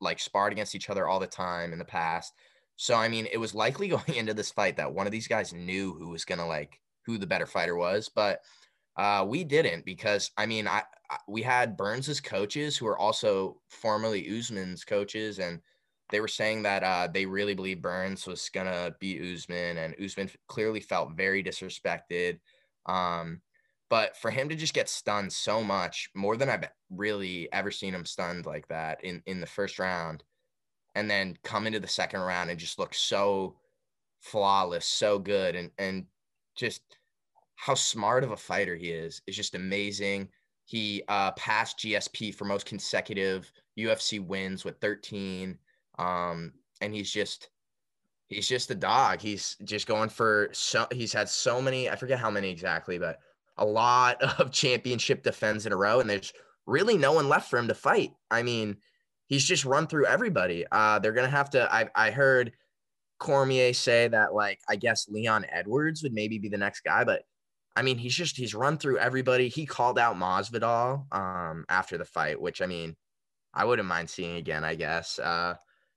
like 0.00 0.20
sparred 0.20 0.52
against 0.52 0.74
each 0.74 0.90
other 0.90 1.08
all 1.08 1.18
the 1.20 1.26
time 1.26 1.72
in 1.72 1.78
the 1.78 1.84
past. 1.84 2.34
So 2.76 2.94
I 2.94 3.08
mean, 3.08 3.26
it 3.32 3.38
was 3.38 3.54
likely 3.54 3.88
going 3.88 4.14
into 4.14 4.34
this 4.34 4.50
fight 4.50 4.76
that 4.76 4.92
one 4.92 5.06
of 5.06 5.12
these 5.12 5.28
guys 5.28 5.52
knew 5.52 5.94
who 5.94 6.10
was 6.10 6.24
gonna 6.24 6.46
like 6.46 6.80
who 7.06 7.18
the 7.18 7.26
better 7.26 7.46
fighter 7.46 7.76
was, 7.76 8.08
but 8.08 8.40
uh, 8.96 9.24
we 9.28 9.44
didn't 9.44 9.84
because 9.84 10.30
I 10.36 10.46
mean, 10.46 10.68
I, 10.68 10.82
I 11.10 11.18
we 11.28 11.42
had 11.42 11.76
Burns's 11.76 12.20
coaches 12.20 12.76
who 12.76 12.86
are 12.86 12.98
also 12.98 13.60
formerly 13.68 14.26
Usman's 14.38 14.84
coaches, 14.84 15.38
and 15.38 15.60
they 16.10 16.20
were 16.20 16.28
saying 16.28 16.62
that 16.62 16.82
uh, 16.82 17.08
they 17.12 17.26
really 17.26 17.54
believe 17.54 17.82
Burns 17.82 18.26
was 18.26 18.48
gonna 18.50 18.94
beat 19.00 19.20
Usman, 19.20 19.78
and 19.78 19.94
Usman 20.02 20.30
clearly 20.48 20.80
felt 20.80 21.16
very 21.16 21.42
disrespected. 21.42 22.38
Um, 22.86 23.40
but 23.90 24.16
for 24.16 24.30
him 24.30 24.48
to 24.48 24.56
just 24.56 24.74
get 24.74 24.88
stunned 24.88 25.32
so 25.32 25.62
much, 25.62 26.10
more 26.14 26.36
than 26.36 26.48
I've 26.48 26.68
really 26.90 27.52
ever 27.52 27.70
seen 27.70 27.94
him 27.94 28.04
stunned 28.04 28.46
like 28.46 28.68
that 28.68 29.02
in 29.04 29.22
in 29.26 29.40
the 29.40 29.46
first 29.46 29.78
round, 29.78 30.24
and 30.94 31.10
then 31.10 31.36
come 31.42 31.66
into 31.66 31.80
the 31.80 31.88
second 31.88 32.20
round 32.20 32.50
and 32.50 32.58
just 32.58 32.78
look 32.78 32.94
so 32.94 33.56
flawless, 34.20 34.86
so 34.86 35.18
good, 35.18 35.56
and 35.56 35.70
and 35.78 36.06
just 36.56 36.82
how 37.56 37.74
smart 37.74 38.24
of 38.24 38.30
a 38.32 38.36
fighter 38.36 38.76
he 38.76 38.90
is 38.90 39.22
is 39.26 39.36
just 39.36 39.54
amazing. 39.54 40.28
He 40.66 41.02
uh, 41.08 41.32
passed 41.32 41.78
GSP 41.78 42.34
for 42.34 42.44
most 42.44 42.66
consecutive 42.66 43.50
UFC 43.78 44.24
wins 44.24 44.64
with 44.64 44.80
13. 44.80 45.58
Um, 45.98 46.52
and 46.80 46.94
he's 46.94 47.10
just 47.10 47.50
he's 48.28 48.48
just 48.48 48.70
a 48.70 48.74
dog. 48.74 49.20
He's 49.20 49.56
just 49.64 49.86
going 49.86 50.08
for 50.08 50.48
so 50.52 50.86
he's 50.92 51.12
had 51.12 51.28
so 51.28 51.60
many, 51.60 51.90
I 51.90 51.96
forget 51.96 52.18
how 52.18 52.30
many 52.30 52.50
exactly, 52.50 52.98
but 52.98 53.18
a 53.58 53.64
lot 53.64 54.20
of 54.40 54.50
championship 54.50 55.22
defends 55.22 55.66
in 55.66 55.72
a 55.72 55.76
row, 55.76 56.00
and 56.00 56.08
there's 56.08 56.32
really 56.66 56.96
no 56.96 57.12
one 57.12 57.28
left 57.28 57.50
for 57.50 57.58
him 57.58 57.68
to 57.68 57.74
fight. 57.74 58.12
I 58.30 58.42
mean, 58.42 58.76
he's 59.28 59.44
just 59.44 59.64
run 59.64 59.86
through 59.86 60.06
everybody. 60.06 60.64
Uh, 60.70 60.98
they're 60.98 61.12
gonna 61.12 61.28
have 61.28 61.50
to. 61.50 61.72
I 61.72 61.88
I 61.94 62.10
heard 62.10 62.52
Cormier 63.18 63.72
say 63.72 64.08
that 64.08 64.34
like 64.34 64.60
I 64.68 64.76
guess 64.76 65.08
Leon 65.08 65.46
Edwards 65.50 66.02
would 66.02 66.12
maybe 66.12 66.38
be 66.38 66.48
the 66.48 66.58
next 66.58 66.80
guy, 66.80 67.04
but 67.04 67.22
I 67.76 67.82
mean, 67.82 67.98
he's 67.98 68.14
just 68.14 68.36
he's 68.36 68.54
run 68.54 68.78
through 68.78 68.98
everybody. 68.98 69.48
He 69.48 69.66
called 69.66 69.98
out 69.98 70.16
Masvidal 70.16 71.12
um, 71.12 71.64
after 71.68 71.98
the 71.98 72.04
fight, 72.04 72.40
which 72.40 72.62
I 72.62 72.66
mean, 72.66 72.96
I 73.52 73.64
wouldn't 73.64 73.88
mind 73.88 74.10
seeing 74.10 74.36
again, 74.36 74.64
I 74.64 74.74
guess, 74.74 75.18
uh, 75.18 75.54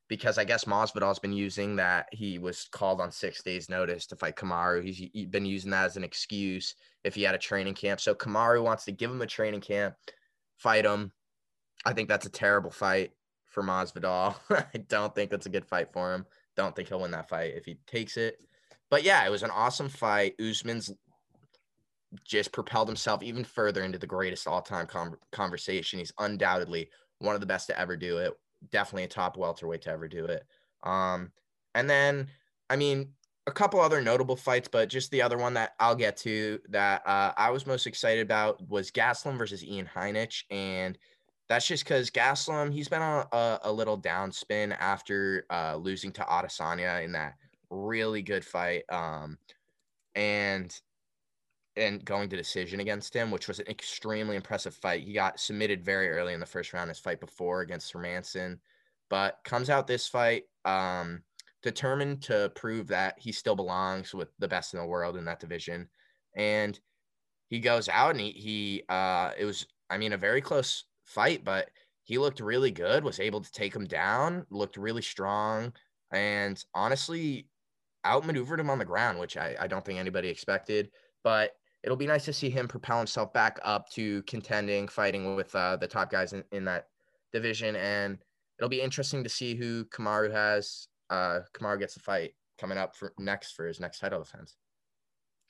because 0.08 0.38
I 0.38 0.44
guess 0.44 0.66
Masvidal's 0.66 1.20
been 1.20 1.34
using 1.34 1.76
that 1.76 2.08
he 2.12 2.40
was 2.40 2.68
called 2.72 3.02
on 3.02 3.12
six 3.12 3.44
days' 3.44 3.70
notice 3.70 4.08
to 4.08 4.16
fight 4.16 4.36
Kamaru. 4.36 4.84
He's, 4.84 5.28
been 5.28 5.46
using 5.46 5.72
that 5.72 5.86
as 5.86 5.98
an 5.98 6.04
excuse 6.04 6.76
if 7.04 7.14
he 7.14 7.24
had 7.24 7.36
a 7.36 7.40
training 7.40 7.74
camp. 7.74 8.00
So 8.00 8.16
Kamaru 8.16 8.64
wants 8.64 8.86
to 8.86 8.92
give 8.92 9.12
him 9.12 9.22
a 9.22 9.28
training 9.28 9.62
camp, 9.62 9.96
fight 10.58 10.86
him. 10.86 11.12
I 11.86 11.94
think 11.94 12.10
that's 12.10 12.26
a 12.26 12.32
terrible 12.32 12.72
fight 12.72 13.12
for 13.58 13.64
Masvidal. 13.64 14.36
I 14.52 14.78
don't 14.88 15.16
think 15.16 15.32
that's 15.32 15.48
a 15.48 15.50
good 15.50 15.66
fight 15.66 15.92
for 15.92 16.14
him. 16.14 16.28
Don't 16.56 16.76
think 16.76 16.90
he'll 16.90 17.02
win 17.02 17.10
that 17.12 17.28
fight 17.28 17.56
if 17.56 17.66
he 17.66 17.80
takes 17.88 18.16
it. 18.16 18.38
But 18.92 19.04
yeah, 19.04 19.26
it 19.26 19.32
was 19.32 19.42
an 19.42 19.50
awesome 19.50 19.90
fight. 19.90 20.36
Usman's 20.40 20.94
just 22.24 22.52
propelled 22.52 22.88
himself 22.88 23.24
even 23.24 23.44
further 23.44 23.84
into 23.84 23.98
the 23.98 24.06
greatest 24.06 24.48
all-time 24.48 24.88
conversation. 25.32 25.98
He's 25.98 26.14
undoubtedly 26.20 26.92
one 27.18 27.34
of 27.34 27.42
the 27.42 27.48
best 27.48 27.66
to 27.68 27.80
ever 27.80 27.98
do 27.98 28.20
it. 28.20 28.34
Definitely 28.72 29.06
a 29.06 29.08
top 29.08 29.38
welterweight 29.38 29.82
to 29.82 29.90
ever 29.90 30.08
do 30.08 30.26
it. 30.26 30.44
Um, 30.84 31.32
and 31.74 31.90
then, 31.90 32.28
I 32.70 32.76
mean, 32.76 33.10
a 33.48 33.52
couple 33.52 33.82
other 33.82 34.02
notable 34.02 34.36
fights, 34.36 34.68
but 34.72 34.88
just 34.88 35.10
the 35.10 35.24
other 35.24 35.38
one 35.38 35.56
that 35.56 35.72
I'll 35.80 35.96
get 35.96 36.16
to 36.18 36.60
that 36.70 37.02
uh, 37.08 37.34
I 37.36 37.50
was 37.50 37.66
most 37.66 37.88
excited 37.88 38.22
about 38.22 38.62
was 38.70 38.92
Gastelum 38.92 39.36
versus 39.36 39.66
Ian 39.66 39.90
Heinisch, 39.96 40.44
and 40.52 40.96
that's 41.50 41.68
just 41.68 41.84
because 41.84 42.10
Gastelum, 42.10 42.74
he's 42.74 42.90
been 42.90 43.02
on 43.02 43.26
a, 43.32 43.60
a 43.64 43.72
little 43.72 44.00
downspin 44.00 44.76
after 44.80 45.46
uh, 45.50 45.76
losing 45.78 46.12
to 46.14 46.22
Adesanya 46.22 47.04
in 47.04 47.14
that 47.14 47.36
really 47.70 48.22
good 48.22 48.44
fight. 48.46 48.84
Um, 48.90 49.38
and 50.16 50.78
and 51.78 52.04
going 52.04 52.28
to 52.28 52.36
decision 52.36 52.80
against 52.80 53.14
him, 53.14 53.30
which 53.30 53.48
was 53.48 53.60
an 53.60 53.68
extremely 53.68 54.36
impressive 54.36 54.74
fight. 54.74 55.04
He 55.04 55.14
got 55.14 55.40
submitted 55.40 55.86
very 55.86 56.10
early 56.10 56.34
in 56.34 56.40
the 56.40 56.46
first 56.46 56.74
round, 56.74 56.90
his 56.90 57.00
fight 57.00 57.20
before 57.20 57.62
against 57.62 57.94
Hermansson, 57.94 58.58
but 59.10 59.38
comes 59.46 59.70
out 59.70 59.86
this 59.86 60.08
fight 60.08 60.46
um, 60.66 61.22
determined 61.62 62.24
to 62.24 62.52
prove 62.56 62.88
that 62.88 63.20
he 63.20 63.32
still 63.32 63.56
belongs 63.56 64.14
with 64.14 64.30
the 64.40 64.48
best 64.48 64.74
in 64.74 64.80
the 64.80 64.86
world 64.88 65.18
in 65.18 65.26
that 65.26 65.40
division. 65.40 65.88
And 66.36 66.80
he 67.48 67.60
goes 67.60 67.88
out 67.90 68.12
and 68.12 68.20
he, 68.20 68.32
he 68.32 68.84
uh, 68.90 69.32
it 69.38 69.46
was, 69.46 69.68
I 69.90 70.00
mean, 70.00 70.14
a 70.14 70.18
very 70.18 70.42
close 70.42 70.86
fight, 71.08 71.44
but 71.44 71.70
he 72.04 72.18
looked 72.18 72.40
really 72.40 72.72
good, 72.72 73.04
was 73.04 73.20
able 73.20 73.42
to 73.42 73.52
take 73.52 73.76
him 73.76 73.86
down, 73.86 74.46
looked 74.50 74.78
really 74.78 75.02
strong, 75.02 75.74
and 76.12 76.64
honestly 76.74 77.48
outmaneuvered 78.06 78.60
him 78.60 78.70
on 78.70 78.80
the 78.80 78.86
ground, 78.86 79.20
which 79.20 79.36
I, 79.36 79.56
I 79.60 79.68
don't 79.68 79.84
think 79.84 80.00
anybody 80.00 80.30
expected. 80.30 80.90
But 81.24 81.52
it'll 81.84 81.98
be 81.98 82.08
nice 82.08 82.26
to 82.26 82.34
see 82.34 82.50
him 82.50 82.68
propel 82.68 82.98
himself 82.98 83.34
back 83.34 83.60
up 83.64 83.90
to 83.92 84.24
contending, 84.24 84.88
fighting 84.88 85.36
with 85.36 85.54
uh, 85.56 85.76
the 85.78 85.88
top 85.88 86.10
guys 86.12 86.34
in, 86.34 86.44
in 86.52 86.66
that 86.66 86.88
division. 87.34 87.76
And 87.76 88.18
it'll 88.58 88.70
be 88.70 88.82
interesting 88.82 89.24
to 89.24 89.30
see 89.30 89.56
who 89.56 89.86
Kamaru 89.86 90.32
has. 90.32 90.88
Uh, 91.10 91.40
Kamaru 91.54 91.80
gets 91.80 91.94
the 91.94 92.00
fight 92.02 92.34
coming 92.58 92.78
up 92.78 92.96
for 92.96 93.14
next 93.20 93.52
for 93.52 93.68
his 93.68 93.80
next 93.80 94.00
title 94.00 94.20
defense. 94.20 94.56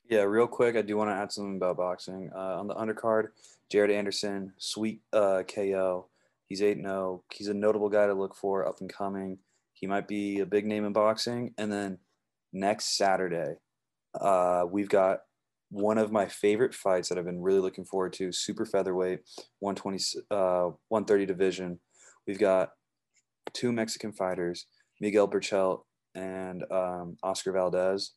Yeah, 0.08 0.22
real 0.22 0.46
quick, 0.46 0.74
I 0.74 0.80
do 0.80 0.96
want 0.96 1.10
to 1.10 1.14
add 1.14 1.30
something 1.30 1.56
about 1.56 1.76
boxing. 1.76 2.30
Uh, 2.34 2.58
on 2.58 2.66
the 2.66 2.74
undercard, 2.74 3.28
Jared 3.70 3.90
Anderson, 3.90 4.54
sweet 4.56 5.02
uh, 5.12 5.42
KO. 5.42 6.06
He's 6.46 6.62
8 6.62 6.78
0. 6.78 7.24
He's 7.34 7.48
a 7.48 7.54
notable 7.54 7.90
guy 7.90 8.06
to 8.06 8.14
look 8.14 8.34
for, 8.34 8.66
up 8.66 8.80
and 8.80 8.90
coming. 8.90 9.36
He 9.74 9.86
might 9.86 10.08
be 10.08 10.40
a 10.40 10.46
big 10.46 10.64
name 10.64 10.86
in 10.86 10.94
boxing. 10.94 11.52
And 11.58 11.70
then 11.70 11.98
next 12.54 12.96
Saturday, 12.96 13.56
uh, 14.18 14.64
we've 14.70 14.88
got 14.88 15.20
one 15.70 15.98
of 15.98 16.10
my 16.10 16.26
favorite 16.26 16.74
fights 16.74 17.10
that 17.10 17.18
I've 17.18 17.26
been 17.26 17.42
really 17.42 17.60
looking 17.60 17.84
forward 17.84 18.14
to 18.14 18.32
super 18.32 18.64
featherweight, 18.64 19.20
120, 19.58 20.24
uh, 20.30 20.70
130 20.88 21.26
division. 21.26 21.80
We've 22.26 22.38
got 22.38 22.70
two 23.52 23.72
Mexican 23.72 24.12
fighters, 24.12 24.64
Miguel 25.02 25.28
Berchelt 25.28 25.82
and 26.14 26.64
um, 26.72 27.18
Oscar 27.22 27.52
Valdez. 27.52 28.12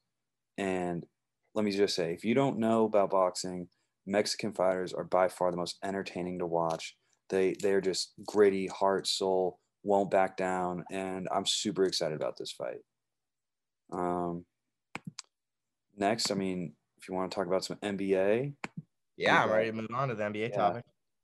And 0.57 1.05
let 1.53 1.65
me 1.65 1.71
just 1.71 1.95
say, 1.95 2.13
if 2.13 2.23
you 2.23 2.33
don't 2.33 2.59
know 2.59 2.85
about 2.85 3.11
boxing, 3.11 3.67
Mexican 4.05 4.53
fighters 4.53 4.93
are 4.93 5.03
by 5.03 5.27
far 5.27 5.51
the 5.51 5.57
most 5.57 5.77
entertaining 5.83 6.39
to 6.39 6.45
watch. 6.45 6.95
They 7.29 7.55
they're 7.61 7.81
just 7.81 8.13
gritty, 8.25 8.67
heart, 8.67 9.07
soul, 9.07 9.59
won't 9.83 10.11
back 10.11 10.37
down, 10.37 10.83
and 10.91 11.27
I'm 11.33 11.45
super 11.45 11.85
excited 11.85 12.15
about 12.15 12.37
this 12.37 12.51
fight. 12.51 12.81
Um, 13.91 14.45
next, 15.97 16.31
I 16.31 16.35
mean, 16.35 16.73
if 16.97 17.07
you 17.07 17.15
want 17.15 17.31
to 17.31 17.35
talk 17.35 17.47
about 17.47 17.65
some 17.65 17.77
NBA, 17.77 18.53
yeah, 19.17 19.43
I'm 19.43 19.51
ready 19.51 19.71
to 19.71 19.75
move 19.75 19.87
on 19.93 20.09
to 20.09 20.15
the 20.15 20.23
NBA 20.23 20.49
yeah. 20.49 20.57
topic. 20.57 20.83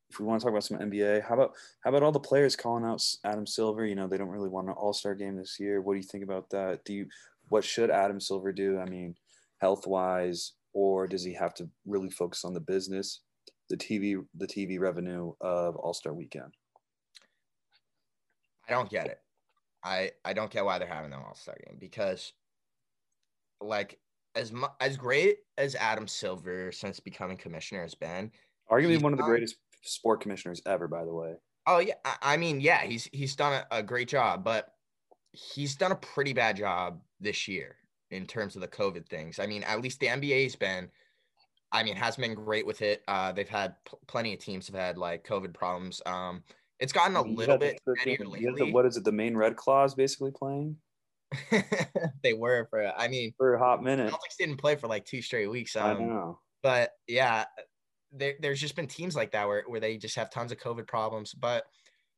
If 0.10 0.20
we 0.20 0.26
want 0.26 0.40
to 0.40 0.46
talk 0.46 0.52
about 0.54 0.64
some 0.64 0.78
NBA, 0.78 1.24
how 1.28 1.36
about 1.36 1.52
how 1.84 1.90
about 1.90 2.04
all 2.04 2.12
the 2.12 2.20
players 2.20 2.56
calling 2.56 2.86
out 2.86 3.04
Adam 3.26 3.46
Silver? 3.46 3.86
You 3.86 3.96
know, 3.96 4.08
they 4.08 4.18
don't 4.18 4.30
really 4.30 4.50
want 4.50 4.68
an 4.68 4.76
All 4.78 4.94
Star 4.94 5.16
game 5.16 5.36
this 5.36 5.58
year. 5.60 5.82
What 5.82 5.94
do 5.94 5.98
you 5.98 6.08
think 6.08 6.24
about 6.24 6.50
that? 6.52 6.86
Do 6.86 6.94
you 6.94 7.08
what 7.50 7.64
should 7.64 7.90
Adam 7.90 8.20
Silver 8.20 8.52
do? 8.52 8.80
I 8.80 8.86
mean, 8.86 9.16
health 9.60 9.88
wise, 9.88 10.54
or 10.74 11.08
does 11.08 11.24
he 11.24 11.34
have 11.34 11.54
to 11.56 11.70
really 11.86 12.10
focus 12.10 12.46
on 12.46 12.54
the 12.54 12.60
business, 12.60 13.22
the 13.70 13.78
TV, 13.78 14.24
the 14.36 14.48
TV 14.48 14.80
revenue 14.80 15.34
of 15.42 15.76
All 15.76 15.94
Star 15.94 16.14
Weekend? 16.14 16.54
I 18.68 18.74
don't 18.74 18.90
get 18.90 19.08
it. 19.08 19.20
I 19.84 20.12
I 20.26 20.34
don't 20.34 20.52
get 20.52 20.66
why 20.66 20.80
they're 20.80 20.88
having 20.88 21.14
an 21.14 21.20
All 21.20 21.36
Star 21.36 21.56
game 21.66 21.78
because, 21.80 22.34
like, 23.62 24.00
as 24.36 24.52
mu- 24.52 24.68
as 24.80 24.98
great 24.98 25.38
as 25.58 25.76
Adam 25.76 26.08
Silver 26.08 26.72
since 26.72 27.00
becoming 27.00 27.38
commissioner 27.38 27.82
has 27.82 27.96
been, 27.96 28.32
arguably 28.72 29.02
one 29.02 29.14
of 29.14 29.18
the 29.18 29.26
greatest 29.26 29.56
sport 29.84 30.22
commissioners 30.22 30.62
ever. 30.66 30.88
By 30.88 31.06
the 31.06 31.14
way. 31.14 31.36
Oh 31.66 31.80
yeah, 31.80 31.96
I, 32.22 32.38
mean 32.38 32.62
yeah, 32.62 32.84
he's 32.84 33.10
he's 33.12 33.36
done 33.36 33.54
a, 33.72 33.78
a 33.80 33.84
great 33.84 34.08
job, 34.08 34.44
but 34.44 34.74
he's 35.32 35.76
done 35.76 35.92
a 35.92 35.98
pretty 35.98 36.34
bad 36.34 36.56
job 36.56 37.02
this 37.20 37.48
year 37.48 37.76
in 38.12 38.26
terms 38.26 38.56
of 38.56 38.62
the 38.62 38.68
COVID 38.68 39.08
things. 39.08 39.40
I 39.40 39.48
mean, 39.48 39.64
at 39.64 39.82
least 39.82 40.00
the 40.00 40.08
NBA's 40.08 40.56
been, 40.56 40.90
I 41.72 41.84
mean, 41.84 41.96
has 41.96 42.16
been 42.16 42.34
great 42.34 42.66
with 42.66 42.82
it. 42.82 43.04
Uh, 43.08 43.32
they've 43.32 43.48
had 43.48 43.76
plenty 44.08 44.34
of 44.34 44.40
teams 44.40 44.68
have 44.68 44.76
had 44.76 44.98
like 44.98 45.28
COVID 45.28 45.54
problems. 45.54 46.02
Um, 46.06 46.44
it's 46.80 46.94
gotten 46.94 47.16
a 47.16 47.22
little 47.22 47.58
bit 47.58 47.80
steadier 48.00 48.26
lately. 48.26 48.72
what 48.72 48.86
is 48.86 48.98
it? 48.98 49.04
The 49.04 49.12
Maine 49.12 49.36
Red 49.36 49.56
Claws 49.56 49.96
basically 49.96 50.32
playing. 50.32 50.78
they 52.24 52.34
were 52.34 52.68
for, 52.70 52.94
I 52.96 53.08
mean, 53.08 53.34
for 53.38 53.56
a 53.56 53.60
hot 53.60 53.84
minute. 53.84 54.12
Celtics 54.12 54.38
didn't 54.40 54.58
play 54.58 54.76
for 54.76 54.88
like 54.88 55.06
two 55.06 55.22
straight 55.22 55.50
weeks. 55.50 55.76
Um, 55.76 55.98
I 55.98 56.00
know. 56.00 56.40
But 56.64 56.92
yeah, 57.08 57.46
there, 58.14 58.36
there's 58.40 58.62
just 58.62 58.76
been 58.76 58.88
teams 58.88 59.16
like 59.16 59.32
that 59.32 59.48
where, 59.48 59.64
where 59.68 59.80
they 59.80 59.98
just 59.98 60.16
have 60.16 60.30
tons 60.30 60.52
of 60.52 60.60
COVID 60.60 60.88
problems. 60.88 61.34
But 61.34 61.66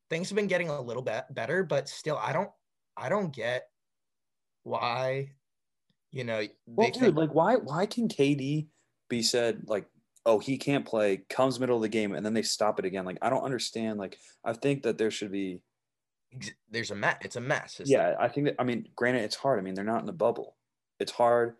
things 0.10 0.30
have 0.30 0.36
been 0.36 0.48
getting 0.48 0.70
a 0.70 0.80
little 0.80 1.02
bit 1.02 1.24
better. 1.32 1.64
But 1.64 1.90
still, 1.90 2.18
I 2.18 2.34
don't, 2.34 2.52
I 2.96 3.10
don't 3.10 3.34
get 3.34 3.64
why 4.64 5.32
you 6.12 6.24
know, 6.24 6.44
well, 6.66 6.90
dude, 6.92 7.16
like 7.16 7.34
why 7.34 7.56
why 7.56 7.86
can 7.86 8.08
KD 8.08 8.68
be 9.10 9.22
said 9.22 9.64
like, 9.68 9.86
oh, 10.26 10.40
he 10.40 10.58
can't 10.58 10.86
play, 10.86 11.22
comes 11.30 11.60
middle 11.60 11.76
of 11.76 11.82
the 11.82 11.90
game, 11.90 12.14
and 12.14 12.26
then 12.26 12.34
they 12.34 12.42
stop 12.42 12.80
it 12.80 12.86
again? 12.86 13.06
Like, 13.06 13.18
I 13.22 13.30
don't 13.30 13.44
understand. 13.44 14.00
Like, 14.00 14.18
I 14.44 14.54
think 14.54 14.84
that 14.84 14.98
there 14.98 15.12
should 15.12 15.32
be. 15.32 15.62
There's 16.70 16.92
a 16.92 16.96
mess. 16.96 17.18
It's 17.22 17.36
a 17.36 17.42
mess. 17.42 17.82
yeah, 17.86 18.16
I 18.20 18.28
think 18.28 18.48
that. 18.48 18.56
I 18.60 18.64
mean, 18.64 18.88
granted, 18.96 19.24
it's 19.24 19.36
hard. 19.36 19.60
I 19.60 19.64
mean, 19.64 19.74
they're 19.74 19.84
not 19.84 20.02
in 20.02 20.06
the 20.06 20.14
bubble. 20.14 20.56
It's 21.00 21.12
hard, 21.12 21.56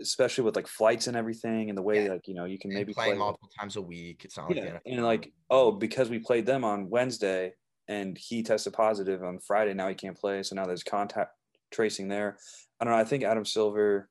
especially 0.00 0.44
with 0.44 0.56
like 0.56 0.68
flights 0.68 1.06
and 1.06 1.16
everything, 1.16 1.68
and 1.68 1.78
the 1.78 1.82
way 1.82 2.04
yeah. 2.04 2.12
like 2.12 2.28
you 2.28 2.34
know 2.34 2.44
you 2.44 2.58
can 2.58 2.70
and 2.70 2.78
maybe 2.78 2.94
play 2.94 3.14
multiple 3.14 3.50
times 3.58 3.76
a 3.76 3.82
week. 3.82 4.22
It's 4.24 4.36
not 4.36 4.54
yeah, 4.54 4.64
like 4.64 4.82
and 4.86 5.04
like 5.04 5.32
oh, 5.50 5.72
because 5.72 6.10
we 6.10 6.18
played 6.18 6.46
them 6.46 6.64
on 6.64 6.90
Wednesday 6.90 7.54
and 7.88 8.16
he 8.16 8.42
tested 8.42 8.72
positive 8.72 9.22
on 9.22 9.40
Friday. 9.40 9.74
Now 9.74 9.88
he 9.88 9.94
can't 9.94 10.16
play, 10.16 10.42
so 10.42 10.54
now 10.54 10.66
there's 10.66 10.84
contact 10.84 11.32
tracing 11.72 12.08
there. 12.08 12.38
I 12.82 12.84
don't 12.84 12.94
know. 12.94 12.98
I 12.98 13.04
think 13.04 13.22
Adam 13.22 13.44
Silver. 13.44 14.08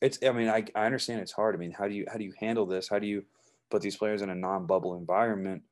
It's. 0.00 0.18
I 0.24 0.32
mean, 0.32 0.48
I, 0.48 0.64
I 0.74 0.86
understand 0.86 1.20
it's 1.20 1.32
hard. 1.32 1.54
I 1.54 1.58
mean, 1.58 1.70
how 1.70 1.86
do 1.86 1.92
you 1.92 2.06
how 2.10 2.16
do 2.16 2.24
you 2.24 2.32
handle 2.40 2.64
this? 2.64 2.88
How 2.88 2.98
do 2.98 3.06
you 3.06 3.24
put 3.70 3.82
these 3.82 3.96
players 3.96 4.22
in 4.22 4.30
a 4.30 4.34
non-bubble 4.34 4.96
environment? 4.96 5.64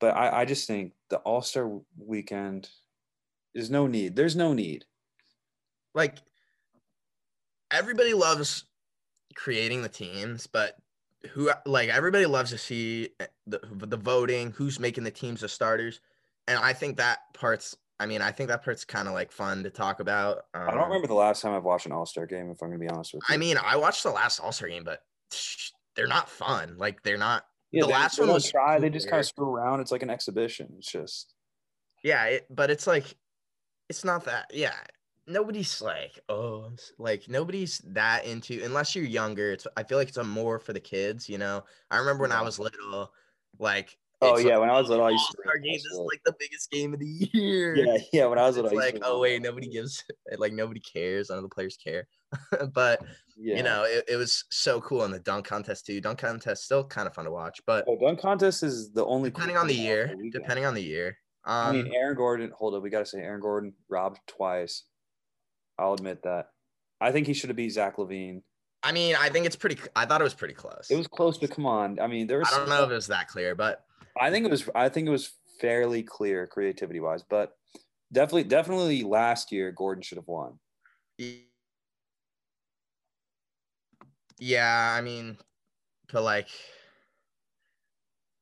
But 0.00 0.16
I, 0.16 0.40
I 0.40 0.44
just 0.46 0.66
think 0.66 0.94
the 1.10 1.18
All 1.18 1.42
Star 1.42 1.70
weekend 1.98 2.70
is 3.54 3.70
no 3.70 3.86
need. 3.86 4.16
There's 4.16 4.34
no 4.34 4.54
need. 4.54 4.86
Like 5.94 6.16
everybody 7.70 8.14
loves 8.14 8.64
creating 9.34 9.82
the 9.82 9.90
teams, 9.90 10.46
but 10.46 10.78
who 11.32 11.50
like 11.66 11.90
everybody 11.90 12.24
loves 12.24 12.48
to 12.52 12.56
see 12.58 13.10
the 13.46 13.60
the 13.70 13.98
voting, 13.98 14.52
who's 14.52 14.80
making 14.80 15.04
the 15.04 15.10
teams 15.10 15.42
the 15.42 15.50
starters, 15.50 16.00
and 16.48 16.58
I 16.58 16.72
think 16.72 16.96
that 16.96 17.18
part's 17.34 17.76
I 18.04 18.06
mean, 18.06 18.20
I 18.20 18.32
think 18.32 18.50
that 18.50 18.62
part's 18.62 18.84
kind 18.84 19.08
of 19.08 19.14
like 19.14 19.32
fun 19.32 19.62
to 19.62 19.70
talk 19.70 19.98
about. 19.98 20.44
Um, 20.52 20.68
I 20.68 20.70
don't 20.72 20.80
um, 20.80 20.88
remember 20.88 21.06
the 21.06 21.14
last 21.14 21.40
time 21.40 21.54
I've 21.54 21.64
watched 21.64 21.86
an 21.86 21.92
All 21.92 22.04
Star 22.04 22.26
game. 22.26 22.50
If 22.50 22.60
I'm 22.60 22.68
gonna 22.68 22.78
be 22.78 22.86
honest 22.86 23.14
with 23.14 23.22
you, 23.26 23.34
I 23.34 23.38
mean, 23.38 23.56
I 23.56 23.76
watched 23.76 24.02
the 24.02 24.10
last 24.10 24.40
All 24.40 24.52
Star 24.52 24.68
game, 24.68 24.84
but 24.84 25.00
they're 25.96 26.06
not 26.06 26.28
fun. 26.28 26.76
Like 26.76 27.02
they're 27.02 27.16
not. 27.16 27.46
Yeah, 27.72 27.84
the 27.84 27.88
last 27.88 28.18
one 28.18 28.28
was 28.28 28.50
try. 28.50 28.78
They 28.78 28.90
just 28.90 29.08
kind 29.08 29.20
of 29.20 29.26
screw 29.26 29.54
around. 29.54 29.80
It's 29.80 29.90
like 29.90 30.02
an 30.02 30.10
exhibition. 30.10 30.74
It's 30.76 30.92
just. 30.92 31.32
Yeah, 32.02 32.26
it, 32.26 32.46
but 32.50 32.70
it's 32.70 32.86
like, 32.86 33.16
it's 33.88 34.04
not 34.04 34.26
that. 34.26 34.50
Yeah, 34.52 34.74
nobody's 35.26 35.80
like, 35.80 36.20
oh, 36.28 36.72
like 36.98 37.26
nobody's 37.26 37.78
that 37.86 38.26
into 38.26 38.62
unless 38.62 38.94
you're 38.94 39.06
younger. 39.06 39.52
It's 39.52 39.66
I 39.78 39.82
feel 39.82 39.96
like 39.96 40.08
it's 40.08 40.18
a 40.18 40.24
more 40.24 40.58
for 40.58 40.74
the 40.74 40.80
kids. 40.80 41.26
You 41.26 41.38
know, 41.38 41.64
I 41.90 41.96
remember 41.96 42.20
when 42.20 42.32
I 42.32 42.42
was 42.42 42.58
little, 42.58 43.10
like 43.58 43.96
Oh 44.24 44.38
yeah, 44.38 44.52
like, 44.52 44.60
when 44.60 44.70
I 44.70 44.80
was 44.80 44.88
little, 44.88 45.04
I 45.04 45.10
used 45.10 45.30
to. 45.30 45.48
Our 45.48 45.58
game 45.58 45.74
is 45.74 45.98
like 45.98 46.20
the 46.24 46.34
biggest 46.38 46.70
game 46.70 46.94
of 46.94 47.00
the 47.00 47.06
year. 47.32 47.76
Yeah, 47.76 47.98
yeah. 48.12 48.26
When 48.26 48.38
I 48.38 48.46
was 48.46 48.56
little, 48.56 48.70
it's 48.70 48.92
like, 48.92 49.02
oh 49.04 49.20
wait, 49.20 49.42
nobody 49.42 49.68
gives, 49.68 50.02
like 50.38 50.52
nobody 50.52 50.80
cares. 50.80 51.30
None 51.30 51.38
of 51.38 51.44
the 51.44 51.48
players 51.48 51.76
care. 51.76 52.06
but 52.74 53.02
yeah. 53.36 53.56
you 53.56 53.62
know, 53.62 53.84
it, 53.84 54.04
it 54.08 54.16
was 54.16 54.44
so 54.50 54.80
cool 54.80 55.04
in 55.04 55.10
the 55.10 55.20
dunk 55.20 55.46
contest 55.46 55.86
too. 55.86 56.00
Dunk 56.00 56.18
contest 56.18 56.64
still 56.64 56.84
kind 56.84 57.06
of 57.06 57.14
fun 57.14 57.24
to 57.24 57.30
watch, 57.30 57.60
but 57.66 57.84
oh, 57.88 57.98
dunk 57.98 58.20
contest 58.20 58.62
is 58.62 58.92
the 58.92 59.04
only 59.04 59.30
depending 59.30 59.56
on 59.56 59.66
the 59.66 59.74
year. 59.74 60.14
Depending 60.32 60.64
on 60.64 60.74
the 60.74 60.82
year. 60.82 61.18
Um, 61.44 61.54
I 61.54 61.72
mean, 61.72 61.86
um, 61.86 61.92
Aaron 61.94 62.16
Gordon. 62.16 62.52
Hold 62.56 62.74
up, 62.74 62.82
we 62.82 62.90
gotta 62.90 63.06
say 63.06 63.18
Aaron 63.18 63.40
Gordon 63.40 63.74
robbed 63.88 64.20
twice. 64.26 64.84
I'll 65.78 65.94
admit 65.94 66.22
that. 66.22 66.48
I 67.00 67.12
think 67.12 67.26
he 67.26 67.34
should 67.34 67.50
have 67.50 67.56
beat 67.56 67.70
Zach 67.70 67.96
LaVine. 67.96 68.42
I 68.84 68.92
mean, 68.92 69.16
I 69.18 69.30
think 69.30 69.46
it's 69.46 69.56
pretty. 69.56 69.78
I 69.96 70.04
thought 70.04 70.20
it 70.20 70.24
was 70.24 70.34
pretty 70.34 70.54
close. 70.54 70.88
It 70.90 70.96
was 70.96 71.08
close, 71.08 71.38
but 71.38 71.50
come 71.50 71.66
on. 71.66 71.98
I 71.98 72.06
mean, 72.06 72.26
there 72.26 72.38
was. 72.38 72.52
I 72.52 72.58
don't 72.58 72.68
know 72.68 72.84
if 72.84 72.90
it 72.90 72.94
was 72.94 73.06
that 73.06 73.28
clear, 73.28 73.54
but 73.54 73.83
I 74.20 74.30
think 74.30 74.46
it 74.46 74.50
was. 74.50 74.68
I 74.74 74.88
think 74.88 75.06
it 75.06 75.10
was 75.10 75.32
fairly 75.60 76.02
clear 76.02 76.46
creativity 76.46 77.00
wise, 77.00 77.22
but 77.22 77.56
definitely, 78.12 78.44
definitely 78.44 79.02
last 79.02 79.52
year 79.52 79.72
Gordon 79.72 80.02
should 80.02 80.18
have 80.18 80.28
won. 80.28 80.58
Yeah, 84.38 84.94
I 84.96 85.00
mean, 85.00 85.38
but 86.12 86.22
like, 86.22 86.48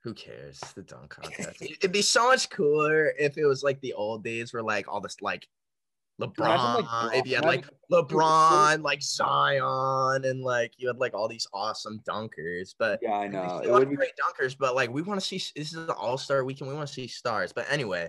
who 0.02 0.14
cares? 0.14 0.60
The 0.74 0.82
dunk 0.82 1.10
contest. 1.10 1.62
It'd 1.62 1.92
be 1.92 2.02
so 2.02 2.28
much 2.28 2.50
cooler 2.50 3.12
if 3.18 3.36
it 3.38 3.44
was 3.44 3.62
like 3.62 3.80
the 3.80 3.92
old 3.92 4.24
days 4.24 4.52
where 4.52 4.62
like 4.62 4.88
all 4.88 5.00
this 5.00 5.16
like 5.20 5.46
LeBron, 6.22 7.08
like, 7.08 7.18
if 7.18 7.26
you 7.26 7.36
had 7.36 7.44
like 7.44 7.66
LeBron, 7.90 8.82
like 8.82 9.02
Zion, 9.02 10.24
and 10.24 10.42
like 10.42 10.72
you 10.76 10.88
had 10.88 10.98
like 10.98 11.14
all 11.14 11.28
these 11.28 11.46
awesome 11.52 12.00
dunkers. 12.08 12.74
But 12.78 13.00
yeah, 13.02 13.14
I 13.14 13.26
know 13.26 13.60
it 13.62 13.70
would 13.70 13.90
be 13.90 13.96
great 13.96 14.12
dunkers. 14.16 14.56
But 14.58 14.74
like 14.74 14.90
we 14.90 15.02
want 15.02 15.20
to 15.20 15.26
see 15.26 15.36
this 15.56 15.72
is 15.72 15.74
an 15.74 15.90
All 15.90 16.18
Star 16.18 16.44
weekend. 16.44 16.68
We 16.68 16.76
want 16.76 16.88
to 16.88 16.94
see 16.94 17.06
stars. 17.06 17.52
But 17.52 17.66
anyway, 17.70 18.08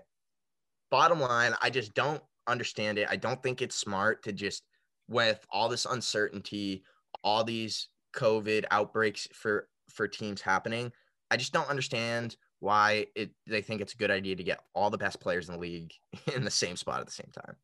bottom 0.92 1.20
line, 1.20 1.54
I 1.62 1.70
just 1.70 1.94
don't 1.94 2.22
understand 2.48 2.98
it. 2.98 3.08
I 3.10 3.16
don't 3.16 3.42
think 3.42 3.62
it's 3.62 3.76
smart 3.76 4.24
to 4.24 4.32
just 4.32 4.64
with 5.08 5.46
all 5.50 5.70
this 5.70 5.86
uncertainty, 5.86 6.84
all 7.24 7.44
these 7.44 7.88
COVID 8.16 8.66
outbreaks 8.72 9.28
for 9.34 9.68
for 9.90 10.08
teams 10.08 10.42
happening. 10.42 10.92
I 11.32 11.38
just 11.38 11.54
don't 11.54 11.70
understand 11.70 12.38
why 12.60 13.08
it 13.16 13.32
they 13.48 13.62
think 13.62 13.82
it's 13.82 13.94
a 13.94 13.98
good 13.98 14.12
idea 14.12 14.36
to 14.36 14.44
get 14.44 14.62
all 14.74 14.90
the 14.90 14.98
best 14.98 15.20
players 15.20 15.50
in 15.50 15.56
the 15.56 15.60
league 15.60 15.92
in 16.36 16.46
the 16.46 16.52
same 16.52 16.78
spot 16.78 17.02
at 17.02 17.08
the 17.08 17.12
same 17.12 17.32
time 17.34 17.56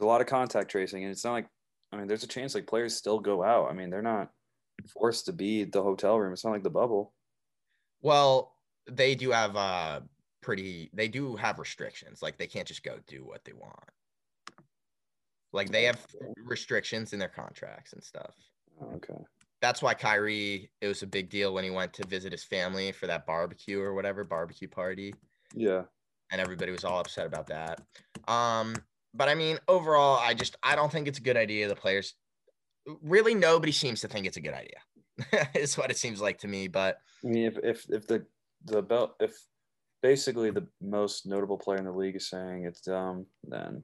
a 0.00 0.06
lot 0.06 0.20
of 0.20 0.26
contact 0.26 0.70
tracing, 0.70 1.02
and 1.04 1.10
it's 1.12 1.24
not 1.24 1.32
like 1.32 1.46
I 1.92 1.96
mean, 1.96 2.06
there's 2.06 2.22
a 2.24 2.28
chance 2.28 2.54
like 2.54 2.66
players 2.66 2.94
still 2.94 3.18
go 3.18 3.42
out. 3.42 3.68
I 3.70 3.72
mean, 3.74 3.90
they're 3.90 4.02
not 4.02 4.30
forced 4.92 5.26
to 5.26 5.32
be 5.32 5.64
the 5.64 5.82
hotel 5.82 6.18
room. 6.18 6.32
It's 6.32 6.44
not 6.44 6.52
like 6.52 6.62
the 6.62 6.70
bubble. 6.70 7.12
Well, 8.00 8.54
they 8.90 9.14
do 9.14 9.30
have 9.30 9.56
uh 9.56 10.00
pretty 10.40 10.90
they 10.94 11.08
do 11.08 11.36
have 11.36 11.58
restrictions. 11.58 12.22
Like 12.22 12.38
they 12.38 12.46
can't 12.46 12.66
just 12.68 12.82
go 12.82 12.98
do 13.06 13.24
what 13.24 13.44
they 13.44 13.52
want. 13.52 13.84
Like 15.52 15.70
they 15.70 15.84
have 15.84 16.04
restrictions 16.36 17.12
in 17.12 17.18
their 17.18 17.28
contracts 17.28 17.92
and 17.92 18.02
stuff. 18.02 18.34
Okay. 18.94 19.18
That's 19.60 19.82
why 19.82 19.92
Kyrie, 19.94 20.70
it 20.80 20.86
was 20.86 21.02
a 21.02 21.06
big 21.06 21.28
deal 21.28 21.52
when 21.52 21.64
he 21.64 21.70
went 21.70 21.92
to 21.94 22.06
visit 22.06 22.32
his 22.32 22.44
family 22.44 22.92
for 22.92 23.06
that 23.08 23.26
barbecue 23.26 23.80
or 23.80 23.92
whatever 23.94 24.24
barbecue 24.24 24.68
party, 24.68 25.12
Yeah. 25.54 25.82
and 26.32 26.40
everybody 26.40 26.72
was 26.72 26.84
all 26.84 27.00
upset 27.00 27.26
about 27.26 27.48
that. 27.48 27.82
Um, 28.26 28.74
but 29.14 29.28
I 29.28 29.34
mean, 29.34 29.58
overall, 29.68 30.18
I 30.18 30.34
just 30.34 30.56
I 30.62 30.76
don't 30.76 30.90
think 30.90 31.08
it's 31.08 31.18
a 31.18 31.22
good 31.22 31.36
idea. 31.36 31.68
The 31.68 31.76
players, 31.76 32.14
really, 33.02 33.34
nobody 33.34 33.72
seems 33.72 34.00
to 34.02 34.08
think 34.08 34.26
it's 34.26 34.36
a 34.36 34.42
good 34.42 34.54
idea. 34.54 35.48
is 35.54 35.76
what 35.76 35.90
it 35.90 35.96
seems 35.96 36.20
like 36.20 36.38
to 36.38 36.48
me. 36.48 36.68
But 36.68 36.98
I 37.24 37.28
mean, 37.28 37.44
if 37.44 37.58
if 37.58 37.86
if 37.90 38.06
the 38.06 38.24
the 38.64 38.82
belt 38.82 39.14
if 39.20 39.32
basically 40.02 40.50
the 40.50 40.66
most 40.80 41.26
notable 41.26 41.58
player 41.58 41.78
in 41.78 41.84
the 41.84 41.92
league 41.92 42.16
is 42.16 42.28
saying 42.28 42.64
it's 42.64 42.80
dumb, 42.80 43.26
then 43.44 43.82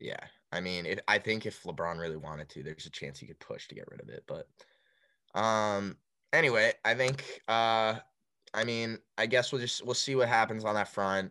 yeah, 0.00 0.20
I 0.52 0.60
mean, 0.60 0.86
if, 0.86 1.00
I 1.08 1.18
think 1.18 1.46
if 1.46 1.62
LeBron 1.62 1.98
really 1.98 2.16
wanted 2.16 2.48
to, 2.50 2.62
there's 2.62 2.86
a 2.86 2.90
chance 2.90 3.18
he 3.18 3.26
could 3.26 3.40
push 3.40 3.68
to 3.68 3.74
get 3.74 3.88
rid 3.90 4.00
of 4.00 4.08
it. 4.08 4.24
But 4.26 4.48
um, 5.38 5.96
anyway, 6.32 6.72
I 6.84 6.94
think 6.94 7.24
uh, 7.48 7.96
I 8.54 8.64
mean, 8.64 8.98
I 9.16 9.26
guess 9.26 9.52
we'll 9.52 9.60
just 9.60 9.84
we'll 9.84 9.94
see 9.94 10.14
what 10.14 10.28
happens 10.28 10.64
on 10.64 10.74
that 10.74 10.88
front. 10.88 11.30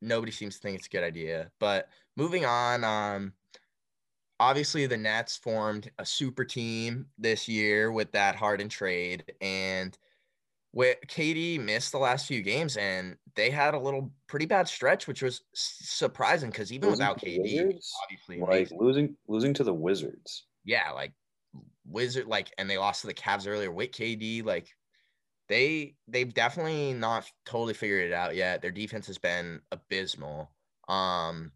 Nobody 0.00 0.32
seems 0.32 0.56
to 0.56 0.62
think 0.62 0.78
it's 0.78 0.86
a 0.86 0.90
good 0.90 1.04
idea. 1.04 1.50
But 1.60 1.88
moving 2.16 2.44
on, 2.44 2.84
um, 2.84 3.32
obviously 4.40 4.86
the 4.86 4.96
Nets 4.96 5.36
formed 5.36 5.90
a 5.98 6.06
super 6.06 6.44
team 6.44 7.06
this 7.18 7.48
year 7.48 7.92
with 7.92 8.12
that 8.12 8.34
Harden 8.34 8.68
trade, 8.68 9.32
and 9.40 9.96
with 10.72 10.98
KD 11.06 11.60
missed 11.60 11.92
the 11.92 11.98
last 11.98 12.26
few 12.26 12.42
games, 12.42 12.76
and 12.76 13.16
they 13.34 13.50
had 13.50 13.74
a 13.74 13.78
little 13.78 14.10
pretty 14.26 14.46
bad 14.46 14.66
stretch, 14.66 15.06
which 15.06 15.22
was 15.22 15.42
surprising 15.54 16.50
because 16.50 16.72
even 16.72 16.88
Losing 16.88 17.06
without 17.06 17.20
KD, 17.20 17.78
obviously 18.02 18.40
like 18.40 18.48
amazing. 18.48 18.78
losing 18.80 19.16
losing 19.28 19.54
to 19.54 19.64
the 19.64 19.74
Wizards. 19.74 20.44
yeah, 20.64 20.90
like 20.90 21.12
Wizard, 21.86 22.26
like, 22.26 22.52
and 22.58 22.68
they 22.68 22.78
lost 22.78 23.02
to 23.02 23.06
the 23.06 23.14
Cavs 23.14 23.46
earlier 23.46 23.70
with 23.70 23.90
KD, 23.92 24.44
like. 24.44 24.68
They 25.48 25.96
they've 26.08 26.32
definitely 26.32 26.94
not 26.94 27.30
totally 27.44 27.74
figured 27.74 28.06
it 28.06 28.14
out 28.14 28.34
yet. 28.34 28.62
Their 28.62 28.70
defense 28.70 29.06
has 29.08 29.18
been 29.18 29.60
abysmal. 29.70 30.50
Um, 30.88 31.52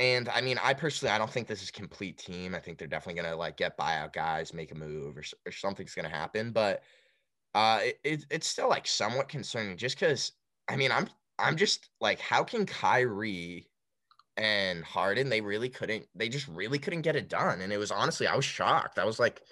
and 0.00 0.28
I 0.30 0.40
mean, 0.40 0.58
I 0.62 0.74
personally, 0.74 1.12
I 1.14 1.18
don't 1.18 1.30
think 1.30 1.46
this 1.46 1.62
is 1.62 1.70
complete 1.70 2.18
team. 2.18 2.56
I 2.56 2.58
think 2.58 2.78
they're 2.78 2.88
definitely 2.88 3.22
gonna 3.22 3.36
like 3.36 3.56
get 3.56 3.78
buyout 3.78 4.12
guys, 4.12 4.52
make 4.52 4.72
a 4.72 4.74
move, 4.74 5.16
or, 5.16 5.24
or 5.46 5.52
something's 5.52 5.94
gonna 5.94 6.08
happen. 6.08 6.50
But 6.50 6.82
uh, 7.54 7.80
it, 7.82 8.00
it, 8.02 8.26
it's 8.30 8.46
still 8.48 8.68
like 8.68 8.86
somewhat 8.88 9.28
concerning, 9.28 9.76
just 9.76 10.00
because. 10.00 10.32
I 10.68 10.76
mean, 10.76 10.92
I'm 10.92 11.08
I'm 11.38 11.56
just 11.56 11.90
like, 12.00 12.20
how 12.20 12.44
can 12.44 12.64
Kyrie 12.64 13.68
and 14.36 14.84
Harden? 14.84 15.28
They 15.28 15.40
really 15.40 15.68
couldn't. 15.68 16.06
They 16.14 16.28
just 16.28 16.46
really 16.46 16.78
couldn't 16.78 17.02
get 17.02 17.16
it 17.16 17.28
done. 17.28 17.60
And 17.60 17.72
it 17.72 17.78
was 17.78 17.90
honestly, 17.90 18.28
I 18.28 18.36
was 18.36 18.44
shocked. 18.44 18.98
I 18.98 19.04
was 19.04 19.18
like, 19.18 19.42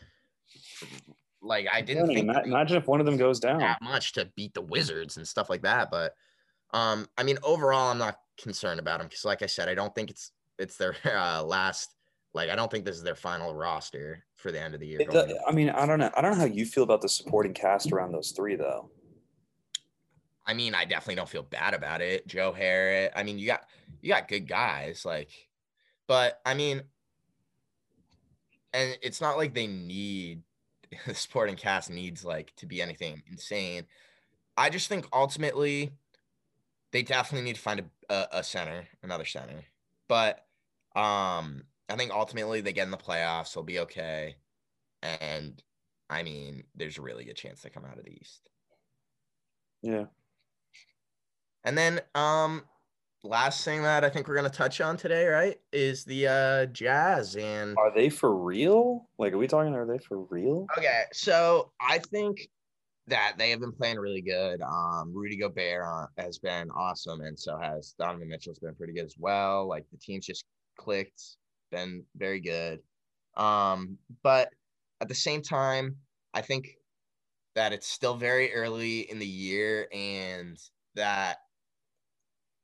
like 1.42 1.66
I 1.72 1.80
didn't 1.82 2.03
Funny, 2.07 2.14
think 2.14 2.24
ima- 2.24 2.34
that 2.34 2.44
they 2.44 2.51
imagine 2.51 2.76
if 2.76 2.86
one 2.86 3.01
of 3.01 3.07
them 3.07 3.16
goes 3.16 3.40
down. 3.40 3.59
that 3.59 3.82
much 3.82 4.12
to 4.12 4.30
beat 4.36 4.55
the 4.55 4.62
Wizards 4.62 5.16
and 5.16 5.26
stuff 5.26 5.51
like 5.51 5.62
that. 5.62 5.90
But 5.90 6.14
um, 6.72 7.09
I 7.16 7.24
mean, 7.24 7.38
overall, 7.42 7.90
I'm 7.90 7.99
not 7.99 8.18
concerned 8.40 8.78
about 8.78 8.99
them 9.01 9.09
because, 9.09 9.24
like 9.24 9.42
I 9.42 9.46
said, 9.46 9.68
I 9.68 9.74
don't 9.74 9.94
think 9.94 10.11
it's 10.11 10.30
it's 10.59 10.76
their 10.76 10.94
uh, 11.04 11.42
last. 11.42 11.94
Like, 12.34 12.50
I 12.50 12.56
don't 12.56 12.70
think 12.70 12.84
this 12.84 12.96
is 12.96 13.02
their 13.02 13.14
final 13.14 13.54
roster 13.54 14.24
for 14.36 14.52
the 14.52 14.61
end 14.61 14.74
of 14.74 14.80
the 14.80 14.86
year. 14.86 15.00
It 15.00 15.09
going 15.09 15.28
do- 15.28 15.34
into- 15.34 15.46
I 15.48 15.52
mean, 15.52 15.70
I 15.70 15.86
don't 15.86 15.98
know. 15.98 16.11
I 16.16 16.20
don't 16.20 16.32
know 16.32 16.38
how 16.38 16.44
you 16.44 16.66
feel 16.66 16.84
about 16.84 17.00
the 17.00 17.09
supporting 17.09 17.54
cast 17.54 17.90
around 17.90 18.12
those 18.12 18.32
three, 18.32 18.54
though. 18.54 18.90
I 20.46 20.54
mean, 20.54 20.74
I 20.74 20.84
definitely 20.84 21.16
don't 21.16 21.28
feel 21.28 21.42
bad 21.42 21.74
about 21.74 22.00
it. 22.00 22.26
Joe 22.26 22.52
Harris. 22.52 23.11
I 23.16 23.22
mean, 23.22 23.38
you 23.38 23.46
got 23.46 23.64
you 24.00 24.09
got 24.09 24.28
good 24.28 24.48
guys, 24.48 25.04
like, 25.04 25.30
but 26.06 26.40
I 26.44 26.54
mean, 26.54 26.82
and 28.72 28.96
it's 29.02 29.20
not 29.20 29.36
like 29.36 29.54
they 29.54 29.66
need 29.66 30.42
the 31.06 31.14
supporting 31.14 31.56
cast 31.56 31.90
needs 31.90 32.24
like 32.24 32.54
to 32.56 32.66
be 32.66 32.80
anything 32.80 33.22
insane. 33.30 33.84
I 34.56 34.70
just 34.70 34.88
think 34.88 35.06
ultimately 35.12 35.92
they 36.92 37.02
definitely 37.02 37.44
need 37.44 37.56
to 37.56 37.61
find 37.62 37.80
a, 37.80 38.14
a, 38.14 38.28
a 38.38 38.42
center, 38.42 38.88
another 39.02 39.24
center. 39.24 39.64
But 40.09 40.46
um, 40.99 41.62
I 41.88 41.96
think 41.96 42.12
ultimately 42.12 42.61
they 42.61 42.72
get 42.72 42.84
in 42.84 42.90
the 42.90 42.96
playoffs, 42.96 43.55
they'll 43.55 43.62
be 43.62 43.78
okay. 43.80 44.36
And 45.03 45.62
I 46.11 46.22
mean, 46.22 46.64
there's 46.74 46.99
a 46.99 47.03
really 47.03 47.24
good 47.24 47.36
chance 47.36 47.61
they 47.61 47.70
come 47.70 47.84
out 47.84 47.99
of 47.99 48.05
the 48.05 48.11
East. 48.11 48.49
Yeah. 49.82 50.07
And 51.64 51.78
then 51.78 52.01
um 52.14 52.64
last 53.22 53.64
thing 53.64 53.82
that 53.82 54.05
I 54.05 54.11
think 54.11 54.26
we're 54.26 54.34
gonna 54.34 54.51
touch 54.51 54.80
on 54.80 54.96
today, 54.96 55.26
right, 55.26 55.61
is 55.72 56.05
the 56.05 56.26
uh 56.26 56.66
Jazz 56.66 57.36
and 57.36 57.76
Are 57.78 57.94
they 57.94 58.09
for 58.09 58.34
real? 58.36 59.09
Like, 59.18 59.32
are 59.32 59.38
we 59.38 59.46
talking? 59.46 59.74
Are 59.74 59.86
they 59.86 59.99
for 59.99 60.24
real? 60.30 60.66
Okay, 60.76 61.05
so 61.12 61.70
I 61.80 61.99
think 61.99 62.49
that 63.07 63.34
they 63.38 63.51
have 63.51 63.61
been 63.61 63.72
playing 63.72 63.99
really 63.99 64.20
good. 64.20 64.61
Um, 64.61 65.12
Rudy 65.14 65.38
Gobert 65.38 65.82
uh, 65.86 66.07
has 66.18 66.38
been 66.38 66.70
awesome, 66.70 67.22
and 67.22 67.38
so 67.38 67.57
has 67.57 67.94
Donovan 67.99 68.28
Mitchell's 68.28 68.59
been 68.59 68.74
pretty 68.74 68.92
good 68.92 69.07
as 69.07 69.14
well. 69.18 69.66
Like 69.66 69.86
the 69.90 69.96
team's 69.96 70.26
just 70.26 70.44
clicked, 70.78 71.36
been 71.70 72.04
very 72.16 72.40
good. 72.40 72.80
Um, 73.36 73.98
but 74.22 74.50
at 75.00 75.08
the 75.08 75.14
same 75.14 75.42
time, 75.42 75.96
I 76.34 76.40
think 76.40 76.78
that 77.54 77.72
it's 77.72 77.88
still 77.88 78.16
very 78.16 78.54
early 78.54 79.00
in 79.10 79.18
the 79.18 79.26
year, 79.26 79.88
and 79.92 80.58
that 80.94 81.38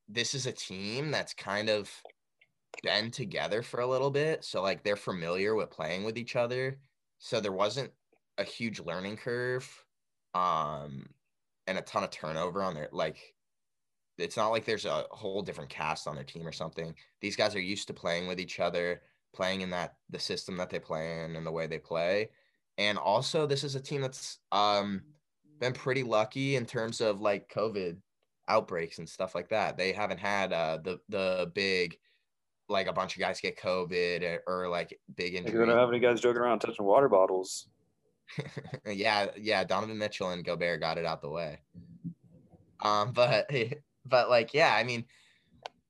this 0.09 0.35
is 0.35 0.47
a 0.47 0.53
team 0.53 1.11
that's 1.11 1.35
kind 1.35 1.69
of 1.69 1.91
been 2.83 3.11
together 3.11 3.63
for 3.63 3.81
a 3.81 3.87
little 3.87 4.11
bit. 4.11 4.45
So 4.45 4.63
like 4.63 4.83
they're 4.83 4.97
familiar 4.97 5.55
with 5.55 5.71
playing 5.71 6.05
with 6.05 6.19
each 6.19 6.37
other. 6.37 6.79
So 7.19 7.41
there 7.41 7.53
wasn't 7.53 7.93
a 8.39 8.45
huge 8.45 8.81
learning 8.81 9.17
curve 9.17 9.85
um 10.35 11.07
and 11.69 11.79
a 11.79 11.83
ton 11.83 12.03
of 12.03 12.11
turnover 12.11 12.63
on 12.63 12.75
their 12.75 12.89
like 12.93 13.34
it's 14.19 14.37
not 14.37 14.49
like 14.49 14.65
there's 14.65 14.85
a 14.85 15.05
whole 15.11 15.43
different 15.43 15.71
cast 15.71 16.07
on 16.07 16.15
their 16.15 16.25
team 16.25 16.47
or 16.47 16.53
something. 16.53 16.95
These 17.21 17.37
guys 17.37 17.55
are 17.55 17.61
used 17.61 17.89
to 17.89 17.95
playing 17.95 18.27
with 18.27 18.39
each 18.39 18.61
other, 18.61 19.03
playing 19.35 19.63
in 19.63 19.71
that 19.71 19.95
the 20.11 20.19
system 20.19 20.57
that 20.57 20.71
they 20.71 20.79
play 20.79 21.25
in 21.25 21.37
and 21.37 21.47
the 21.47 21.53
way 21.53 21.67
they 21.67 21.79
play. 21.79 22.31
And 22.79 22.99
also 22.99 23.47
this 23.47 23.65
is 23.65 23.75
a 23.75 23.81
team 23.81 24.01
that's 24.01 24.39
um 24.53 25.03
been 25.61 25.73
pretty 25.73 26.03
lucky 26.03 26.57
in 26.57 26.67
terms 26.67 27.01
of 27.01 27.21
like 27.21 27.53
COVID 27.53 27.97
outbreaks 28.49 28.99
and 28.99 29.09
stuff 29.09 29.35
like 29.35 29.49
that. 29.49 29.77
They 29.77 29.93
haven't 29.93 30.21
had 30.21 30.53
uh 30.53 30.79
the 30.83 31.01
the 31.09 31.51
big 31.55 31.97
like 32.69 32.87
a 32.87 32.93
bunch 32.93 33.15
of 33.15 33.21
guys 33.21 33.41
get 33.41 33.59
COVID 33.59 34.41
or, 34.47 34.65
or 34.65 34.69
like 34.69 34.99
big 35.17 35.35
injuries. 35.35 35.67
don't 35.67 35.77
have 35.77 35.89
any 35.89 35.99
guys 35.99 36.21
joking 36.21 36.41
around 36.41 36.61
touching 36.61 36.85
water 36.85 37.09
bottles. 37.09 37.69
yeah, 38.87 39.27
yeah, 39.37 39.65
Donovan 39.65 39.99
Mitchell 39.99 40.31
and 40.31 40.45
Gobert 40.45 40.81
got 40.81 40.97
it 40.97 41.05
out 41.05 41.21
the 41.21 41.29
way. 41.29 41.61
Um, 42.81 43.13
but 43.13 43.51
but 44.07 44.29
like, 44.31 44.55
yeah, 44.55 44.75
I 44.75 44.85
mean, 44.85 45.05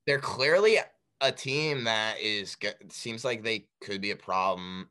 they're 0.07 0.19
clearly 0.19 0.79
a 1.21 1.33
team 1.33 1.85
that 1.85 2.21
is 2.21 2.57
seems 2.91 3.25
like 3.25 3.43
they 3.43 3.67
could 3.81 4.01
be 4.01 4.11
a 4.11 4.17
problem 4.17 4.89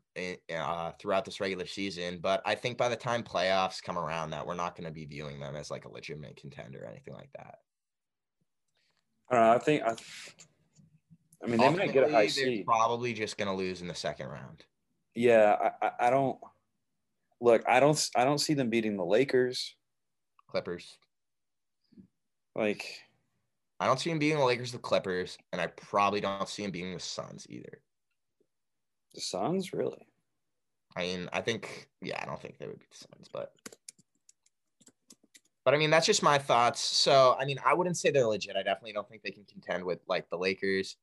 uh, 0.52 0.90
throughout 0.98 1.24
this 1.24 1.40
regular 1.40 1.66
season. 1.66 2.18
But 2.20 2.42
I 2.44 2.54
think 2.54 2.76
by 2.76 2.88
the 2.88 2.96
time 2.96 3.22
playoffs 3.22 3.82
come 3.82 3.98
around, 3.98 4.30
that 4.30 4.46
we're 4.46 4.54
not 4.54 4.76
going 4.76 4.86
to 4.86 4.92
be 4.92 5.04
viewing 5.04 5.38
them 5.38 5.54
as 5.54 5.70
like 5.70 5.84
a 5.84 5.92
legitimate 5.92 6.36
contender 6.36 6.82
or 6.82 6.90
anything 6.90 7.14
like 7.14 7.30
that. 7.36 7.58
I 9.30 9.34
don't 9.34 9.44
know. 9.44 9.52
I 9.52 9.58
think. 9.58 9.82
I, 9.82 9.94
I 11.42 11.46
mean, 11.46 11.58
they 11.58 11.70
might 11.70 11.92
get 11.92 12.08
a 12.08 12.10
high 12.10 12.22
they're 12.22 12.28
seed. 12.30 12.66
probably 12.66 13.12
just 13.12 13.36
going 13.36 13.48
to 13.48 13.54
lose 13.54 13.82
in 13.82 13.88
the 13.88 13.94
second 13.94 14.28
round. 14.28 14.64
Yeah, 15.14 15.70
I, 15.82 15.86
I, 15.86 15.90
I 16.06 16.10
don't. 16.10 16.38
Look, 17.40 17.62
I 17.68 17.80
don't. 17.80 18.10
I 18.16 18.24
don't 18.24 18.38
see 18.38 18.54
them 18.54 18.70
beating 18.70 18.96
the 18.96 19.04
Lakers. 19.04 19.74
Clippers. 20.48 20.98
Like, 22.56 22.84
I 23.84 23.86
don't 23.86 24.00
see 24.00 24.08
him 24.08 24.18
being 24.18 24.38
the 24.38 24.44
Lakers, 24.44 24.72
the 24.72 24.78
Clippers, 24.78 25.36
and 25.52 25.60
I 25.60 25.66
probably 25.66 26.22
don't 26.22 26.48
see 26.48 26.64
him 26.64 26.70
being 26.70 26.94
the 26.94 27.00
Suns 27.00 27.46
either. 27.50 27.82
the 29.14 29.20
Suns, 29.20 29.74
really. 29.74 30.06
I 30.96 31.02
mean, 31.02 31.28
I 31.34 31.42
think, 31.42 31.88
yeah, 32.00 32.18
I 32.22 32.24
don't 32.24 32.40
think 32.40 32.56
they 32.56 32.66
would 32.66 32.78
be 32.78 32.86
the 32.90 32.96
Suns, 32.96 33.28
but, 33.30 33.52
but 35.66 35.74
I 35.74 35.76
mean, 35.76 35.90
that's 35.90 36.06
just 36.06 36.22
my 36.22 36.38
thoughts. 36.38 36.80
So, 36.80 37.36
I 37.38 37.44
mean, 37.44 37.58
I 37.62 37.74
wouldn't 37.74 37.98
say 37.98 38.10
they're 38.10 38.26
legit. 38.26 38.56
I 38.56 38.62
definitely 38.62 38.94
don't 38.94 39.06
think 39.06 39.22
they 39.22 39.30
can 39.32 39.44
contend 39.44 39.84
with 39.84 40.00
like 40.08 40.30
the 40.30 40.38
Lakers. 40.38 40.96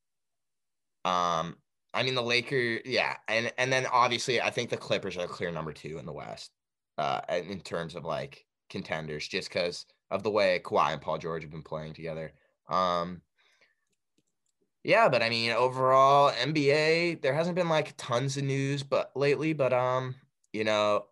Um, 1.04 1.58
I 1.94 2.02
mean, 2.02 2.16
the 2.16 2.22
Lakers, 2.22 2.80
yeah, 2.84 3.14
and 3.28 3.52
and 3.58 3.72
then 3.72 3.86
obviously, 3.86 4.40
I 4.40 4.50
think 4.50 4.70
the 4.70 4.76
Clippers 4.76 5.16
are 5.16 5.28
clear 5.28 5.52
number 5.52 5.72
two 5.72 5.98
in 5.98 6.06
the 6.06 6.12
West, 6.12 6.50
uh, 6.98 7.20
in 7.28 7.44
in 7.44 7.60
terms 7.60 7.94
of 7.94 8.04
like 8.04 8.44
contenders, 8.70 9.28
just 9.28 9.50
because 9.50 9.86
of 10.10 10.24
the 10.24 10.30
way 10.30 10.60
Kawhi 10.64 10.92
and 10.94 11.00
Paul 11.00 11.18
George 11.18 11.42
have 11.42 11.52
been 11.52 11.62
playing 11.62 11.94
together. 11.94 12.32
Um, 12.68 13.22
yeah, 14.84 15.08
but 15.08 15.22
I 15.22 15.28
mean, 15.30 15.52
overall, 15.52 16.32
NBA, 16.32 17.22
there 17.22 17.34
hasn't 17.34 17.54
been 17.56 17.68
like 17.68 17.94
tons 17.96 18.36
of 18.36 18.44
news, 18.44 18.82
but 18.82 19.12
lately, 19.14 19.52
but 19.52 19.72
um, 19.72 20.14
you 20.52 20.64
know, 20.64 21.06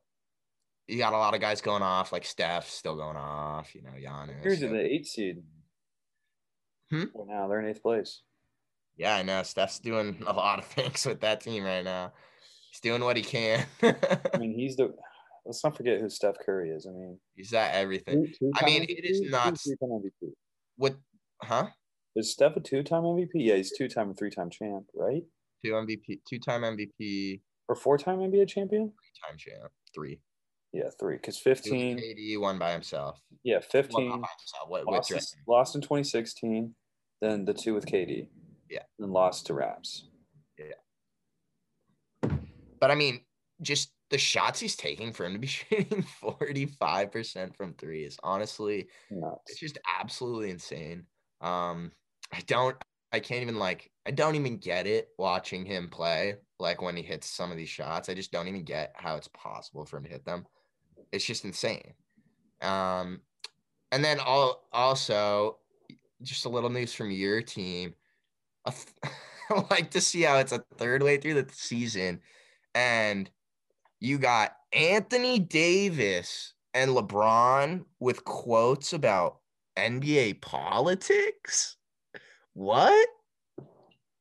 you 0.89 0.99
got 0.99 1.13
a 1.13 1.19
lot 1.19 1.35
of 1.35 1.41
guys 1.41 1.61
going 1.61 1.83
off, 1.83 2.11
like 2.13 2.25
Steph 2.25 2.69
still 2.69 2.97
going 2.97 3.17
off, 3.17 3.75
you 3.75 3.83
know, 3.83 3.91
Giannis. 3.91 4.43
Here's 4.43 4.61
so- 4.61 4.69
the 4.69 4.81
eight 4.81 5.07
seed. 5.07 5.43
Hmm? 6.91 7.05
Well, 7.15 7.27
now 7.29 7.47
they're 7.47 7.61
in 7.61 7.69
eighth 7.69 7.83
place. 7.83 8.23
yeah, 8.97 9.15
I 9.15 9.23
know 9.23 9.45
Steph's 9.45 9.79
doing 9.79 10.21
a 10.27 10.33
lot 10.33 10.59
of 10.59 10.65
things 10.77 11.07
with 11.07 11.21
that 11.21 11.41
team 11.41 11.63
right 11.63 11.85
now. 11.85 12.13
He's 12.73 12.81
doing 12.81 13.05
what 13.05 13.17
he 13.17 13.23
can. 13.23 13.65
I 13.83 14.39
mean, 14.39 14.53
he's 14.55 14.75
the. 14.77 14.93
Let's 15.47 15.63
not 15.65 15.77
forget 15.77 16.01
who 16.01 16.09
Steph 16.11 16.37
Curry 16.45 16.71
is. 16.71 16.87
I 16.87 16.91
mean, 16.91 17.19
he's 17.37 17.51
that 17.51 17.75
everything. 17.75 18.27
two- 18.27 18.33
two-time 18.33 18.63
I 18.63 18.67
mean, 18.67 18.83
it 18.89 19.05
is. 19.05 19.21
Two-time 19.21 19.55
MVP. 19.55 20.33
What? 20.77 20.97
Huh? 21.43 21.69
Is 22.17 22.33
Steph 22.33 22.57
a 22.57 22.61
two-time 22.61 23.03
MVP? 23.03 23.31
Yeah, 23.35 23.57
he's 23.57 23.73
two-time 23.77 24.09
and 24.09 24.19
three-time 24.19 24.51
champ, 24.51 24.85
right? 24.95 25.23
Two 25.65 25.73
MVP, 25.73 26.21
two-time 26.29 26.63
MVP, 26.63 27.41
Or 27.69 27.75
four-time 27.77 28.19
NBA 28.19 28.49
champion? 28.49 28.93
three-time 28.93 29.39
champ, 29.39 29.73
three. 29.95 30.21
Yeah, 30.73 30.91
three. 30.99 31.17
Because 31.17 31.39
15, 31.39 31.99
KD 31.99 32.41
won 32.41 32.59
by 32.59 32.73
himself. 32.73 33.21
yeah, 33.43 33.61
15 33.61 34.11
himself. 34.11 34.25
What, 34.69 34.87
lost, 34.87 35.09
Dre. 35.09 35.19
lost 35.49 35.75
in 35.75 35.81
2016. 35.81 36.75
Then 37.21 37.45
the 37.45 37.53
two 37.55 37.75
with 37.75 37.87
KD. 37.87 38.29
Yeah. 38.71 38.83
And 38.99 39.13
lost 39.13 39.47
to 39.47 39.55
Raps. 39.55 40.09
Yeah. 40.59 42.31
But 42.81 42.91
I 42.91 42.95
mean, 42.95 43.21
just 43.63 43.93
the 44.11 44.19
shots 44.19 44.59
he's 44.61 44.77
taking 44.77 45.13
for 45.13 45.25
him 45.27 45.33
to 45.35 45.39
be 45.39 45.47
shooting 45.49 46.05
45% 46.23 47.57
from 47.57 47.75
three 47.75 48.05
is 48.05 48.17
honestly 48.23 48.89
it's 49.47 49.59
just 49.61 49.79
absolutely 50.01 50.51
insane. 50.51 51.05
Um, 51.41 51.93
I 52.33 52.41
don't, 52.47 52.77
I 53.13 53.21
can't 53.21 53.43
even 53.43 53.59
like, 53.59 53.91
I 54.07 54.11
don't 54.11 54.37
even 54.37 54.59
get 54.59 54.87
it 54.87 55.09
watching 55.19 55.65
him 55.65 55.89
play. 55.89 56.37
Like 56.59 56.83
when 56.83 56.97
he 56.97 57.03
hits 57.03 57.29
some 57.29 57.51
of 57.51 57.57
these 57.57 57.69
shots, 57.69 58.09
I 58.09 58.15
just 58.15 58.33
don't 58.33 58.49
even 58.49 58.65
get 58.65 58.93
how 58.97 59.17
it's 59.17 59.29
possible 59.29 59.85
for 59.85 59.97
him 59.97 60.05
to 60.05 60.11
hit 60.11 60.25
them. 60.25 60.47
It's 61.13 61.25
just 61.25 61.45
insane. 61.45 61.95
Um, 62.61 63.21
and 63.93 64.05
then 64.05 64.21
all 64.21 64.69
also 64.73 65.59
just 66.23 66.45
a 66.45 66.49
little 66.49 66.71
news 66.71 66.93
from 66.93 67.11
your 67.11 67.43
team. 67.43 67.95
I 68.67 68.73
like 69.71 69.91
to 69.93 70.01
see 70.01 70.23
how 70.23 70.39
it's 70.39 70.53
a 70.53 70.63
third 70.77 71.03
way 71.03 71.17
through 71.17 71.43
the 71.43 71.49
season, 71.53 72.21
and 72.75 73.29
you 73.99 74.19
got 74.19 74.53
Anthony 74.73 75.39
Davis 75.39 76.55
and 76.73 76.93
LeBron 76.93 77.85
with 77.99 78.25
quotes 78.25 78.93
about 78.93 79.40
NBA 79.77 80.41
politics. 80.41 81.77
What? 82.55 83.09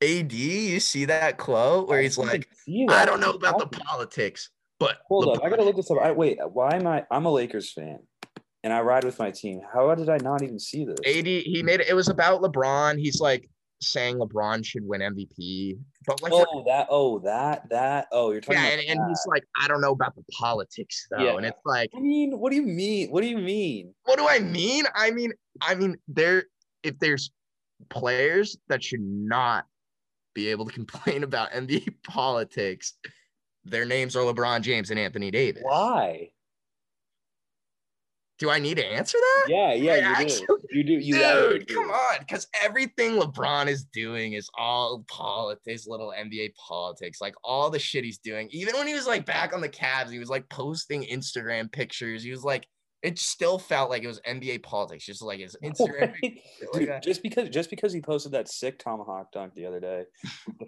AD, 0.01 0.31
you 0.31 0.79
see 0.79 1.05
that 1.05 1.37
quote 1.37 1.89
where 1.89 2.01
he's 2.01 2.17
I 2.17 2.23
like, 2.23 2.49
I 2.89 3.05
don't 3.05 3.19
know 3.19 3.31
about 3.31 3.59
the 3.59 3.67
politics, 3.67 4.49
but 4.79 4.97
Hold 5.09 5.35
up, 5.35 5.43
I 5.43 5.49
gotta 5.49 5.63
look 5.63 5.75
this 5.75 5.91
up. 5.91 5.97
I 6.01 6.11
wait. 6.11 6.37
Why 6.53 6.75
am 6.75 6.87
I? 6.87 7.05
I'm 7.11 7.25
a 7.25 7.31
Lakers 7.31 7.73
fan, 7.73 7.99
and 8.63 8.71
I 8.71 8.79
ride 8.79 9.03
with 9.03 9.19
my 9.19 9.29
team. 9.29 9.59
How 9.73 9.93
did 9.95 10.09
I 10.09 10.17
not 10.17 10.41
even 10.41 10.57
see 10.57 10.85
this? 10.85 10.99
AD, 11.05 11.25
he 11.25 11.61
made 11.63 11.81
it. 11.81 11.89
It 11.89 11.95
was 11.95 12.07
about 12.07 12.41
LeBron. 12.41 12.97
He's 12.97 13.19
like 13.19 13.49
saying 13.81 14.17
LeBron 14.17 14.65
should 14.65 14.85
win 14.85 15.01
MVP, 15.01 15.79
but 16.05 16.21
like, 16.21 16.31
Oh, 16.33 16.63
that. 16.67 16.87
Oh, 16.89 17.19
that. 17.19 17.69
That. 17.69 18.07
Oh, 18.11 18.31
you're 18.31 18.41
talking 18.41 18.61
yeah, 18.61 18.67
about. 18.69 18.79
and, 18.85 18.99
and 18.99 19.09
he's 19.09 19.23
like, 19.27 19.43
I 19.59 19.67
don't 19.67 19.81
know 19.81 19.91
about 19.91 20.15
the 20.15 20.23
politics 20.31 21.07
though, 21.09 21.23
Yeah. 21.23 21.37
and 21.37 21.45
it's 21.45 21.61
like. 21.65 21.89
I 21.95 21.99
mean, 21.99 22.37
what 22.39 22.49
do 22.51 22.55
you 22.57 22.63
mean? 22.63 23.09
What 23.09 23.21
do 23.21 23.27
you 23.27 23.37
mean? 23.37 23.93
what 24.03 24.17
do 24.17 24.27
I 24.27 24.39
mean? 24.39 24.85
I 24.95 25.11
mean, 25.11 25.31
I 25.61 25.75
mean, 25.75 25.97
there, 26.07 26.43
if 26.83 26.99
there's 26.99 27.31
players 27.89 28.57
that 28.67 28.83
should 28.83 29.01
not 29.01 29.65
be 30.33 30.49
able 30.49 30.65
to 30.65 30.71
complain 30.73 31.23
about 31.23 31.51
NBA 31.51 31.95
politics, 32.03 32.93
their 33.65 33.85
names 33.85 34.15
are 34.15 34.21
LeBron 34.21 34.61
James 34.61 34.89
and 34.91 34.99
Anthony 34.99 35.31
Davis. 35.31 35.61
Why? 35.65 36.31
Do 38.39 38.49
I 38.49 38.57
need 38.57 38.77
to 38.77 38.85
answer 38.85 39.17
that? 39.19 39.45
Yeah, 39.49 39.73
yeah, 39.73 40.19
you 40.21 40.27
do. 40.27 40.59
You 40.71 40.83
do. 40.83 40.93
You 40.93 41.13
Dude, 41.15 41.67
do. 41.67 41.75
come 41.75 41.91
on, 41.91 42.19
because 42.19 42.47
everything 42.63 43.19
LeBron 43.19 43.67
is 43.67 43.83
doing 43.83 44.33
is 44.33 44.49
all 44.57 45.03
politics, 45.09 45.85
little 45.87 46.13
NBA 46.17 46.53
politics, 46.55 47.19
like 47.19 47.35
all 47.43 47.69
the 47.69 47.79
shit 47.79 48.05
he's 48.05 48.17
doing. 48.19 48.47
Even 48.51 48.75
when 48.77 48.87
he 48.87 48.93
was 48.93 49.05
like 49.07 49.25
back 49.25 49.53
on 49.53 49.59
the 49.59 49.67
Cavs, 49.69 50.09
he 50.09 50.19
was 50.19 50.29
like 50.29 50.47
posting 50.49 51.03
Instagram 51.03 51.69
pictures. 51.71 52.23
He 52.23 52.31
was 52.31 52.43
like, 52.45 52.65
it 53.01 53.17
still 53.19 53.57
felt 53.59 53.89
like 53.89 54.03
it 54.03 54.07
was 54.07 54.19
NBA 54.21 54.63
politics, 54.63 55.05
just 55.05 55.21
like 55.21 55.39
his 55.39 55.57
Instagram. 55.63 56.13
Like 56.21 56.41
Dude, 56.73 56.89
that. 56.89 57.03
just 57.03 57.21
because 57.23 57.49
just 57.49 57.69
because 57.69 57.91
he 57.91 58.01
posted 58.01 58.31
that 58.33 58.47
sick 58.49 58.79
tomahawk 58.79 59.31
dunk 59.33 59.53
the 59.53 59.65
other 59.65 59.79
day. 59.81 60.03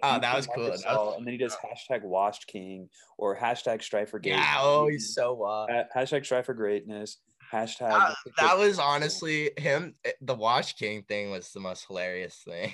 Oh, 0.04 0.18
that 0.18 0.34
was 0.34 0.46
cool. 0.48 0.64
That 0.64 0.80
was- 0.84 1.14
and 1.18 1.26
then 1.26 1.32
he 1.32 1.38
does 1.38 1.54
hashtag 1.54 2.02
washed 2.02 2.48
king 2.48 2.88
or 3.18 3.36
hashtag 3.38 3.82
strive 3.82 4.10
for 4.10 4.18
greatness. 4.18 4.42
yeah, 4.44 4.56
oh, 4.60 4.88
he's 4.88 5.14
so 5.14 5.32
wild. 5.34 5.70
Hashtag 5.96 6.24
strive 6.24 6.44
for 6.44 6.54
greatness. 6.54 7.18
Hashtag 7.52 7.90
That, 7.90 8.16
that 8.38 8.58
was 8.58 8.78
honestly 8.78 9.50
him. 9.58 9.94
eh, 10.04 10.12
The 10.22 10.34
Wash 10.34 10.72
King 10.74 11.02
thing 11.02 11.30
was 11.30 11.52
the 11.52 11.60
most 11.60 11.84
hilarious 11.86 12.40
thing. 12.44 12.72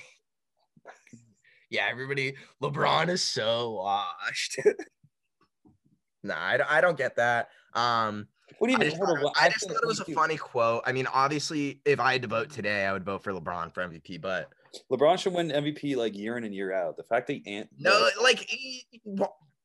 yeah, 1.70 1.86
everybody. 1.90 2.34
LeBron 2.62 3.08
is 3.08 3.22
so 3.22 3.72
washed. 3.72 4.58
nah, 6.22 6.36
I, 6.40 6.56
don't- 6.56 6.70
I 6.70 6.80
don't 6.80 6.96
get 6.96 7.16
that. 7.16 7.48
Um, 7.74 8.28
What 8.58 8.68
do 8.68 8.72
you 8.72 8.78
I 8.78 8.80
mean? 8.82 8.90
just, 8.90 9.02
thought, 9.02 9.18
it- 9.18 9.32
I 9.40 9.48
just 9.48 9.68
thought 9.68 9.82
it 9.82 9.86
was 9.86 10.00
a 10.00 10.04
funny 10.06 10.36
quote. 10.36 10.82
I 10.86 10.92
mean, 10.92 11.06
obviously, 11.12 11.80
if 11.84 11.98
I 12.00 12.12
had 12.12 12.22
to 12.22 12.28
vote 12.28 12.50
today, 12.50 12.86
I 12.86 12.92
would 12.92 13.04
vote 13.04 13.22
for 13.24 13.32
LeBron 13.32 13.74
for 13.74 13.82
MVP. 13.86 14.20
But 14.20 14.48
LeBron 14.92 15.18
should 15.18 15.32
win 15.34 15.48
MVP 15.50 15.96
like 15.96 16.16
year 16.16 16.36
in 16.36 16.44
and 16.44 16.54
year 16.54 16.72
out. 16.72 16.96
The 16.96 17.02
fact 17.04 17.26
that 17.28 17.40
Ant 17.46 17.68
no, 17.78 18.08
like, 18.22 18.38
he- 18.48 18.86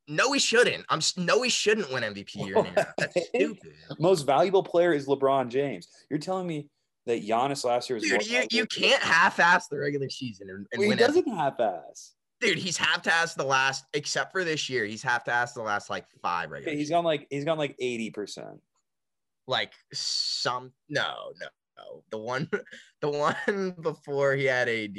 no, 0.08 0.32
he 0.34 0.40
shouldn't. 0.40 0.86
I'm 0.90 1.00
no, 1.18 1.42
he 1.42 1.50
shouldn't 1.50 1.92
win 1.92 2.04
MVP 2.04 2.36
year 2.46 2.58
in 2.58 2.66
and. 2.68 2.76
That's 2.98 3.16
Okay. 3.18 3.26
stupid. 3.36 3.74
most 4.00 4.24
valuable 4.24 4.64
player 4.64 4.94
is 4.94 5.08
LeBron 5.08 5.50
James. 5.50 5.88
You're 6.10 6.20
telling 6.20 6.48
me 6.48 6.70
that 7.06 7.24
Giannis 7.26 7.64
last 7.66 7.90
year 7.90 7.96
was 8.00 8.04
Dude, 8.10 8.26
you, 8.28 8.44
you 8.52 8.66
can't 8.66 9.02
half-ass 9.02 9.68
the 9.68 9.78
regular 9.78 10.10
season 10.10 10.50
and, 10.50 10.66
and 10.72 10.80
Well, 10.80 10.90
he 10.90 10.96
doesn't 10.96 11.28
half 11.28 11.60
ass. 11.60 12.14
Dude, 12.40 12.58
he's 12.58 12.78
half 12.78 13.02
to 13.04 13.14
ass 13.14 13.36
the 13.36 13.44
last, 13.46 13.86
except 13.94 14.32
for 14.34 14.44
this 14.44 14.70
year. 14.70 14.84
He's 14.86 15.02
half 15.04 15.24
to 15.26 15.32
ass 15.34 15.54
the 15.54 15.62
last 15.62 15.90
like 15.90 16.06
five 16.22 16.52
regular. 16.52 16.72
He's 16.72 16.82
seasons. 16.88 16.96
gone 16.96 17.04
like 17.06 17.28
he's 17.30 17.46
gone 17.46 17.58
like 17.58 17.76
eighty 17.80 18.10
percent. 18.10 18.60
like 19.48 19.72
some 19.94 20.74
no, 20.90 21.32
no, 21.40 21.48
no. 21.78 22.04
The 22.10 22.18
one, 22.18 22.50
the 23.02 23.10
one 23.10 23.76
before 23.82 24.34
he 24.34 24.44
had 24.46 24.68
AD, 24.68 24.98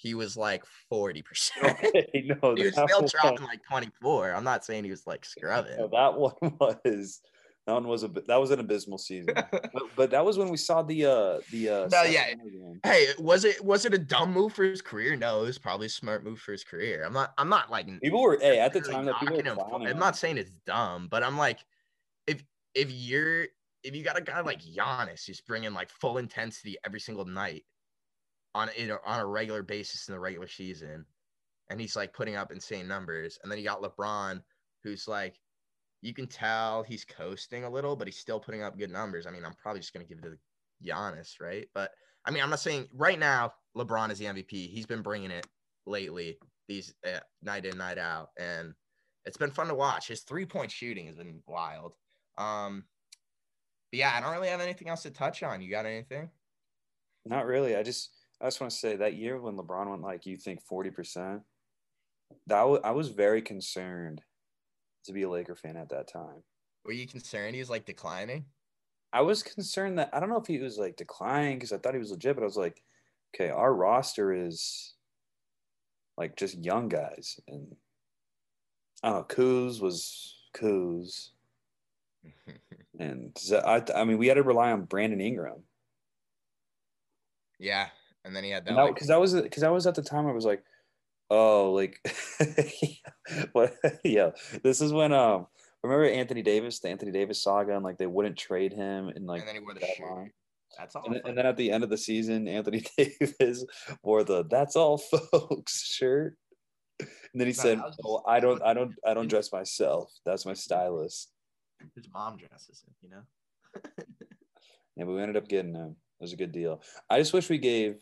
he 0.00 0.14
was 0.14 0.36
like 0.36 0.64
forty 0.88 1.22
percent. 1.22 1.76
Okay, 1.84 2.08
no, 2.42 2.54
he 2.56 2.64
was 2.64 2.72
still 2.72 3.06
dropping 3.06 3.46
like 3.46 3.62
twenty 3.68 3.90
four. 4.00 4.32
I'm 4.32 4.44
not 4.44 4.64
saying 4.64 4.84
he 4.84 4.90
was 4.90 5.06
like 5.06 5.24
scrubbing. 5.24 5.76
no, 5.78 5.88
that 5.88 6.14
one 6.18 6.56
was 6.58 7.20
that 7.66 7.74
one 7.74 7.86
was 7.86 8.02
a 8.02 8.08
that 8.08 8.36
was 8.36 8.50
an 8.50 8.60
abysmal 8.60 8.98
season. 8.98 9.34
but, 9.34 9.82
but 9.94 10.10
that 10.10 10.24
was 10.24 10.38
when 10.38 10.48
we 10.48 10.56
saw 10.56 10.82
the 10.82 11.04
uh 11.04 11.38
the 11.50 11.68
uh 11.68 11.88
No, 11.92 12.02
yeah. 12.02 12.34
Hey, 12.82 13.08
was 13.18 13.44
it 13.44 13.62
was 13.62 13.84
it 13.84 13.92
a 13.92 13.98
dumb 13.98 14.32
move 14.32 14.54
for 14.54 14.64
his 14.64 14.80
career? 14.80 15.16
No, 15.16 15.42
it 15.42 15.46
was 15.46 15.58
probably 15.58 15.86
a 15.86 15.90
smart 15.90 16.24
move 16.24 16.40
for 16.40 16.52
his 16.52 16.64
career. 16.64 17.04
I'm 17.04 17.12
not. 17.12 17.34
I'm 17.36 17.50
not 17.50 17.70
like 17.70 17.86
People 18.00 18.22
were 18.22 18.38
hey 18.40 18.58
at 18.58 18.72
the 18.72 18.80
time 18.80 19.04
that 19.04 19.20
people 19.20 19.36
were. 19.42 19.88
I'm 19.88 19.98
not 19.98 20.16
saying 20.16 20.38
it's 20.38 20.52
dumb, 20.66 21.08
but 21.10 21.22
I'm 21.22 21.36
like, 21.36 21.58
if 22.26 22.42
if 22.74 22.90
you're 22.90 23.48
if 23.82 23.94
you 23.94 24.02
got 24.02 24.18
a 24.18 24.22
guy 24.22 24.40
like 24.40 24.62
Giannis 24.62 25.26
who's 25.26 25.40
bringing 25.40 25.72
like 25.72 25.90
full 25.90 26.18
intensity 26.18 26.76
every 26.84 27.00
single 27.00 27.24
night 27.24 27.64
on 28.54 28.68
you 28.76 28.88
know, 28.88 28.98
on 29.04 29.20
a 29.20 29.26
regular 29.26 29.62
basis 29.62 30.08
in 30.08 30.14
the 30.14 30.20
regular 30.20 30.48
season, 30.48 31.04
and 31.68 31.80
he's 31.80 31.96
like 31.96 32.12
putting 32.12 32.36
up 32.36 32.52
insane 32.52 32.88
numbers, 32.88 33.38
and 33.42 33.50
then 33.50 33.58
you 33.58 33.64
got 33.64 33.82
LeBron 33.82 34.40
who's 34.82 35.08
like. 35.08 35.38
You 36.02 36.14
can 36.14 36.26
tell 36.26 36.82
he's 36.82 37.04
coasting 37.04 37.64
a 37.64 37.68
little, 37.68 37.94
but 37.94 38.08
he's 38.08 38.16
still 38.16 38.40
putting 38.40 38.62
up 38.62 38.78
good 38.78 38.90
numbers. 38.90 39.26
I 39.26 39.30
mean, 39.30 39.44
I'm 39.44 39.52
probably 39.60 39.82
just 39.82 39.92
gonna 39.92 40.06
give 40.06 40.16
it 40.16 40.22
to 40.22 40.38
Giannis, 40.82 41.40
right? 41.42 41.66
But 41.74 41.90
I 42.24 42.30
mean, 42.30 42.42
I'm 42.42 42.48
not 42.48 42.60
saying 42.60 42.88
right 42.94 43.18
now 43.18 43.52
LeBron 43.76 44.10
is 44.10 44.18
the 44.18 44.24
MVP. 44.26 44.70
He's 44.70 44.86
been 44.86 45.02
bringing 45.02 45.30
it 45.30 45.46
lately, 45.86 46.38
these 46.68 46.94
uh, 47.06 47.20
night 47.42 47.66
in, 47.66 47.76
night 47.76 47.98
out, 47.98 48.30
and 48.38 48.72
it's 49.24 49.36
been 49.36 49.50
fun 49.50 49.68
to 49.68 49.74
watch. 49.74 50.08
His 50.08 50.22
three 50.22 50.46
point 50.46 50.70
shooting 50.70 51.06
has 51.06 51.16
been 51.16 51.42
wild. 51.46 51.94
Um, 52.38 52.84
but 53.90 53.98
yeah, 53.98 54.12
I 54.14 54.20
don't 54.20 54.32
really 54.32 54.48
have 54.48 54.60
anything 54.60 54.88
else 54.88 55.02
to 55.02 55.10
touch 55.10 55.42
on. 55.42 55.60
You 55.60 55.70
got 55.70 55.86
anything? 55.86 56.30
Not 57.26 57.46
really. 57.46 57.76
I 57.76 57.82
just 57.82 58.10
I 58.40 58.46
just 58.46 58.60
want 58.60 58.70
to 58.70 58.76
say 58.76 58.96
that 58.96 59.14
year 59.14 59.38
when 59.38 59.56
LeBron 59.56 59.90
went 59.90 60.02
like 60.02 60.26
you 60.26 60.36
think 60.36 60.62
forty 60.62 60.90
percent. 60.90 61.42
That 62.46 62.62
was, 62.62 62.80
I 62.84 62.92
was 62.92 63.08
very 63.08 63.42
concerned 63.42 64.22
to 65.04 65.12
be 65.12 65.22
a 65.22 65.28
Laker 65.28 65.56
fan 65.56 65.76
at 65.76 65.88
that 65.90 66.10
time. 66.12 66.42
Were 66.84 66.92
you 66.92 67.06
concerned 67.06 67.54
he 67.54 67.60
was 67.60 67.70
like 67.70 67.84
declining? 67.84 68.44
I 69.12 69.22
was 69.22 69.42
concerned 69.42 69.98
that 69.98 70.10
I 70.12 70.20
don't 70.20 70.28
know 70.30 70.38
if 70.38 70.46
he 70.46 70.58
was 70.58 70.78
like 70.78 70.96
declining 70.96 71.56
because 71.56 71.72
I 71.72 71.78
thought 71.78 71.94
he 71.94 72.00
was 72.00 72.12
legit, 72.12 72.36
but 72.36 72.42
I 72.42 72.46
was 72.46 72.56
like, 72.56 72.82
okay, 73.34 73.50
our 73.50 73.74
roster 73.74 74.32
is 74.32 74.94
like 76.16 76.36
just 76.36 76.64
young 76.64 76.88
guys, 76.88 77.40
and 77.48 77.74
I 79.02 79.10
don't 79.10 79.18
know. 79.18 79.34
Kuz 79.34 79.80
was 79.80 80.36
Kuz, 80.54 81.30
and 82.98 83.36
i 83.94 84.04
mean, 84.04 84.18
we 84.18 84.28
had 84.28 84.34
to 84.34 84.42
rely 84.42 84.70
on 84.70 84.84
Brandon 84.84 85.20
Ingram. 85.20 85.62
yeah, 87.58 87.88
and 88.24 88.34
then 88.34 88.44
he 88.44 88.50
had 88.50 88.64
that. 88.64 88.70
And 88.70 88.78
that 88.78 88.82
like- 88.84 88.94
because 88.94 89.08
that 89.08 89.20
was 89.20 89.34
because 89.34 89.62
that 89.62 89.72
was 89.72 89.86
at 89.86 89.94
the 89.94 90.02
time 90.02 90.26
I 90.26 90.32
was 90.32 90.44
like, 90.44 90.62
oh, 91.30 91.72
like, 91.72 91.98
what? 93.52 93.74
yeah, 94.04 94.30
this 94.62 94.80
is 94.80 94.92
when 94.92 95.12
um, 95.12 95.46
remember 95.82 96.04
Anthony 96.08 96.42
Davis, 96.42 96.80
the 96.80 96.88
Anthony 96.88 97.12
Davis 97.12 97.42
saga, 97.42 97.74
and 97.74 97.84
like 97.84 97.98
they 97.98 98.06
wouldn't 98.06 98.36
trade 98.38 98.72
him, 98.72 99.08
and 99.08 99.26
like 99.26 99.40
and 99.40 99.48
then 99.48 99.54
he 99.56 99.60
wore 99.60 99.74
the 99.74 99.80
that 99.80 99.96
shirt. 99.96 100.10
line. 100.10 100.30
That's 100.78 100.94
all. 100.94 101.04
And 101.04 101.14
then, 101.16 101.22
and 101.24 101.36
then 101.38 101.46
at 101.46 101.56
the 101.56 101.72
end 101.72 101.82
of 101.84 101.90
the 101.90 101.98
season, 101.98 102.46
Anthony 102.46 102.84
Davis 102.96 103.64
wore 104.02 104.22
the 104.24 104.44
"That's 104.48 104.76
all, 104.76 104.98
folks" 104.98 105.82
shirt. 105.84 106.36
And 107.00 107.08
then 107.40 107.46
he 107.48 107.54
No, 107.54 107.62
said, 107.62 107.80
"Oh, 108.04 108.22
I 108.26 108.40
don't, 108.40 108.62
I 108.62 108.74
don't, 108.74 108.94
I 109.06 109.14
don't 109.14 109.28
dress 109.28 109.50
myself. 109.52 110.12
That's 110.24 110.44
my 110.46 110.52
stylist." 110.54 111.32
His 111.96 112.06
mom 112.12 112.36
dresses 112.36 112.84
him, 112.86 112.94
you 113.02 113.08
know. 113.10 113.22
Yeah, 114.96 115.04
but 115.06 115.12
we 115.12 115.22
ended 115.22 115.36
up 115.38 115.48
getting 115.48 115.74
him. 115.74 115.96
It 116.20 116.22
was 116.24 116.34
a 116.34 116.36
good 116.36 116.52
deal. 116.52 116.82
I 117.08 117.18
just 117.18 117.32
wish 117.32 117.48
we 117.48 117.56
gave 117.58 117.96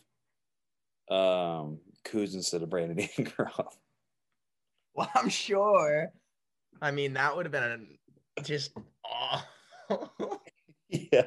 um 1.10 1.78
Kuz 2.04 2.34
instead 2.34 2.62
of 2.62 2.70
Brandon 2.70 2.98
Ingram. 3.18 3.48
Well, 4.94 5.10
I'm 5.14 5.28
sure. 5.28 6.08
I 6.82 6.90
mean, 6.90 7.14
that 7.14 7.36
would 7.36 7.46
have 7.46 7.52
been 7.52 7.88
a, 8.38 8.42
just 8.42 8.72
oh. 9.06 9.42
yeah. 10.88 11.22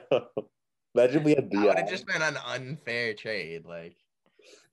Imagine 0.96 1.24
we 1.24 1.32
had 1.32 1.50
that 1.52 1.66
would 1.66 1.78
have 1.78 1.90
just 1.90 2.06
been 2.06 2.22
an 2.22 2.38
unfair 2.46 3.14
trade. 3.14 3.66
Like, 3.66 3.96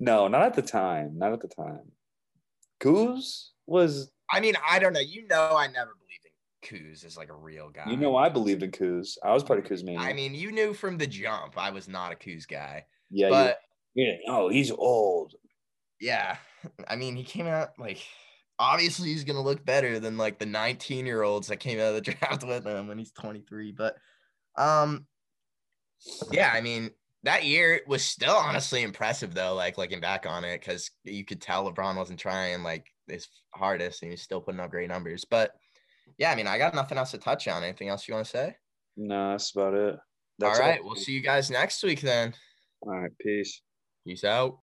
No, 0.01 0.29
not 0.29 0.43
at 0.43 0.55
the 0.55 0.63
time. 0.63 1.17
Not 1.17 1.33
at 1.33 1.41
the 1.41 1.49
time. 1.49 1.93
Kuz 2.81 3.51
was, 3.67 4.11
I 4.31 4.41
mean, 4.41 4.55
I 4.69 4.79
don't 4.79 4.93
know. 4.93 5.01
You 5.01 5.27
know, 5.29 5.57
I 5.57 5.67
never 5.69 5.93
believed 5.99 6.27
in 6.73 6.91
Kuz 6.91 7.05
as 7.05 7.17
like 7.17 7.29
a 7.29 7.35
real 7.35 7.71
guy. 7.71 7.91
you 7.91 7.97
know, 7.97 8.17
I 8.17 8.29
believed 8.29 8.63
in 8.63 8.71
Kuz. 8.71 9.17
I 9.25 9.33
was 9.33 9.43
part 9.45 9.59
of 9.59 9.65
Kuz 9.65 9.85
Mania. 9.85 10.01
I 10.01 10.13
mean, 10.13 10.35
you 10.35 10.53
knew 10.53 10.75
from 10.75 10.99
the 10.99 11.07
jump 11.07 11.55
I 11.57 11.71
was 11.71 11.89
not 11.89 12.13
a 12.13 12.17
Kuz 12.17 12.47
guy. 12.49 12.85
yeah, 13.11 13.29
But 13.31 13.59
yeah. 13.95 14.15
Oh, 14.29 14.49
he's 14.49 14.71
old. 14.71 15.35
yeah, 16.01 16.37
I 16.89 16.97
mean, 16.97 17.17
he 17.17 17.25
came 17.25 17.47
out 17.47 17.71
like 17.79 18.05
obviously 18.59 19.09
he's 19.09 19.25
gonna 19.25 19.43
look 19.43 19.65
better 19.65 20.01
than 20.01 20.17
like 20.17 20.39
the 20.39 20.47
19 20.47 21.07
year 21.07 21.23
olds 21.23 21.49
that 21.49 21.59
came 21.59 21.79
out 21.79 21.95
of 21.95 21.95
the 21.95 22.01
draft 22.13 22.45
with 22.45 22.67
him 22.67 22.89
when 22.89 22.99
he's 22.99 23.13
23. 23.13 23.73
But 23.73 23.97
um, 24.57 25.07
yeah, 26.31 26.51
I 26.53 26.61
mean, 26.61 26.91
that 27.25 27.45
year 27.45 27.81
was 27.87 28.03
still 28.03 28.37
honestly 28.37 28.83
impressive 28.83 29.35
though. 29.35 29.55
Like 29.55 29.79
looking 29.79 30.01
back 30.01 30.27
on 30.27 30.45
it, 30.45 30.61
because 30.61 30.91
you 31.05 31.25
could 31.25 31.41
tell 31.41 31.71
LeBron 31.71 31.97
wasn't 31.97 32.21
trying 32.21 32.63
like 32.63 32.87
his 33.07 33.29
hardest, 33.55 34.03
and 34.03 34.11
he's 34.11 34.23
still 34.23 34.41
putting 34.41 34.61
up 34.61 34.71
great 34.71 34.89
numbers. 34.89 35.25
But 35.25 35.53
yeah, 36.19 36.31
I 36.31 36.35
mean, 36.35 36.47
I 36.47 36.59
got 36.59 36.75
nothing 36.75 36.99
else 36.99 37.13
to 37.13 37.19
touch 37.19 37.49
on. 37.49 37.63
Anything 37.63 37.89
else 37.89 38.07
you 38.09 38.15
want 38.15 38.27
to 38.27 38.31
say? 38.31 38.57
No, 38.97 39.33
that's 39.33 39.55
about 39.55 39.75
it. 39.75 39.97
That's 40.39 40.59
all 40.59 40.67
right, 40.67 40.83
we'll 40.83 40.95
see 40.95 41.13
you 41.13 41.21
guys 41.21 41.51
next 41.51 41.83
week 41.83 42.01
then. 42.01 42.33
All 42.83 42.97
right, 42.97 43.11
peace. 43.21 43.61
Peace 44.09 44.25
out. 44.25 44.61